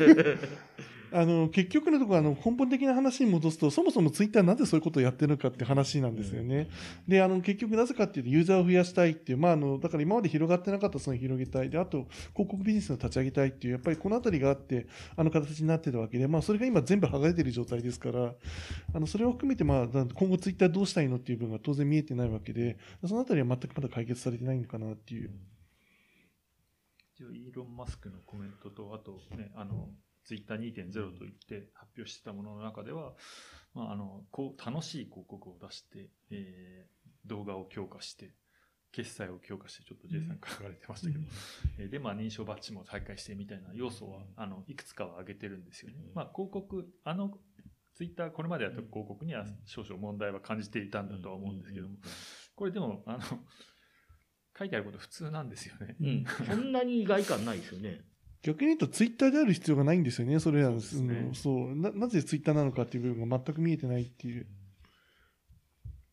[1.12, 6.68] あの結局のところあの根本的な話に戻すと、そもそもツイッターなぜそういうことをやってるのかって話なんですよね。
[7.06, 18.34] うん、で、あの結局なぜかっていうと、ユーザーを増やしたいっていう、まあ、あのだから今まで広がってなかったその広げたい、であと広告ビジネスを立ち上げたいっていう、やっぱりこのあたりがあって、あの形になってたわけで、まあ、それが今全部剥がれてる状態ですから、
[18.94, 25.30] あのそれを含めて、まあ、今後ツイッターどうしたいのっていう部分が当然見えてないわけで、そのあたりは全くまだ解決されてないのかなっていう。
[25.30, 25.40] うん、
[27.14, 33.14] 一応イーロン・マスクのコメントと、あとね、あの、うんツイッター2.0といって発表してたものの中では、
[33.74, 38.34] まあ、あの、こう、楽しい広告を出して、えー、動画を強化して、
[38.90, 41.20] 決済を強化して、ちょっと J さん書かれてましたけど、
[41.78, 45.98] うん、で、まあ、認証バッジも再開してみたいな要素は、あの、いくつかは挙げてるんですよね。
[46.14, 47.38] まあ、広告、あの、
[47.94, 51.96] ツイッターこれまでやった広告には少々問題は感じていたんだとは思うんですけども、
[52.54, 53.20] これでも、あの、
[54.58, 55.96] 書いてあること普通なんですよね。
[56.00, 56.24] うん。
[56.46, 58.00] そんなに意外感ないですよね。
[58.46, 64.46] 逆に言うと、ツイッターである必要がないんですよね、それらの、そう、ねそうな、なぜツイッターなのかっていう部分が全く見えてないっていう。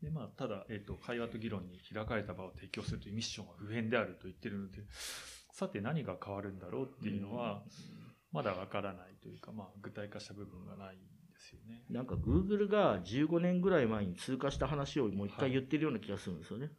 [0.01, 4.79] でまあ、ただ、えーと、会話と議論に開かれた場を提供するというミッションは不変であると言ってるので、
[5.51, 7.63] さて何が変わるんだろうっていうのは、
[8.31, 11.01] まだわからないというか、まあ、具体化した部分がないで
[11.39, 11.83] すよね。
[11.91, 16.71] なんか、グーグルが15年ぐらい前に通過した話をもう一回言ってるような気がするんですよね。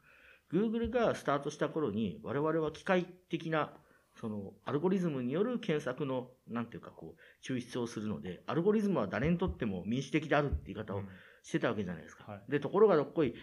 [0.48, 3.72] グーグルがスタートした頃に、我々は機械的な
[4.20, 11.02] そのアルゴリズムによる検索の、なんていうかこう、抽出をするので、アルゴリズムは誰にとっても民主的であるって言い方を
[11.42, 12.24] してたわけじゃないですか。
[12.28, 13.34] うんはい、で、ところがどっこい、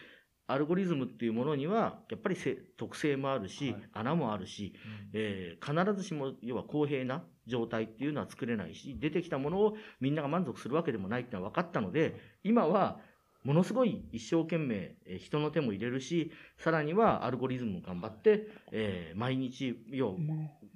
[0.48, 2.35] アルゴリズムっていうものには、やっぱり
[2.77, 12.99] 特性もあるし、はい、穴もあるし、うん、えー、必ずしも、要は公平な状態っていうのは作れないし、出てきたものをみんなが満足するわけでもないっていうのは分かったので、今は、
[13.43, 20.15] ものすごい一生懸命、え人の手も入れるし、さらにはアルゴリズムも頑張って、えー、毎日、要、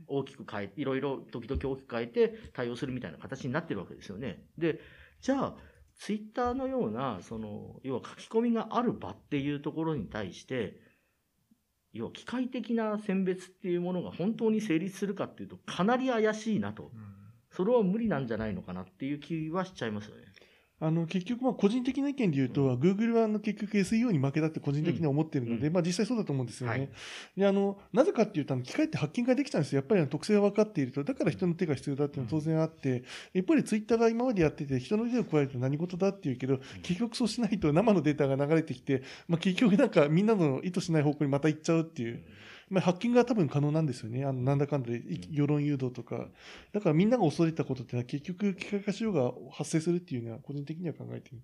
[0.08, 4.44] 大きく変え、いろいろ時々大きく変えて対応するみたいな形になってるわけですよね。
[4.58, 4.80] で、
[5.22, 5.56] じゃあ、
[5.98, 10.80] ツイッターのような、その、要は書き込みがある場っていうところに対して、
[11.94, 16.92] 要は機械的な選別っていうものが本当に成立するかっていうと、かなり怪しいなと。
[17.52, 20.24] それは無理なんじゃないのかなっていう気はしちゃいますよね。
[20.82, 26.72] あの結局、まあ個人的な意見で言うと、うん、Google はあの結局 SEO に負けたって個人的には思ってるので、うん、まあ実際そうだと思うんですよね。
[26.72, 26.90] はい、
[27.38, 29.78] であのなぜかっていうと、機械ってハッキングができたんですよ。
[29.78, 33.04] やっぱり特性が分かっていると、だから人の手が必要だっていうのは当然あって、
[33.34, 42.22] やっぱりツイッターが今までやってて、人の手を加えると何事だっていうけど、結局そうしないと生のデータが流れてきて、まあ結局なんかみんなの意図しない方向にまた行っちゃうっていう。
[42.70, 44.26] まあ、ハッキングは多分可能なんですよね。
[44.26, 46.30] あの、なんだかんだで、世論誘導とか。
[46.74, 51.44] だからみんなが恐れたことってのは結局、機械化しようが発生するっていうのは、個人的には考えている。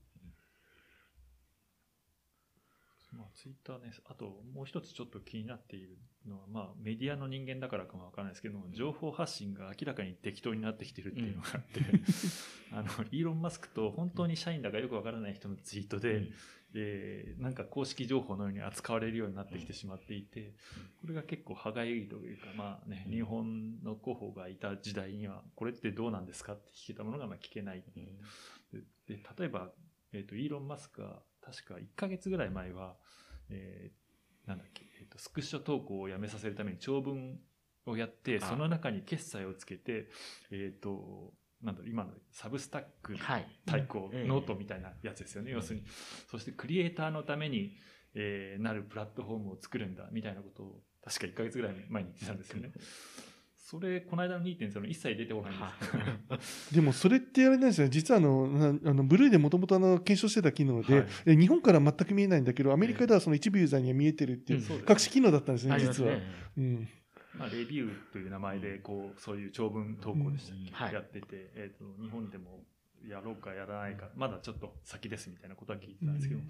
[3.14, 16.34] まあ、ツイッターね、あともう一つちょっと気になっているのは、まあ、メディアの人間だからかもわからないですけども、情報発信が明らかに適当になってきてるっていうのがあって、うん、あの、イーロン・マスクと本当に社員だかよくわからない人のツイートで、うん
[16.76, 20.53] えー、なんか公式情報のように扱われるようになってきてしまっていて、
[21.02, 27.84] これが結構歯がゆいというか、まあね、日本の広報がいた時代には、これってどうなんですかって聞けたものがまあ聞けない。
[28.72, 29.72] でで例えば、
[30.14, 32.95] えっ、ー、と、イーロン・マスクは、確か1ヶ月ぐらい前は、
[33.49, 37.39] えー、なんだっけ、えっ、ー、と、スクショ投稿をやめさせるために長文
[37.85, 40.10] をやって、その中に決済をつけて、
[40.52, 43.15] えっ、ー、と、なんだろう、今のサブスタック
[43.65, 45.51] 対抗、ノートみたいなやつですよね。
[45.51, 45.85] 要するに。
[46.29, 47.77] そしてクリエイターのために、
[48.15, 52.71] えー、なるプラットフォームを作るんだ、みたいなことを、確か1ヶ月ぐらい前に言ってたんですよね。
[53.71, 64.59] それ、この間の2.0一切出てこないんです でも、それってあれなんですよ実はあの、あのブルーでもともと検証してた機能で、はい、日本から全く見えないんだけど、アメリカではその一部ユーザーには見えてるっていう、
[64.89, 66.17] 隠し機能だったんですね、実は。
[66.57, 66.88] うん
[67.37, 72.63] まあ、レビューという名前で、こう、そういう長文投稿でしたっけ、やってて、えっ、と、日本でも
[73.07, 76.41] やろうかやらないか、まだちょっと先ですみたいなことは聞いてたんですけど、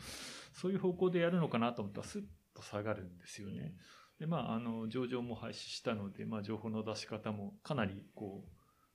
[0.53, 3.75] そういう方向でやるのかなと思ったら、スッと下がるんですよね。
[4.19, 8.45] で、まあ、あの、上場も廃止したので、まあ、情報の出し方もかなり、こ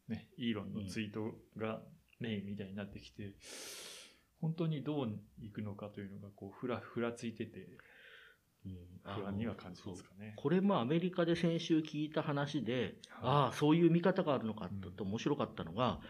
[0.08, 1.82] う、ね、イーロンのツイートが
[2.20, 3.34] メインみたいになってきて、
[4.40, 5.08] 本当にどう
[5.40, 7.68] いくのかというのが、こう、ふら、ふらついてて、
[9.04, 10.34] 不安には感じますかね。
[10.36, 16.00] これもアメリカで先週聞いた話で、はい、ああ、そういう見方があるのかと面白かったのが、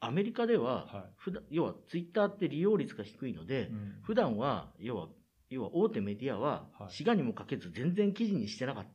[0.00, 5.08] アメリカでは、はい、普段要はツイッターって利用率が低いので、うん、普段は、要は、
[5.50, 8.86] 要は大手メディアは、滋賀にもかけず全然記事にしてなかっ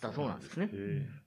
[0.00, 0.58] たそうなんです。
[0.58, 0.70] ね。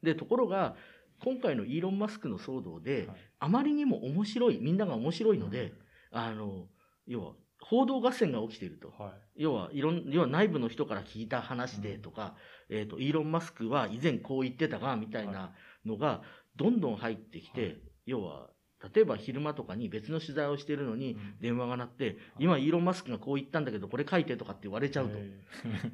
[0.02, 0.76] で、ところが、
[1.24, 5.74] 今回のイーロン・マスクの騒動で、はい、あまりにも面白い、みんなが面白いので、
[6.12, 6.68] うん、あの、
[7.06, 7.34] 要は、
[7.72, 8.90] 報道合戦が起きていると。
[9.02, 12.36] はい、要は、いろん、要は内部の人から聞いた話でとか、
[12.70, 15.54] うん、えっ、ー、と、イーロン・マスクは以前こう言ってたが、みたいな
[15.86, 16.22] のが、
[16.58, 17.78] どんどん入ってきて、はい、
[18.08, 18.50] 要は、
[18.94, 25.18] 例えば昼間とかに別の取材をしてるのに電話が鳴って、うん、今イーロン・マスクがこう言ったんだけどこれ書いてとかって言われちゃうと。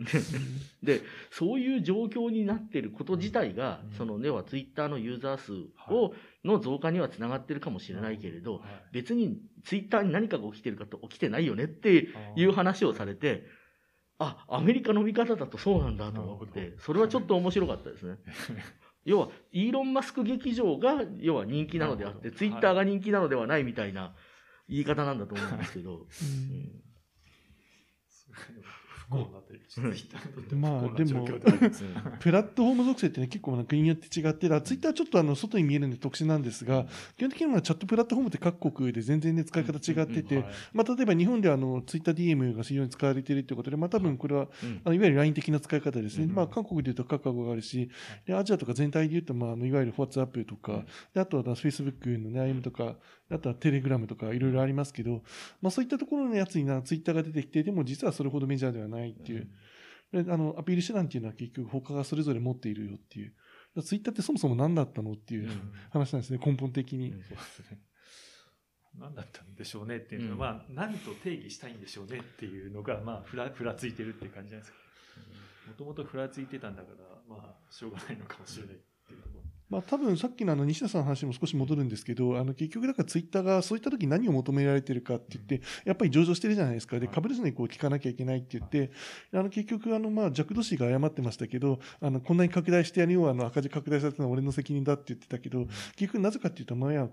[0.83, 1.01] で、
[1.31, 5.53] そういう状況になってること自体が、うん、その、要はツイッターのユーザー数
[5.93, 8.61] を、の増加にはつながってるかもしれないけれど、はい、
[8.93, 13.45] 別にツイッターに何かが起きてるかと起きてないよねっていう話をされて、
[14.19, 18.17] あ、アメリカの見方だとそうなんだと思って、それはちょっと面白かったですね。
[19.07, 24.13] 要は、イーロン・マスク劇場が、要は人気なのであって、ツイッターが人気なのではないみたいな
[24.67, 25.95] 言い方なんだと思うんですけど。
[25.95, 26.07] うん
[29.09, 31.25] 不幸なというツイッターにとってまあでも、
[32.19, 36.85] プラットフォーム属性ってね、結構国によって違って、ツイッターちょっとあの外に見えるんで特殊なんですが、
[37.17, 44.47] 基本的にはチャットプラットフォームって各国で全然ね、使い方違ってて、まあ例えば日本ではあのツイッター DM が非常に使われているということで、まあ多分これは、
[44.83, 46.27] あのいわゆる LINE 的な使い方ですね。
[46.27, 47.89] まあ韓国でいうとカカゴがあるし、
[48.25, 52.95] でアジアとか全体でいうと、まあいわゆる WhatsApp とか、であとは Facebook のね、IM とか、
[53.29, 55.23] あとはテレグラムとかいろいろありますけど、
[55.61, 59.49] まあそういったところのやつにな、ツイッターが出てきて、でも実はそれほどメジャーではないっていう。
[60.13, 63.33] あのアピール手段っていうのは結局他がそれぞれ持っているよっていう。
[63.83, 65.49] ツイッターってそもそも何だったのっていう
[65.91, 67.11] 話なんですね、根本的に。
[67.11, 67.79] そうですね。
[68.99, 74.77] 何だったんでしょうねっていうのは、うん、まあ、何と定義したいんでしょうねっていうのが、まあ、ふら、ふらついてるっていう感じじゃないですか。
[75.67, 79.36] もともとふらついてたんだから、まあ、しょうがないのかもしれないっていうところ。
[79.69, 86.99] まあ多分さっきのあの西田さんの話も少し戻るんですけど、あの結局だからツイッターがそういった時何を求められてるかって言って、やっぱり上場してるじゃないですか。
[86.99, 88.91] で、株主にこう聞かなきゃいけないって言って、
[89.33, 95.65] あの結局あのまあ弱土氏が謝ってましたけど、あのこんなに拡大してやるようあの赤字拡大されたのは俺の責任だって言ってたけど、
[95.95, 97.07] 結局なぜかっていうと、まあや、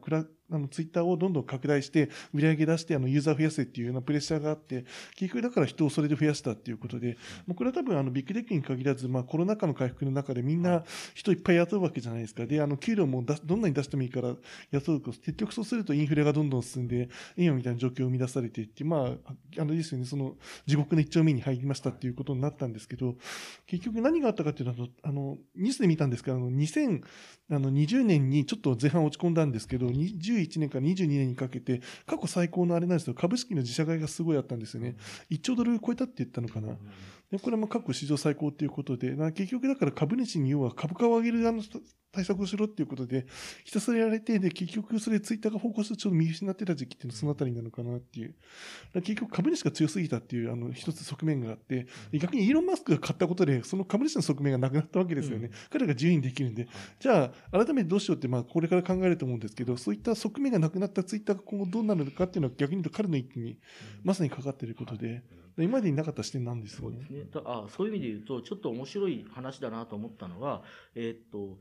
[0.50, 4.84] あのツイッターをどんどん拡大して売り上げ出してあのユーザー増やせっていうようなプレッシャーがあって、
[5.16, 7.16] 結局だから人をそれで増やしたっていうことで、
[7.46, 12.43] もうこれは多分あのビッグテックに限らず、まあコロナ禍の回復の中でみんな人いっぱい雇うわけじゃないですか。
[12.46, 14.34] で、あの給料もどんなに出してもいいから
[14.70, 23.16] 雇うと、結局そうするとインフレがどんどん進んで、今みたいな状況を生み出されていって、まあ、あのですよね、その地獄の一丁目に入りましたっていうことになったんですけど、
[23.66, 34.96] 結局何があったかっていうのは、あの、ニュースで見たんですけど、あの、2020年にちょっと前半落ち込んだんですけど、21年から22年にかけて、過去最高のあれなんですよ、株式の自社買いがすごいあったんですよね。
[35.30, 36.76] 1兆ドル超えたって言ったのかな。
[37.34, 41.62] でこれも過去史上最高ということで、結局だから株主に要は株価を上げるあの
[42.12, 43.26] 対策をしろっていうことで、
[43.64, 48.36] ひたすらやられて、で、結局それツイッターがフォーカスちょっと見失ってた時期っていうのはそのあたりなのかなっていう。
[48.94, 55.46] 結局株主が強すぎたっていう、あの、一つ側面があって、逆にイーロン・マスクが買ったことで、その株主の側面がなくなったわけですよね。
[55.46, 56.68] うん、彼が自由にできるんで。
[57.00, 63.58] じゃあ、改めてどうしようって、まあ、これから考えると思うんですけど、そういった側面がなくなったツイッターが今後どうなるのかっていうのは逆に言うと彼の一気に
[64.04, 65.24] まさにかかっていることで、
[65.56, 66.98] 今までになかった視点なんですよね。
[67.08, 67.42] そうですね。
[67.44, 70.62] あそういう意味で言うと、ちょっと面白い話だなと思ったのは、
[70.94, 71.58] えー、っと、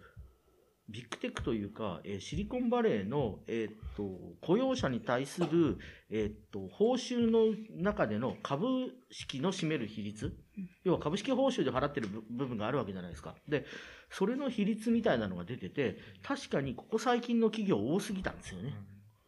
[0.89, 4.03] ビッグテックというか、えー、シリコンバレーの、えー、っと、
[4.41, 5.77] 雇用者に対する、
[6.09, 8.67] えー、っと、報酬の中での株
[9.09, 10.35] 式の占める比率、
[10.83, 13.35] 要は株式報酬で払ってる部分があるわけじゃないですか。
[13.47, 13.65] で、
[14.09, 18.73] それの比率みたいなのが出てて、確かにここ最近の企業多すぎたんですよね。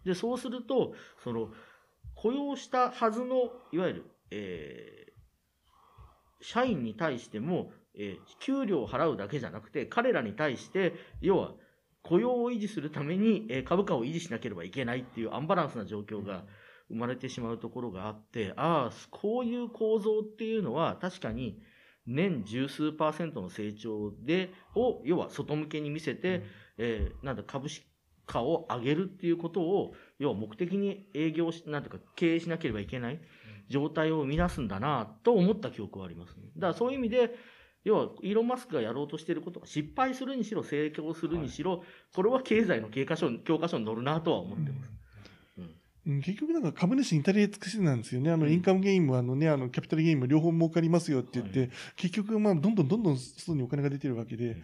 [0.03, 0.93] で、そうすると、
[1.23, 1.49] その、
[2.15, 11.53] 雇用したはずの、いわゆる、えー、社員に対しても、えー、給料を払うだけじゃなくて、彼らに対して、要は、
[12.03, 16.43] 雇用を維持するために、えー、株価を維持しなければいけないっていうアンバランスな状況が
[16.89, 21.59] 生まれてしまうところがあって、ああ、こういう構造っていうのは確かに
[22.05, 26.43] 年十数パーセントの成長で、を、要は外向けに見せて、うん、
[26.77, 27.87] えー、なんだ、株式
[28.25, 33.19] 価を上げるっていうことを、要は目的に営業し、なんていうか、経営しなければいけない
[33.67, 36.43] 状態を生み出すんだなと思った記憶はありますね。
[36.55, 37.35] だからそういう意味で、
[37.83, 41.81] 要は、イーロン・マスクがやろうとしていることが失敗するにしろ、成功するにしろ、はい、
[42.15, 44.94] これは経済の教科書教科書に載るなとは思ってます。
[46.07, 48.31] うん、結局なんか株主に至り尽くしなんですよね。
[48.31, 54.57] あの、インカムゲインもあのね、あの、キャピタルゲインも両方儲かりますよって言って、はい、結局まあ、どんどんどんどん外にお金が出てるわけで、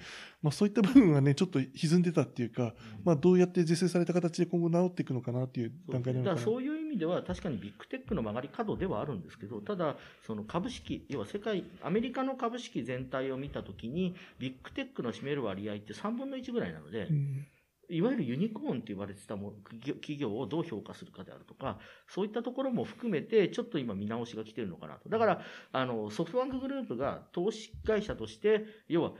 [0.43, 2.73] まあそういった部分はね、ちょっと歪んでたっていうか、
[3.03, 6.37] まあどうやって是正された形で今後治っていくのかなっていう段階なのかな。
[6.41, 9.95] そういう意味では確かにビッグテックの曲がり角ではあるんですけど、ただ、
[10.25, 17.47] その株式、要は世界、アメリカの株式全体を見たときに、ビッグテックの占める割合って3分の1ぐらいなので、うん
[17.91, 19.53] いわゆるユニコーンって言われてたも
[19.85, 25.09] 企業をどう評価するかであるとか、そういったところも含めて、ちょっと今見直しが来てるのかなと。
[25.09, 25.41] だから、
[25.71, 29.13] あの、ソフトバンクグループが投資会社として、要は、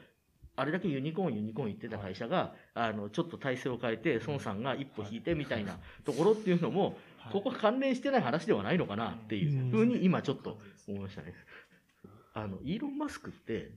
[0.55, 6.97] あれだけユニコーン、ユニコーン言ってた会社が、あの、ちょっと体制を変えて、孫さんが一歩引いてみたいなところっていうのも、
[7.31, 11.33] ここは関連してない話ではないのかなっていうふうに今ちょっと思いましたね。
[12.33, 13.71] あの、イーロン・マスクって、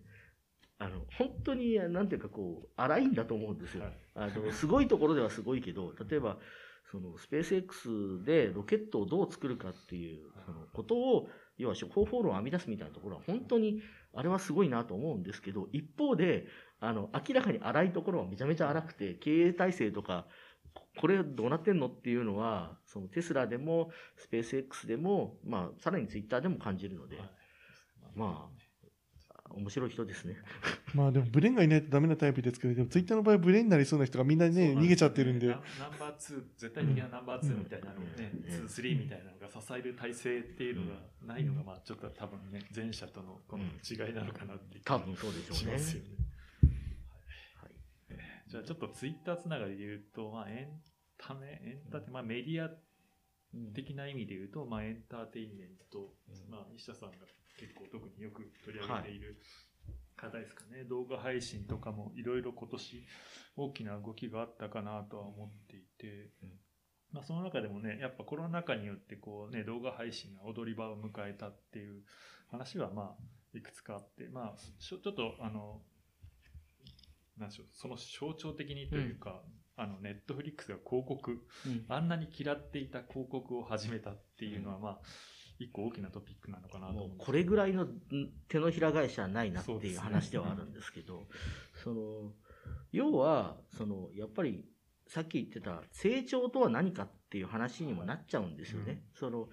[0.79, 3.85] あの、本当に、なんていうかこう、荒いんだと思うんですよ。
[4.15, 6.39] あの、すごいところではすごいけど、例えば、
[6.91, 13.83] その、スペース X でロケットをどう作るかっていう、そのことを、要は方法論を編み出すみたいなところは、本当に、
[14.15, 16.47] あれはすごいなと思うんですけど、一方で、
[16.81, 20.27] あの、明らかに荒いところはめちゃめちゃ荒くて、経営体制とか、
[21.01, 27.19] これどうなってんのっていうのは、そのテスラでも、スペース X でも、まあ、さらにツイッターでも感じるので、
[28.15, 28.64] まあ、
[29.57, 30.37] 面白い人ですね。
[30.95, 35.49] まあでもブレーンがいないとダメなタイプですけど、でもツイッターの場合ブレーンになりそうな人がみんなね、逃げちゃってるんで。
[35.49, 35.61] ナン
[35.99, 45.73] バー2、絶対的なナンバー2みたいなのをね、2、3みたいなのが支える体制っていうのがないのが、まあちょっと多分ね、前者とのこの違いなのかなって多分そうでしょうね。
[45.75, 47.73] はい。
[48.47, 50.81] じゃあちょっとツイッターつながりで言うと、まあエン
[51.17, 52.71] タメ、エンタメ、まあメディア
[53.75, 56.15] 的な意味で言うと、まあエンターテインメント、
[56.49, 57.27] まあ西田さんが
[57.59, 59.39] 結構特によく取り上げている
[60.17, 63.07] 課題ですかね、はい、動画配信とかもいろいろ今年
[63.57, 66.51] 大きな動きがあったかなとは思っていて、うん、
[67.13, 72.03] まあ、その中でもねやっぱコロナ禍によってこう、ね、動画配信が踊り場を迎えたっていう
[72.51, 75.81] 話はまあいくつかあって、まあ、ちょっとあの
[77.39, 79.43] なんでしょうその象徴的にというか、
[79.79, 84.99] うん、あのネットフリックスが広告、うん、あんなに嫌っていた広告を始めたっていうのは、まあ
[85.65, 87.87] 一個大きなトピックなのかなとこれぐらいの
[88.49, 91.25] 手のひら返しはないなっていう話ではあるんですけど、
[91.83, 92.33] その、
[92.93, 94.65] 要は、その、やっぱり、
[95.07, 98.93] さっき言ってた成長とは何かっていう話にもなっちゃうんですよね。
[98.93, 99.49] うん、その、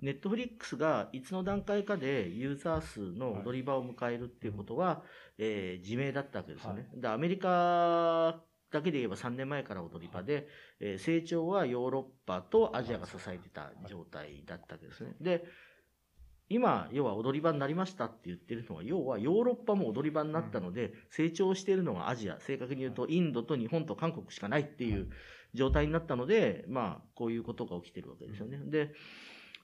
[0.00, 4.98] ネットフリックスがいつの段階かでユーザー数の踊り場を迎えるっていうことは、はい、
[5.38, 6.88] えー、自明だったわけですよね。
[6.90, 8.42] はい、で、アメリカ
[8.72, 10.48] だけで言えば3年前から踊り場で、
[10.80, 15.14] えー、成長はヨーロッパとアジアが支えてた状態だったわけですね。
[15.20, 15.44] で、
[16.48, 25.08] 今、要は踊り場になりましたって言ってるのは、要はヨーロッパも踊り場になったので、成長しているのがアジア、正確に言うとインドと日本と韓国しかないっていう
[25.54, 28.58] 状態になったので、まあ、こういうことが起きてるわけですよね。
[28.66, 28.92] で、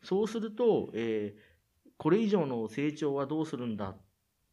[0.02, 3.96] そうすると、えー、これ以上の成長はどうするんだっ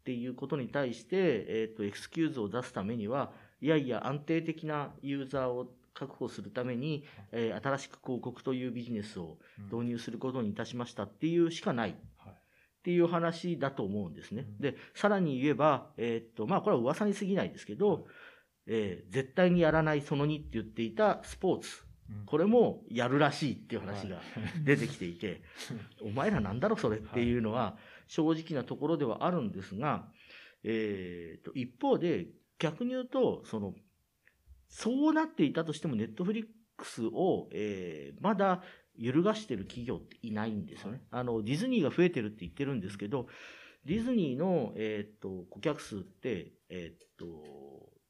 [0.03, 9.37] ていうことに対して、えっ、ー、と、エクスキューズを出すためには、いやいや安定的なユーザーを確保するために、えー、新しく広告というビジネスを
[9.71, 11.91] 導入することにいたしましたっていうしかない。
[11.91, 11.93] っ
[12.85, 14.45] ていう話だと思うんですね。
[14.59, 18.05] で、さらに言えば、えー、っと、まあ、これは噂に過ぎないですけど、
[18.67, 21.83] えー、絶対にやらないその2って言っていたスポーツ。
[22.27, 24.21] これもやるらしいっていう話が
[24.63, 25.41] 出てきていて、
[26.01, 27.77] お前らなんだろそれっていうのは
[28.07, 30.11] 正直なところではあるんですが、
[30.63, 32.27] えー、と一方で
[32.59, 33.73] 逆に言うと、その、
[34.69, 36.45] そうなっていたとしても、ネットフリッ
[36.77, 38.61] クスを、えー、まだ
[38.97, 41.01] 揺るがしてる企業っていないんですよね。
[41.11, 43.27] あの、ディズニーが増えてるって言ってるんですけど、
[43.85, 47.25] ディズニーの、えっ、と、顧客数って、えっ、と、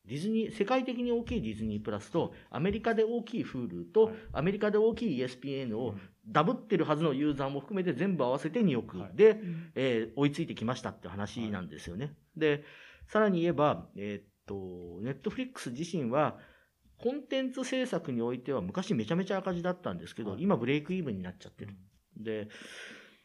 [0.05, 5.95] ディズニー、世界的に大きいディズニープラスと、アメリカで大きい Hulu と、アメリカで大きい ESPN を
[6.27, 9.39] ダブってるはずのユーザーも含めて全部合わせて2億で、
[9.73, 12.13] えー、追いついてきましたって話なんですよね。
[12.37, 12.63] で、
[13.07, 16.37] さらに言えば、えっ、と、ネットフリックス自身は、
[16.97, 21.75] コンテンツ制作においては昔めちゃめちゃ赤字だったんですけど、はい、今ブレイクイーブンになっちゃってる。
[22.17, 22.47] で、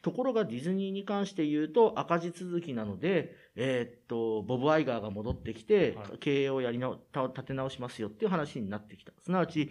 [0.01, 9.13] ところがディズニーに関して言うと赤字続きなので、えー、っと、ボブ・アイガーが戻ってきて、経営をやりな、立て直しますよっていう話になってきた。
[9.23, 9.69] すなわち、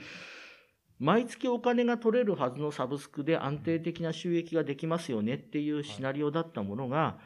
[0.99, 7.19] 毎月お金が取れるはずのサブスクで安定的な収益ができますよねっていうシナリオだったものが、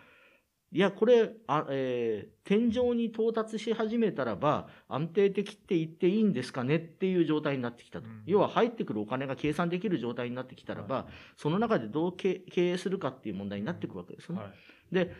[0.74, 8.08] いや、これ、あえー、天井に到達し始めたらば、安定的って言っていいんですかねっていう状態になってきたと。
[8.08, 11.04] うん、要は入ってくるお金が計算できる状態になってきたらば、はい、
[11.36, 14.38] その中でどう経営するかっていう問題になっていくわけですね。
[14.40, 15.14] はい、で、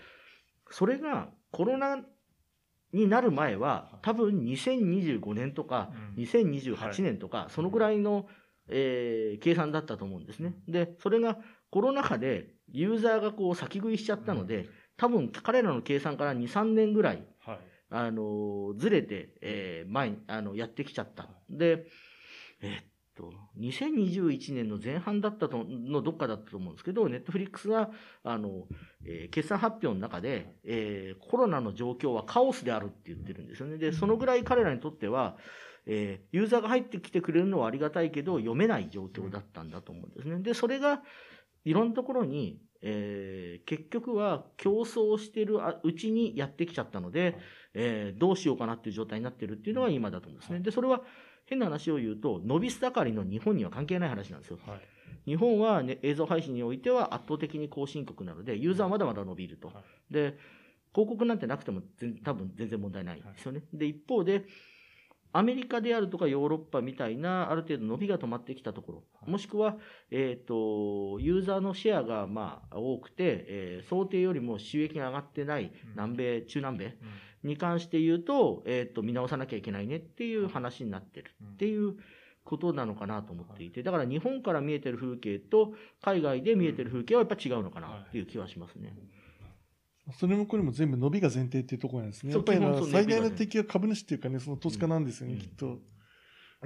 [0.71, 2.01] それがコロナ
[2.93, 8.27] になる前は、多分2025年とか、2028年とか、そのぐらいの、
[8.67, 10.57] えー、計算だったと思うんですね。
[10.67, 11.39] で、それが
[11.71, 17.59] コロナ禍でユーザーがこう先食いしちゃったので、うん多分彼らの計算から2、3年ぐらい、はい、
[17.91, 21.29] あの、ずれて、えー、前に、あの、やってきちゃった。
[21.51, 21.87] で、
[22.61, 22.85] えー、っ
[23.17, 27.91] と、2021年の前半だったと、のどっかだったと思うんですけど、ネットフリックスが、
[28.23, 28.67] あの、
[29.05, 33.79] えー、決算発表の中で、えー、コロナの状況はカオスであるって言ってるんですよね。
[33.79, 35.37] で、そのぐらい彼らにとっては、
[35.87, 40.39] えー、ユーザーが入ってきてくれるのはありがたいけど、読めない状況だったんだと思うんですね。
[40.41, 41.03] で、それが、
[41.65, 47.39] いろんなところに、えー、結局は競争してるうちにやってきちゃったので、
[47.73, 50.61] えー、どうしようかなっていう状態になってるっていうのが今だと思うんですね。
[50.61, 51.01] で、それは
[51.47, 54.59] 変な話を言うと、伸び盛りの日本には関係ない話なんですよ。
[54.67, 54.81] はい、
[55.25, 59.69] 日本は、ね、映像配信においては圧倒的に後進国なので、ユーザーはまだまだ伸びると。
[59.69, 59.75] は
[60.11, 60.37] い、で、
[60.95, 61.81] 広告なんてなくても
[62.23, 63.63] 多分全然問題ないですよね。
[63.73, 64.45] で、一方で、
[65.37, 69.77] アメリカであるとかヨーロッパみたいなある程度伸びが止まってきたところ、もしくは、
[70.13, 76.97] えっ、ー、と、ユーザーのシェアがまあ多くて、えー、想定よりも収益が上がってない南米、中南米
[77.43, 81.97] に関して言うと、えっ、ー、と、見直さなきゃいけないねっていう話になってるっていう
[82.45, 88.95] ことなのかなと思っていて、だから日本から見えてる風景と海外で見えてる風景はやっぱ違うのかなっていう気はしますね。
[90.13, 92.33] それもこれも全部伸びが前提っていうところなんですね。
[92.33, 92.61] やっぱり
[92.91, 95.79] 最大の敵は株主っていうかね、その投資家なんですよね、うん、きっと。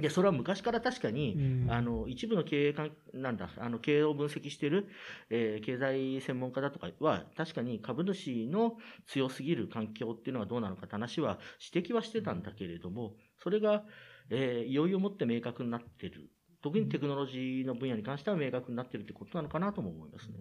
[0.01, 4.87] いや、それは昔から確かに、うん、あの、一部の経営か、なんだ、あの、経営を分析している、
[5.29, 11.39] えー、経済専門家だとかは、確かに株主の強すぎる環境っていうのはどうなのかって話は
[11.73, 13.83] 指摘はしてたんだけれども、それが、
[14.29, 16.29] えー、いよいよもって明確になっている。
[16.61, 20.35] 特にテクノロジーの分野に関しては明確になっているってことなのかなとも思いますね。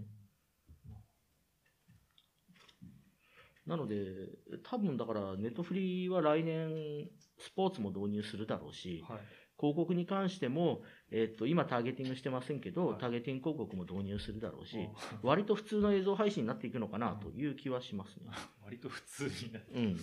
[3.69, 4.31] なので、
[4.65, 7.09] 多分だから、ネットフリは来年、
[7.39, 9.19] スポーツも導入するだろうし、はい、
[9.61, 10.81] 広告に関しても、
[11.11, 14.89] えっ、と、今ターゲティングしてませんけど、はい、ターゲティング広告も導入するだろうし、
[15.23, 18.31] 割と普通の映像配信になっていくのかなという気はしますね。
[18.65, 19.97] 割と普通になって、うん。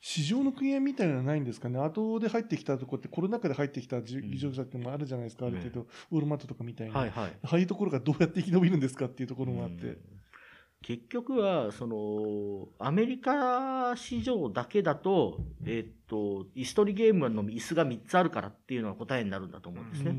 [0.00, 9.98] 市場の国縁みたいなのはないんですかね、後で入ってきたところって、コロナ禍で入ってきた議場者っていうのもあるじゃないですか、うん、ある程度、ウォールマットとかみたいな、はいはい、ああいうところがどうやって生き延びるんですかっていうところもあって。
[10.84, 20.14] 結局は、その、アメリカ市場だけだと、えっと、イストリゲームの椅子が3つあるからっていうのが答えになるんだと思うんですね。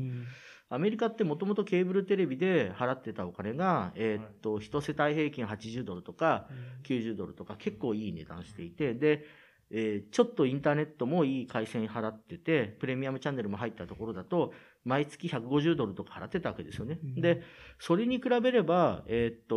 [0.68, 6.48] アメリカってもともとケーブルテレビで払ってたお金が、えっと、1世帯平均80ドルとか
[6.82, 9.24] 90ドルとか結構いい値段していて、で、
[9.70, 14.52] えー、ちょっとインターネットもいい回線払ってて、プレミアムチャンネルも入ったところだと、
[14.86, 17.00] 毎月150ドルとか払ってたわけですよね。
[17.02, 17.42] うん、で、
[17.80, 19.56] それに比べれば、えー、っと、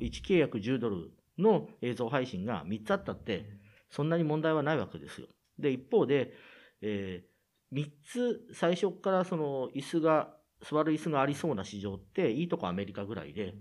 [0.00, 3.46] 1契約10ドルの映像配信が3つあったって、
[3.90, 5.28] そんなに問題はないわけですよ。
[5.58, 6.34] で、一方で、
[6.82, 13.54] えー、3つ最初からその椅子が、座る椅子がありそうな市場って、いいとこアメリカぐらいで、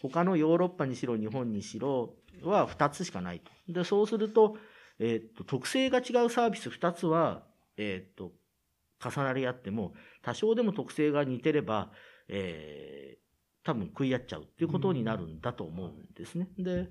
[0.00, 3.50] 他のヨーロッパにしろ日本にしろは2つしかないと。
[3.68, 4.56] で、そうすると、
[5.00, 7.42] えっ、と、特性が違うサービス2つは、
[7.76, 8.32] えっ、と、
[9.04, 11.92] 重なり合っても、多少でも特性が似てれば、
[12.28, 16.48] えー、多分食い合っちゃうっていうことになるんだと思うんですね。
[16.58, 16.88] で、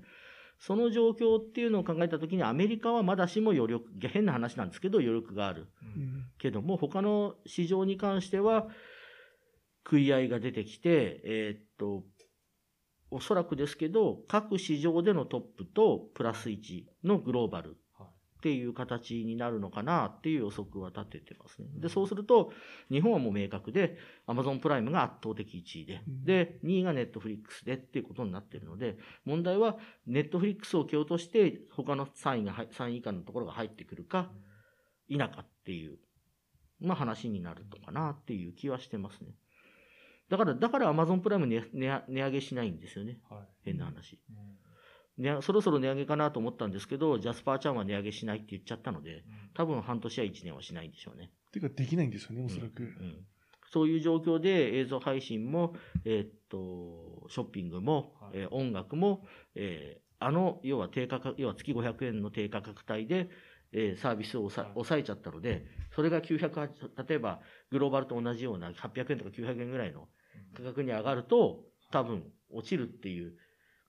[0.58, 5.68] その状況っていうのを考えたときに、アメリカはまだしも余力、変な話なんですけど、余力がある。
[6.38, 8.68] けども、他の市場に関しては、
[9.84, 12.04] 食い合いが出てきて、えー、っと、
[13.10, 17.76] おそらくですけど、各市場でのトップとプラス1のグローバル
[18.36, 21.68] っていう形になるのかなっていう予測は立ててますね。
[21.76, 22.52] で、そうすると、
[22.90, 23.96] 日本はもう明確で、
[24.26, 34.30] アマゾンプライムが圧倒的1位で、で、2位がネットフリックスでっていうことになってるので、問題はネットフリックスを蹴落として、他の3位が、3位以下のところが入ってくるか、
[35.08, 35.98] 否かっていう、
[36.80, 39.34] まあ話になるのかなっていう気はしてますね。
[40.28, 43.18] だから、だからアマゾンプライム値値上げしないんですよね。
[43.30, 44.20] はい、変な話。
[44.28, 44.56] うんね、
[45.40, 49.24] そろそろ値上げかなと思ったんですけど、ジャスパーちゃんは値上げしないって言っちゃったので、
[49.54, 51.30] 多分半年や1年はしないんでしょうね。
[51.52, 52.82] ていうか、できないんですよね、おそらく。
[52.82, 53.26] うん、うん
[53.72, 55.74] そういう状況で映像配信も、
[56.04, 63.28] えー、っと、ショッピングも、はい、えー、音楽も、えー、あの、要は低価格、要は月500円の低価格帯で、
[63.72, 66.68] えー、サービスを抑えちゃったので、それが900、
[67.06, 67.40] 例えば
[67.70, 70.08] グローバルと同じような800円とか900円ぐらいの
[70.56, 73.34] 価格に上がると、多分落ちるっていう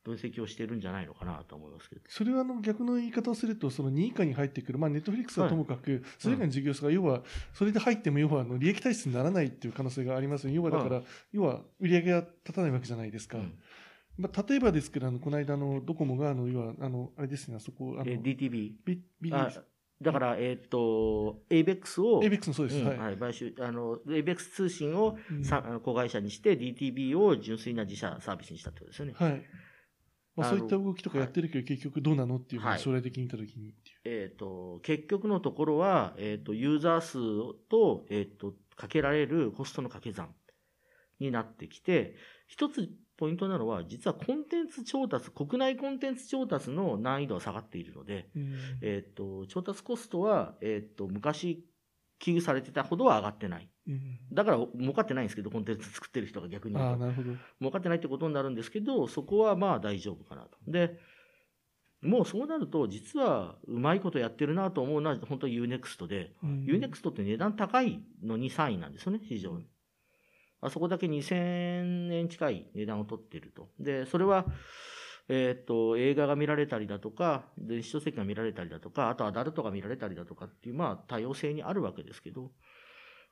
[0.07, 2.01] 分析をしてるんじゃないのかなと思いますけど。
[2.07, 7.23] それはあの逆の言い方をすると、その2位以下に入ってくる、まあネットフリックスはともかく、それ以外の事業者が要は、
[7.53, 11.01] それで入っても要はあの利益体質にならないっていう可能性があります要はだから、
[11.33, 13.37] 要は売り上げが立たないわけじゃないですか。
[14.17, 18.71] まあ、例えばですけど、あの、この間のドコモが、あの、要は、あの、あれですね、あそこ、あの、DTV。
[18.83, 19.31] ビ、ビ
[20.01, 23.17] だから、えっ、ー、と、ABEX を、ABEX のそうです、うん、はい。
[23.17, 29.13] 買収、あの、ABEX 通信を、うん、さ子会社にして、DTV を純粋な自社サービスにしたってことですよね。
[29.17, 29.43] はい。
[30.37, 33.73] まあ、そういった動きとかやってるけど、結局どうなのっていうのを将来的に見たときに
[34.05, 37.17] えっ、ー、と、結局のところは、えっ、ー、と、ユーザー数
[37.69, 40.29] と、えっ、ー、と、かけられるコストの掛け算
[41.19, 42.15] になってきて、
[42.47, 42.87] 一つ
[43.17, 48.53] ポイントなのは、実はコンテンツ調達、国内コンテンツ調達の難易度は下がっているので、うん、
[48.83, 51.65] えっ、と、調達コストは、えっ、と、昔
[52.19, 53.69] 危惧されてたほどは上がってない。
[53.87, 60.57] うん、だから儲かってないんですけど、コンテンツ作ってる人が逆に言う儲かってないってことになるんですけど、そこはまあ大丈夫かなと。
[60.67, 60.99] で、
[62.01, 69.65] もうそうなると、実はうまいことやってるなと思うのは、本当に UNEXT で、うん、UNEXT って値段高いのに3位なんですよね、市場に。
[70.59, 73.69] あそこだけ2000円近い値段を取ってると。
[73.79, 74.45] で、それは、
[75.29, 82.51] えっ、ー、と、映画が見られたりだとか、電子書籍が見られたりだとか、あとアダルトが見られたりだとかっていう、まあ多様性にあるわけですけど、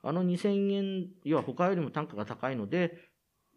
[0.06, 2.98] あの2000円、要は他よりも単価が高いので、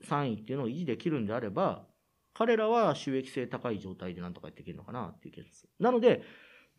[0.06, 1.86] 3位っていうのを維持できるんであれば、
[2.32, 5.70] 彼らは収益性高い状態でなんとかやっていけるのかなっていう気がする。
[5.78, 6.22] なので、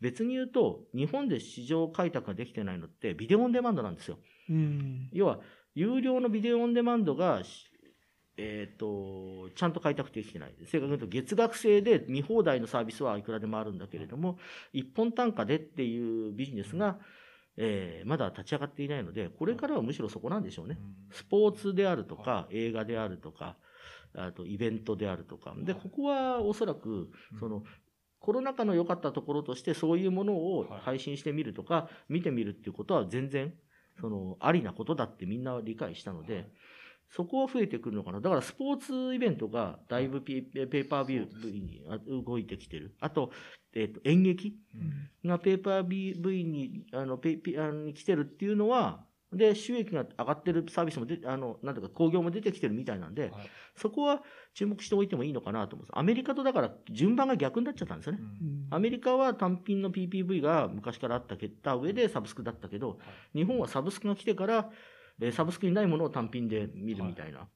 [0.00, 4.18] 別に言うと、日本で市場開拓ができてないのって、ビデオオンデマンドなんですよ。
[4.48, 5.40] うん、要は、
[5.74, 7.42] 有料のビデオオンデマンドが、
[8.38, 10.54] えっ、ー、と、ちゃんと開拓できてない。
[10.64, 14.38] 正確に言うと、月額制で見放題のサービスはいくらでもあるんだけれども、
[14.72, 16.98] 一本単価でっていうビジネスが、
[17.56, 20.78] えー、まだ立ち上がっていないので、これからはむしろそこなんでしょうね。
[21.10, 23.56] スポーツであるとか、映画であるとか、
[24.14, 25.54] あとイベントであるとか。
[25.58, 27.62] で、ここはおそらく、その、
[28.18, 33.54] コロナ禍の良かったところとして、そういうものを配信してみるとか、見てみるっていうことは全然、
[34.00, 36.50] その、ありなことだってみんな理解したので、
[37.10, 38.20] そこは増えてくるのかな。
[38.20, 41.82] だからスポーツイベントがだいぶペーパービューに
[42.24, 42.94] 動いてきてる。
[43.00, 43.30] あと、
[43.74, 44.56] えっ、ー、と、演劇
[45.24, 53.32] がペーパービューに、あの、ペペあのに来てるっていうのは、で、収益が上がってるサービスもで、あの、なんとか工業も出てきてるみたいなんで、はい、
[53.76, 54.22] そこは
[54.54, 55.98] 注目しておいてもいいのかなと思うんです。
[55.98, 58.18] アメリカとだから順番が逆になっちゃったんですよね。
[58.20, 62.94] うん、アメリカは単品の PPV が昔からあったけた上でサブスクだったけど、は
[63.34, 64.70] い、日本はサブスクが来てから、
[65.20, 67.48] えサブスクにないものを単品で見るみたいな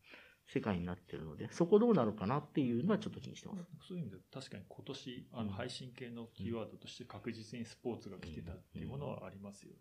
[0.47, 3.65] 世界になってるので、そこどうなるかなっていうのはちょっと気にしてます。
[3.89, 9.79] そういう意味で確かに今年、あの配信系のキーワードとして確実にスポーツが来てたっていうものはありますよね。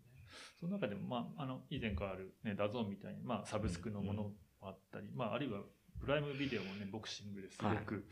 [0.58, 4.32] その中でも、まあ、あの、以前からあるね、ダゾーンみたいに、まあ、サブスクのものも
[4.62, 5.60] あったり、まあ、あるいは
[6.00, 8.04] プライムビデオもね、ボクシングですごく、はい、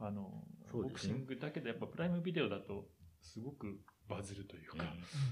[0.00, 2.88] あの、ボクシングだけど、やっぱプライムビデオだと、
[3.22, 4.84] すごくバズるというか、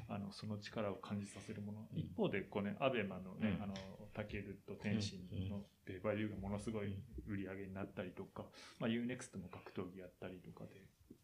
[0.08, 1.88] あの、その力を感じさせるもの。
[1.94, 3.74] 一方で、こうね、アベマのね、あの、
[4.14, 5.20] 武尊と天心
[5.50, 8.44] のペイパービューがものすごい売り上げになったりとか、
[8.78, 10.70] まあ、UNEXT も格闘技やったりとかで、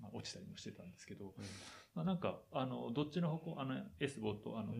[0.00, 1.34] まあ、落ちたりもしてたんですけど、
[1.94, 4.74] まあ、なんか、あの、どっちの方向、あの、エスボと、あの、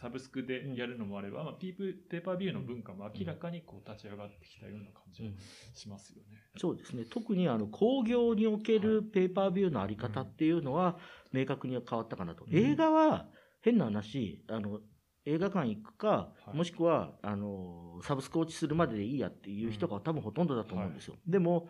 [0.00, 5.28] サブスクでやるのもあれば、まあ、ピープ、ペーパービューの文化も明らかにこう立ち上がってきたような感じが
[5.74, 6.38] しますよね。
[6.56, 7.04] そうですね。
[7.04, 10.96] 特にあの工業におけるペーパービューのあり方っていうのは
[11.32, 12.46] 明確に変わったかなと。
[12.50, 13.28] 映画は
[13.60, 14.80] 変な話、あの、
[15.26, 21.16] 映画館行くか、もしくは、あの、サブスク落ちするまででいいやっていう人が多分ほとんどだと思うんですよ。
[21.26, 21.68] でも、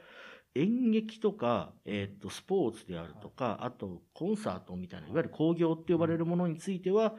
[0.55, 7.17] 演劇とか、えっ、と、スポーツであるとか、あと、コンサートみたいな、いわゆる興行って呼ばれるものについては、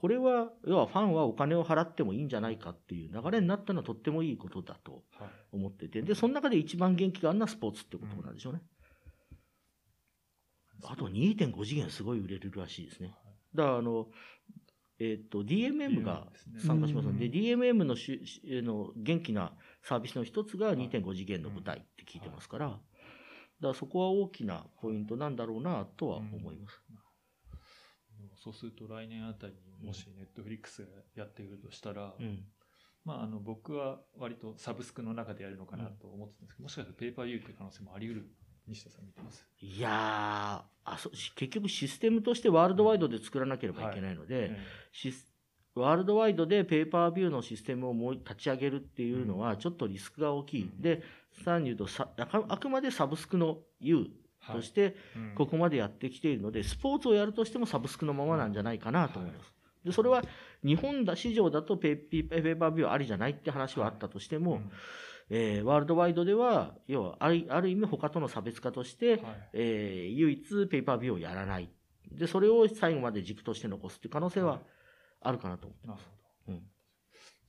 [0.00, 5.02] これは、要はファンはお金を払ってもいいんじゃないかっていう流れになったのはとってもいいことだと
[5.52, 8.62] 思ってて、で、その中で一番元気があるのはスポーツってことなんでしょうね。
[10.84, 13.14] あと2.5次元すごい売れるらしいですね。
[13.54, 14.08] だから、あの、
[14.98, 16.28] えっ、と、DMM が
[16.66, 19.52] 参加しますので、で DMM のしの元気な
[19.82, 22.80] サービスの一つが2.5次元の舞台って聞いてますから、だか
[23.60, 26.80] らそこは大きなポイントなんだろうなとは思います。
[28.42, 32.44] そうすると来年あたりにもしネットフリックスがやってくるとしたら、うん、
[33.04, 38.30] まああの僕は割とサブスクの中でやるのかなと思ってたんですけど、もしかしたらペーパーユーという可能性もあり得る
[38.66, 44.56] 西田さん見てますいやあそ結局システムとしてワールドワイドで作らなければいけないので、はい。
[45.74, 50.62] ワールドワイドでペーパービューのシステムをもう立ち上げるっていうのはちょっとリスクが大きい。
[50.62, 51.02] うん、で、
[51.44, 54.08] さらに言うとさあくまでサブスクの U
[54.46, 54.96] として
[55.34, 59.52] ここまでやってきているので、スポーツをやるとしてもサブスクのままなんじゃないかなと思います。
[59.84, 60.22] で、それは
[60.64, 64.62] 日本だ市場だとペーペーパービューありじゃないって話はあったとしても、
[65.30, 69.20] えー、ワールドワイドでは、要はある、ある意味他との差別化として、はい、
[69.52, 71.70] えー、唯一ペーパービューをやらない。
[72.12, 74.60] で、それを最後まで軸として残すっていう可能性は
[75.20, 76.10] あるかなと思ってます。
[76.48, 76.62] うん、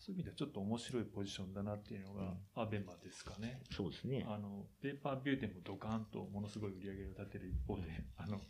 [0.02, 3.62] そういう意味ではちょっと面白いポジションだなっていうのが、アベマですかね。
[3.72, 4.26] そうですね。
[4.28, 7.84] あの、ペーパービューでもドカンとものすごい売り上げを立てる一方で、
[8.18, 8.42] あの、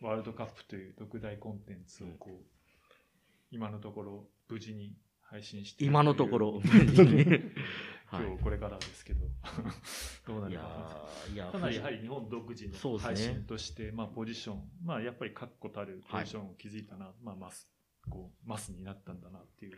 [0.00, 2.44] ワールドカップという特大コンテンツをこう、
[3.50, 6.62] 今のところ無事に配信して今のところ。
[8.12, 9.26] 今日これからですけど、
[10.26, 10.62] どうなるか
[11.34, 11.50] な。
[11.50, 17.68] かなりやはり日本独自の配信として、まあポジション、まあやっぱり確固たるポジションを築いたな、まあマス、
[18.10, 19.76] こう、マスになったんだなっていう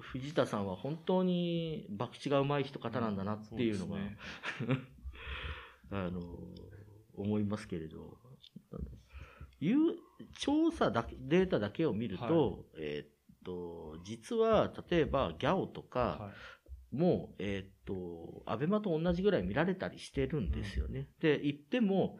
[0.00, 4.16] 藤田さんは本当に博打がうまい人方なんだなっていうのが、うんね、
[5.90, 6.20] あの、
[7.14, 8.18] 思いますけれど、
[9.60, 9.76] いう
[10.38, 16.32] 調査だけ、データだけを見ると、はい、えっと、実は、例えば、ギャオとか、
[16.90, 21.00] も、はい、えっと、アベマと同じぐらい見られたりしてるんですよね。
[21.00, 22.18] うん、で、言っても、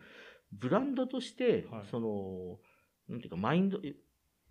[0.53, 2.59] ブランドとして、はい、その、
[3.09, 3.79] なんていうか、マインド、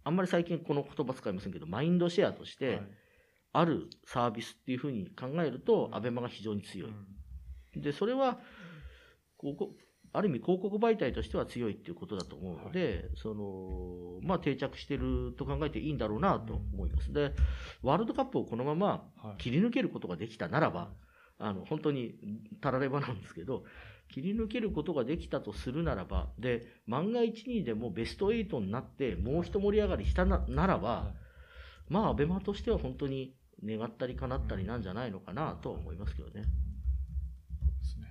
[0.08, 2.82] あんまり最近この言葉使いませんけど、マインドシェアとして、
[3.52, 6.92] あるサービスっていうふうに考えると、アベマが非常に強い。
[7.76, 8.40] で、それは、
[9.36, 9.74] ここ、
[10.14, 17.12] ある意味広告媒体としては強いっていうことだと思うので、はい、その、まあ定着してると考えていいんだろうなと思います。
[17.12, 17.34] で、
[17.84, 19.04] ワールドカップをこのまま
[19.38, 20.90] 切り抜けることができたならば、はい、
[21.40, 22.16] あの、本当に
[22.62, 23.66] たらればなんですけど、
[24.10, 31.14] 切り抜けることができたとするならば、で、万が一にでもベスト8になって、もう一盛り上がりしたならば、は
[31.90, 36.34] い、まあ、アベマとしては本当に、願ったり叶ったりなんじゃないのかなとは思いますけどね。
[36.34, 36.44] そう
[37.80, 38.08] ですね。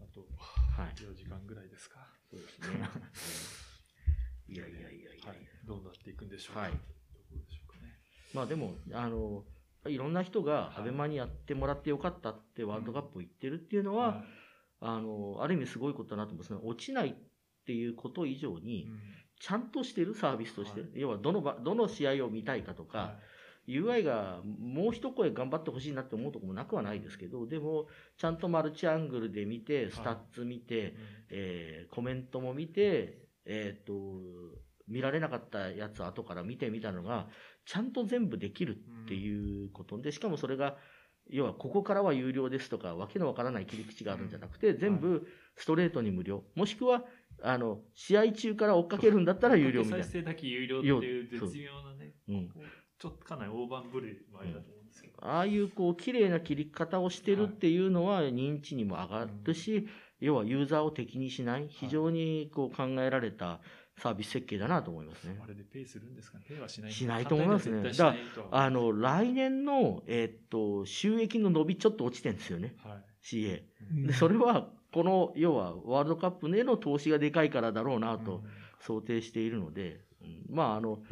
[0.00, 2.06] あと、はい、4時間ぐらいですか。
[2.30, 2.88] そうですね。
[4.48, 6.60] いやいやいやいや、はい、どうなっていくんでしょうか。
[6.62, 6.78] はい、ど
[7.36, 7.98] うでしょうかね。
[8.32, 9.44] まあでも、あの、
[9.86, 14.24] いろんな人がアベマにやってもらってよかったってワールドカップを言ってるっていうのは、はい、
[14.82, 16.34] あの、ある意味すごいことだなと思う。
[16.36, 16.58] んですね。
[16.62, 17.14] 落ちないっ
[17.64, 18.88] ていうこと以上に、
[19.40, 23.18] ちゃんとしてるサービスとして、はい、要はどのどの試合を見たいかとか、は
[23.68, 23.72] い。
[23.72, 27.86] UI がもう一声頑張ってほしいなって思うとこもなくはないですけど、でも、
[28.18, 30.92] ちゃんとマルチアングルで見て、スタッツ見て、はい、
[31.30, 33.92] えー、コメントも見て、えっ、ー、と、
[34.88, 37.28] 見られなかったやつ後から見てみたのが、
[37.64, 40.76] ちゃんと全部できるっていうことで、しかもそれが、
[41.30, 45.26] 要はここからは有料ですとか、わけのわからない切り口があるんじゃなくて、全部
[45.56, 46.44] ストレートに無料。
[46.54, 47.04] もしくは、
[47.42, 50.04] あの、試合中から追っかけるんだったら有料みたいな。
[50.04, 52.12] 再生だけ有料っていう絶妙なね。
[52.28, 52.50] うん。
[52.98, 55.14] ちょっとかなり大盤振る前だと思うんですけど。
[55.24, 59.88] ああいうこう、綺麗な切り方をしてるっていうのは認知にも上がるし、
[60.20, 63.60] 要はユーザーを敵にしない、非常にこう考えられた
[63.98, 65.38] サービス設計だなと思いますね。
[65.42, 67.82] あれでペイするんですかペイはしないしないと思いますね。
[67.82, 68.14] だから、
[68.50, 72.74] あの、来年の、えー、っと、収益の伸びちょっと落ちてるんですよね。
[72.82, 73.62] はい、CA。
[74.06, 78.42] で、それは、この、要は、ワールドカップへの投資がでかいからだろうなと
[78.80, 81.02] 想定しているので、うん、まあ、あの、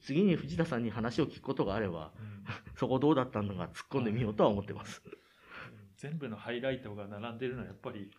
[0.00, 2.44] 次に藤田さんに話を聞くことがあれば、うん、
[2.78, 5.02] そこどうだったのか突っ込んでみようとは思ってます。
[5.96, 8.10] 全部のハイライトが並んでるのはやっぱり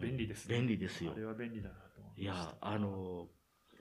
[0.00, 0.56] 便利ですね。
[0.56, 1.12] 便利ですよ。
[1.12, 1.74] あれは便利だな
[2.16, 3.28] いや、あの、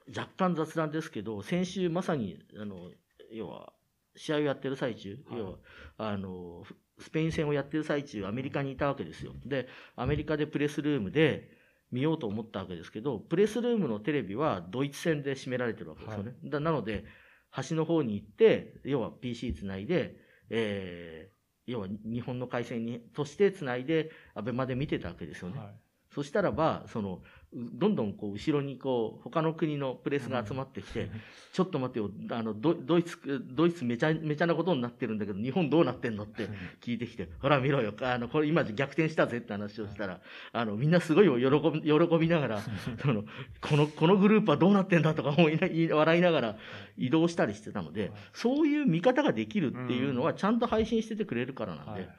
[0.07, 2.91] 若干雑談ですけど、先週まさに、あの、
[3.31, 3.73] 要は、
[4.15, 5.57] 試合をやってる最中、はい、要は、
[5.97, 6.63] あの、
[6.99, 9.33] スペイン戦をやってる最中、アメリカにいたわけですよ。
[9.45, 11.49] で、アメリカでプレスルームで
[11.91, 16.31] 見ようと思ったわけですけど、プレスルームのテレビはドイツ戦で占められてるわけですよね。
[16.41, 17.05] はい、だなので、
[17.49, 20.17] 端の方に行って、要は PC つないで、
[20.49, 25.59] えー、要は日本の回線にとしてつないで、アベマで見てたわけですよね。
[25.59, 25.67] はい、
[26.13, 27.21] そしたらば、その、
[27.55, 31.09] どんどんこう後ろにこう他の国のプレスが集まってきて、
[31.51, 33.19] ちょっと待ってよ、あのドドイツ、
[33.51, 36.49] ドイツめちゃめちゃなことになってるんだけど、日本どうなってんのって
[36.81, 40.19] 聞いてきて、ほら見ろよ、あのこれ今逆転したぜって話をしたら、
[40.51, 42.61] あのみんなすごい喜び喜びながら、
[43.01, 43.23] その
[43.61, 46.57] このこのグループはどうなってんだとか思いな笑いながら
[46.97, 52.09] 移動したりしてたので、そういう見方ができるっていうのはちゃんと配信しててくれるからなんで。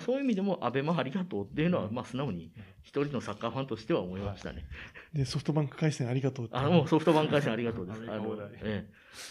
[0.00, 2.52] そういう意味でも、アベマありがとうっていうのは、まあ、素直に
[2.82, 4.66] 一人のサッカーファンとしては思いましたね。
[5.14, 8.02] で、ソフトバンク回線ありがとうあの、ソフトバンク回線ありがとうです。
[8.10, 8.90] あの、ええ、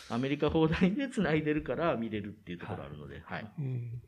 [0.10, 3.52] アメリカ放題で繋いでるから見れるっていうところあるので、はい。
[3.60, 4.02] うん。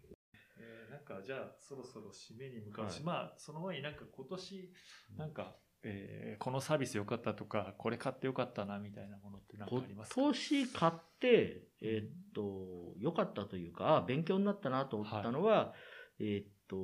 [0.58, 4.74] えー、なんか、じゃあ、そろそろ締めに向かうし、はい、まあ、その前になんか今年、
[5.18, 10.22] なんか、えー、このサービス良かったとか、これ買って良かったなみたいなものって何かありますか？
[10.22, 15.80] 今年買って、えー、っと、良かったというか、勉強になったなと思ったのは、はい、
[16.20, 16.78] えー、っと、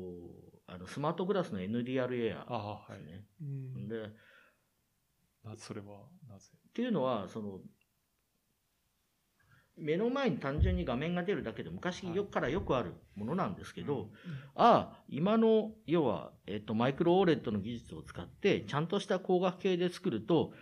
[0.68, 2.46] あの、スマートグラスの NDR エアですね。
[2.48, 3.88] あはい。
[3.88, 4.10] で、
[5.44, 6.50] な、それはなぜ？
[6.70, 7.60] っていうのは、その、
[9.78, 14.14] 目の前に単純に画面が出るだけで昔よからよくあるものなんですけど、はいうん、あ
[14.56, 20.54] あ、今の、要は、えっと、マイクロオーレットの技術を使って、ちゃんとした光学系で作ると、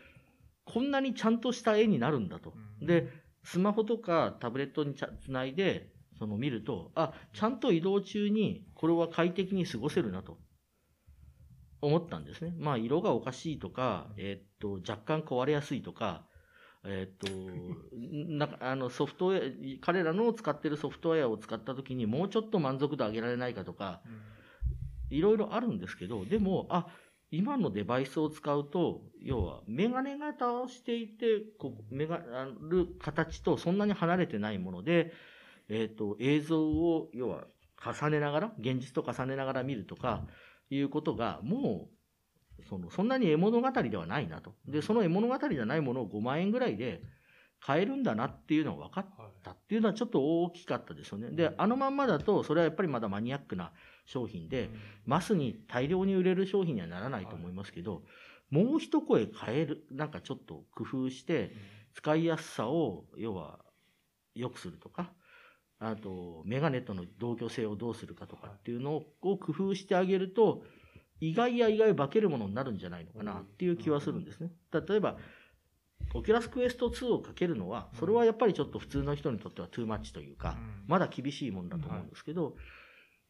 [0.66, 2.54] こんなにちゃんとした絵になるんだと。
[2.82, 3.08] うん、で、
[3.44, 10.38] スマホとかタブレットにつないで、その見ると、あ、ちゃんと移動中にこれは快適に過ごせるなと
[11.82, 12.54] 思ったんですね。
[12.58, 16.26] まあ、色がおかしいとか、えっと、若干壊れやすいとか、
[16.86, 17.28] えっと、
[17.94, 24.02] なあのソフトウェア、彼らの使ってるソフトウェアを使った時にもうちょっと満足度上げられないかとか、
[25.10, 26.88] いろいろあるんですけど、でも、あ、
[27.32, 32.20] 今のデバイスを使うと、要は、メガネ型をしていて、こう、メガ、
[32.62, 35.14] る形とそんなに離れてないもので、
[35.70, 37.46] えっ、ー、と、映像を、要は、
[37.84, 40.26] 重ねながら、現実と重ねながら見るとか、
[40.70, 41.90] いうことが、も
[42.60, 44.56] う、その、そんなに絵物語ではないなと。
[44.66, 47.02] で、その絵物語じゃないものを5万円ぐらいで
[47.60, 49.06] 買えるんだなっていうのが分かっ
[49.44, 49.52] た。
[49.52, 51.32] っていうのはちょっと大きかったですよね。
[51.32, 53.72] で、あのまんまだと、それはやっぱりまだマニアックな
[54.06, 54.70] 商品で、
[55.06, 58.04] マスに大量に売れる商品にはならないと思いますけど、
[58.50, 61.56] もう一声変える、なんかちょっと工夫して、
[61.96, 63.60] 使いやすさを、要は、
[64.36, 65.14] 良くするとか、
[65.90, 70.64] あと、メガネとの同居性をどうするかとかっていうのを工夫してあげると、
[71.20, 74.52] 意外や意外化けるものになるんじゃないのかなっていう気はするんですね。
[74.72, 75.18] 例えば、
[76.14, 80.58] Oculus Quest 2をかけるのは、それはやっぱりちょっと普通の人にとっては too much というか、
[80.88, 82.56] まだ厳しいもんだと思うんですけど、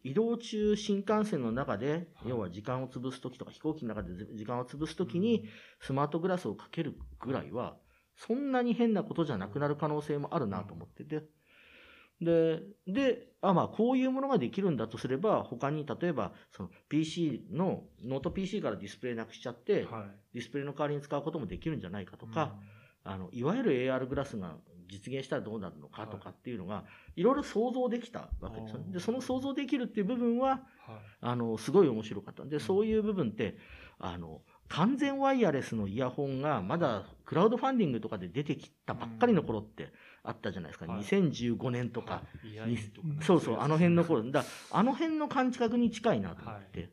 [0.04, 5.46] 移動中、新幹線の中で、要は時間を潰すときとか、飛行機の中で時間を潰すときに、
[5.80, 7.78] スマートグラスをかけるぐらいは、
[8.16, 11.24] そんなに変なことじゃなくなる可能性もあるなと思ってて、
[12.22, 22.56] で、で、あ、まあ、こういうものができるんだとすれば、他に、例えば、その PC の、ノート PC からディスプレイなくしちゃって、はい、ディスプレイの代わりに使うこともできるんじゃないかとか、
[23.06, 24.56] うん、あの、いわゆる AR グラスが
[24.88, 26.86] 実現したらどうなるのかとかっていうのが、
[27.16, 28.94] いろいろ想像できたわけですよね。
[28.94, 30.62] で、その想像できるっていう部分は、はい、
[31.22, 32.46] あの、すごい面白かった。
[32.46, 33.58] で、そういう部分って、
[34.00, 40.86] あの、完全ワイヤレスのイヤホンがまだクラウドファンディングとかで出てきたばっかりの頃ってあったじゃないですか。
[40.86, 42.24] はい、2015年とか。
[42.60, 42.78] はい、
[43.22, 44.24] そうそう、あの辺の頃。
[44.32, 46.80] だあの辺の感覚に近いなと思って。
[46.80, 46.90] はい、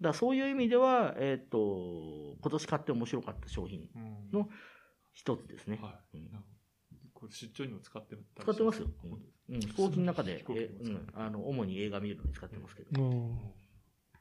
[0.00, 3.88] だそういう意味では、えっ、ー、と、今年買って面白かった商品
[4.32, 4.48] の
[5.14, 5.78] 一つですね。
[5.82, 6.30] はいうん、
[7.14, 8.88] これ出張にも使って使ってますよ。
[9.48, 9.60] うん。
[9.60, 12.90] 飛行機の中で、えうん、あの、主に映画見るのに使ってますけど。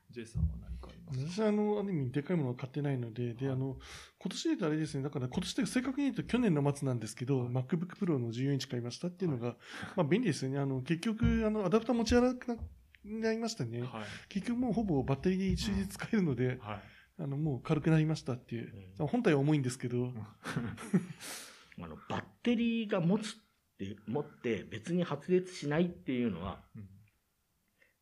[0.09, 3.77] うん J さんは何かあります私はあの、ある意味でかいものを買ってないので、で、あの、
[4.19, 9.55] 今年で言うとあれですね、だから今年で正確に言うと去年の末なんですけど、MacBook Pro の14インチ買いましたっていうのが、
[9.95, 10.59] まあ便利ですよね。
[10.59, 12.57] あの、結局、あの、アダプター持ち歩くな
[13.05, 13.83] なりましたね。
[14.27, 16.81] 結局もうほぼバッテリーで一日使えるので、あ
[17.19, 18.73] の、もう軽くなりましたっていう。
[18.99, 20.13] 本体は重いんですけど。
[21.79, 23.33] あの、バッテリーが持つっ
[23.77, 26.89] て、持って別に発熱しないっていうのは、うん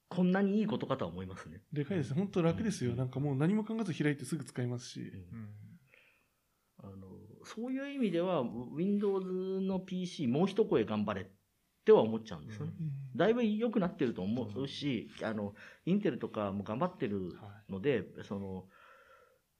[0.08, 1.62] こんなにいいことかとは思いますね。
[1.74, 2.14] でかいです。
[2.14, 2.96] 本当楽ですよ。
[2.96, 5.12] なんかもう何も考えず開いてすぐ使いますし。
[6.78, 7.16] あの
[7.46, 8.44] そういう意味では、
[8.76, 11.26] Windows の PC もう一声頑張れっ
[11.86, 12.74] ては思っちゃうんですよね。
[13.16, 15.54] だいぶ良くなってると思うし、あの、
[15.86, 17.34] インテルとかも頑張ってる
[17.70, 18.66] ので、その、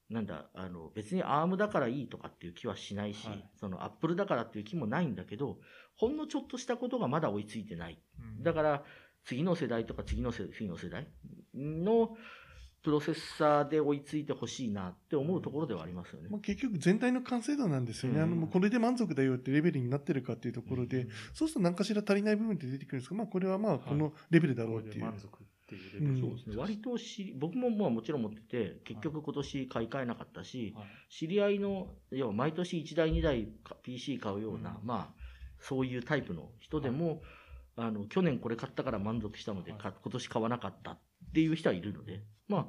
[0.10, 5.60] なんだ、あの、別に ARM だからいいとかっていう気はしないし、はい、その Apple だからっていう気もないんだけど、
[5.96, 8.00] ほんのちょっとしたことがまだ追いついてない。
[8.42, 8.84] だから、
[9.26, 11.08] 次の世代とか次の次の世代？
[11.54, 12.16] の
[12.84, 16.30] プロセッサーで追いついてほしいなって思うところではありますよね。
[16.30, 18.20] まあ、結局全体の完成度なんですよね。
[18.20, 25.04] うん、あの、もうこれで満足だよってレベルになってるかっていうところで、うん、そうすると何かしら足りない部分って出てくるんですけど、まあこれはまあこのレベルだろうっていう。
[25.04, 26.56] はい、満足っていうレベル、そうですね。
[26.58, 33.48] 割とし、僕もまあもちろん持ってて、結局今年買い替えなかったし、はい、知り合いの、要は毎年1台2台
[33.82, 35.22] PC 買うような、うん、まあ、
[35.60, 37.24] そういうタイプの人でも、
[37.78, 41.00] あの、去年これ買ったから満足したので、はい、今年買わなかったっ
[41.34, 42.68] ていう人はいるので、まあ、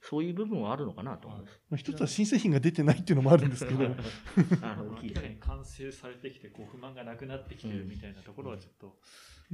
[0.00, 1.60] そういう部分はあるのかなと思います。
[1.70, 3.84] まあ、一つは新製品が出てないっていうのもあるんですけど。
[4.62, 8.98] あの、明らかに完成されてきて、こう、不満がなくなってきてるみたいなところはちょっと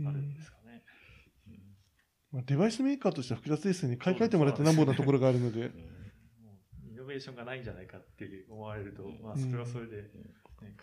[0.06, 0.84] あるんですかね。
[1.46, 1.60] うんうん、
[2.32, 3.96] まあ、デバイスメーカーとしては複雑ですよね。
[3.96, 5.72] 買い替えてもらってなんぼなところがあるので。
[6.84, 10.08] イノベーションがないんじゃないかって思われると、まあ、それはそれで、ね、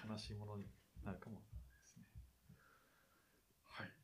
[0.09, 0.65] 悲しいものに
[1.05, 1.41] なるかも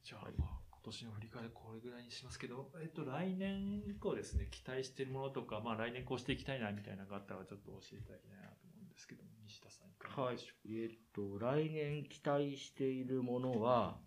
[0.06, 10.84] じゃあ、まあ、今年の振り返りこれぐらいにしますけど、えっと、来年以降ですね、期待しているものとか、まあ、来年こうしていきたいなみたいなのがあったら、ちょっと教えていただきたいなと思うんですけど西田さんいかがでしょうはい。
[10.84, 13.98] えっと、来年期待しているものは、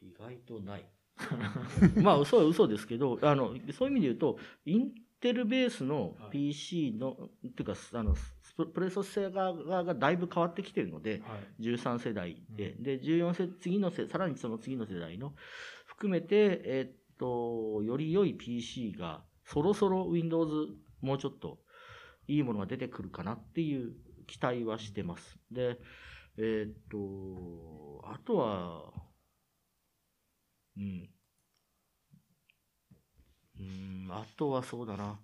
[0.00, 0.88] 意外とない。
[2.02, 8.16] まあ、嘘は嘘ですけど、あの、そういう意味で言うと、インテルベースの PC の、はい、っていうか、あの、
[8.66, 15.34] プレソセーガーがだいぶ変わってきてるので、はい、13世代で、うん、で、14世、次の世、さらにその次の世代の
[15.86, 20.68] 含めて、えっと、より良い PC が、そろそろ Windows
[21.00, 21.58] もうちょっと
[22.26, 23.94] いいものが出てくるかなっていう
[24.26, 25.38] 期待はしてます。
[25.50, 25.78] で、
[26.36, 28.92] えっと、あとは、
[30.78, 31.10] うん。
[33.60, 35.18] うん、あとはそうだな。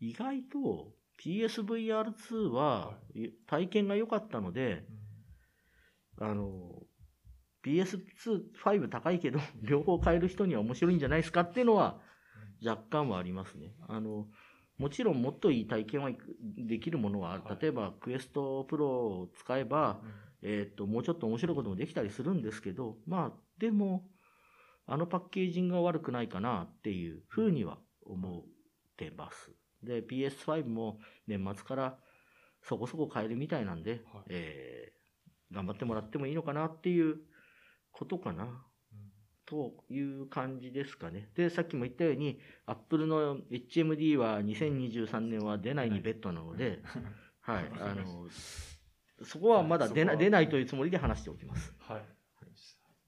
[0.00, 0.92] 意外と
[1.24, 2.98] PSVR2 は
[3.46, 4.84] 体験が良かったので、
[6.20, 6.82] あの、
[7.62, 12.00] PS2、5高いけど、 両方買える人には面白いんじゃないですかっていうのは
[12.64, 13.74] 若干はありますね。
[13.88, 14.28] あの、
[14.78, 16.10] もちろんもっといい体験は
[16.40, 17.58] できるものはある。
[17.60, 20.02] 例えば、クエストプロを使えば、
[20.42, 24.06] えっ、と、もうちょっと面白いこともできたりするんですけど、まあ、でも、
[24.86, 28.42] あのパッケージングが悪くないかなっていうふうには思っ
[28.96, 29.50] てます。
[29.82, 31.98] で、PS5 も年末から
[32.62, 37.16] そこそこ買えるみたいなんで、はい、えー、頑張ってもらってもいいのかなっていう
[37.92, 38.44] ことかな。
[38.44, 38.50] うん、
[39.44, 41.30] という感じですかね。
[41.34, 46.80] で、さっきも言ったように、Apple の HMD は2023年は出ないにベッドなので、
[47.40, 48.28] はい、 あの、
[49.22, 51.74] そこはまだ出な出ないというつもりで話しておきます。
[51.78, 52.15] はい。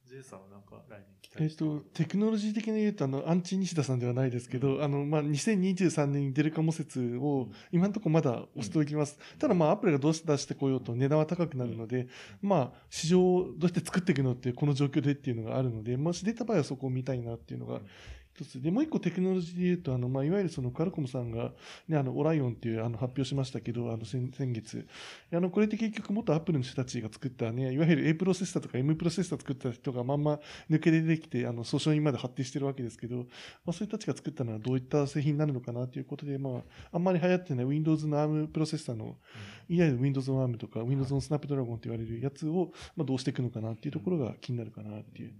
[0.09, 9.18] J さんはなんか来年期待えっと、テクノロジー的に言うと、あの、アンチ西田さんではないですけど、うん、あの、まあ、2023年に出るかも説を、今のところまだ押しておきます。
[9.35, 12.09] うん、ただ、まあ、アップルがどうして出してこようと値段は高くなるので、
[12.43, 17.80] うん、まあ、市場をどうやって作っていくのって、この状況でっていうのがあるので、もし出た場合はそこを見たいなっていうのが、
[18.39, 18.62] 一つ。
[18.62, 21.52] で、もう一個テクノロジーで言うと、あの、まあ、いわゆるそのカルコムさんが、
[21.89, 24.86] ね、あの、オライオンっていうあの発表しましたけど、あの、先先月。
[25.32, 30.39] あの、これって結局元アップルの人たちが作ったね、いわゆる A プロセッサーとか M プロセッサー作った人がまんま
[30.70, 33.24] 抜け出てきて、あの、訴訟にまで発展してるわけですけど、ま
[33.69, 36.62] あ、そういう人たちが作ったのはどういった製品になるのかなということで、まあ、
[36.93, 39.16] あんまり流行ってない Windows の ARM プロセッサーの、
[39.69, 45.32] いわゆる Windows の ARM とか Windows の Snapdragon って言われるやつを、まあ、どうしていくのかなっていうところが気になるかなっていう。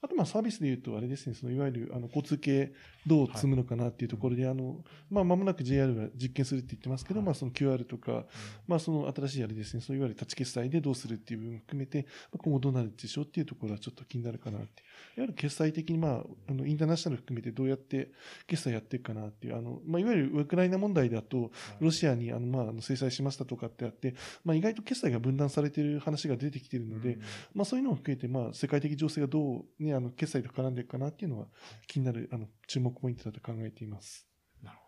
[0.00, 2.72] あとまあサービスで言うと、あれですね、そのいわゆるあの交通系
[3.06, 8.24] どう積むのかなっていうところで、はい、あの、まあ間もなく JR が実験するって言ってますけど、はい、まあその QR とか、
[8.68, 12.06] まあその新しいあれですね、そういわゆるタッチ決済でどうするっていう部分を含めて、
[12.36, 14.82] 今後どうなるでしょうっていうところはちょっと気になるかなって。
[14.82, 14.84] い
[15.20, 18.10] わゆる決済的にまあ、あの、インターナショナル含めてどうやって
[18.46, 21.50] 決済やっていくかなっていう、あの、まあいわゆるウクライナ問題だと、
[21.80, 24.14] ロシアにあの、まあ、制裁しましたとかってあって、
[24.44, 27.22] まあ意外と決済が分断されている話が出てきているので、うん、
[27.54, 31.46] まあそういうのを含めて、まあ世界的情勢がどうね、あの、決済と絡んでいくかなっていうのは
[31.86, 34.26] 気になる、あの、注目ポイントだと考えています。
[34.62, 34.78] なる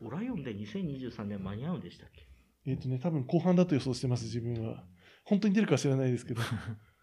[0.00, 0.08] ほど。
[0.08, 2.26] オライオンで2023年間に合うんでしたっけ？
[2.66, 4.84] えっ、とね、多分後半だと予想してます、自分は。
[5.24, 6.42] 本当に出るか知らないですけど。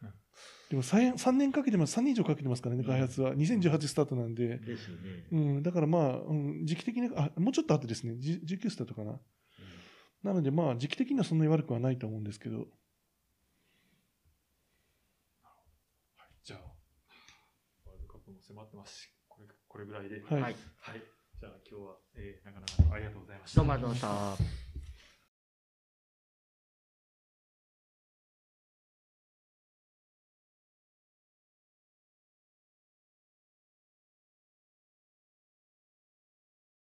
[0.74, 3.36] でも 3, 3年かけてます、3年以上かけてますからね、開発は。
[3.36, 4.58] 2018スタートなんで。
[4.58, 5.28] ですよね。
[5.32, 9.12] うん、だからまあ、うん、時期的に、あ、もうちょっと後ですね、19スタートかな。
[9.12, 9.20] うん、
[10.24, 12.58] なのでまあ、時期的にはそんなに悪くはないと思うんですけど。
[12.58, 12.68] はい、
[16.44, 16.60] じゃあ、
[17.86, 20.24] ワールドカップも迫ってますし、これこれぐらいで。
[20.24, 20.42] はい。
[20.42, 20.56] はい。
[21.40, 23.58] じゃあ今日は、えー、なかなかありがとうございました。
[23.58, 24.63] どうもありがとうございました。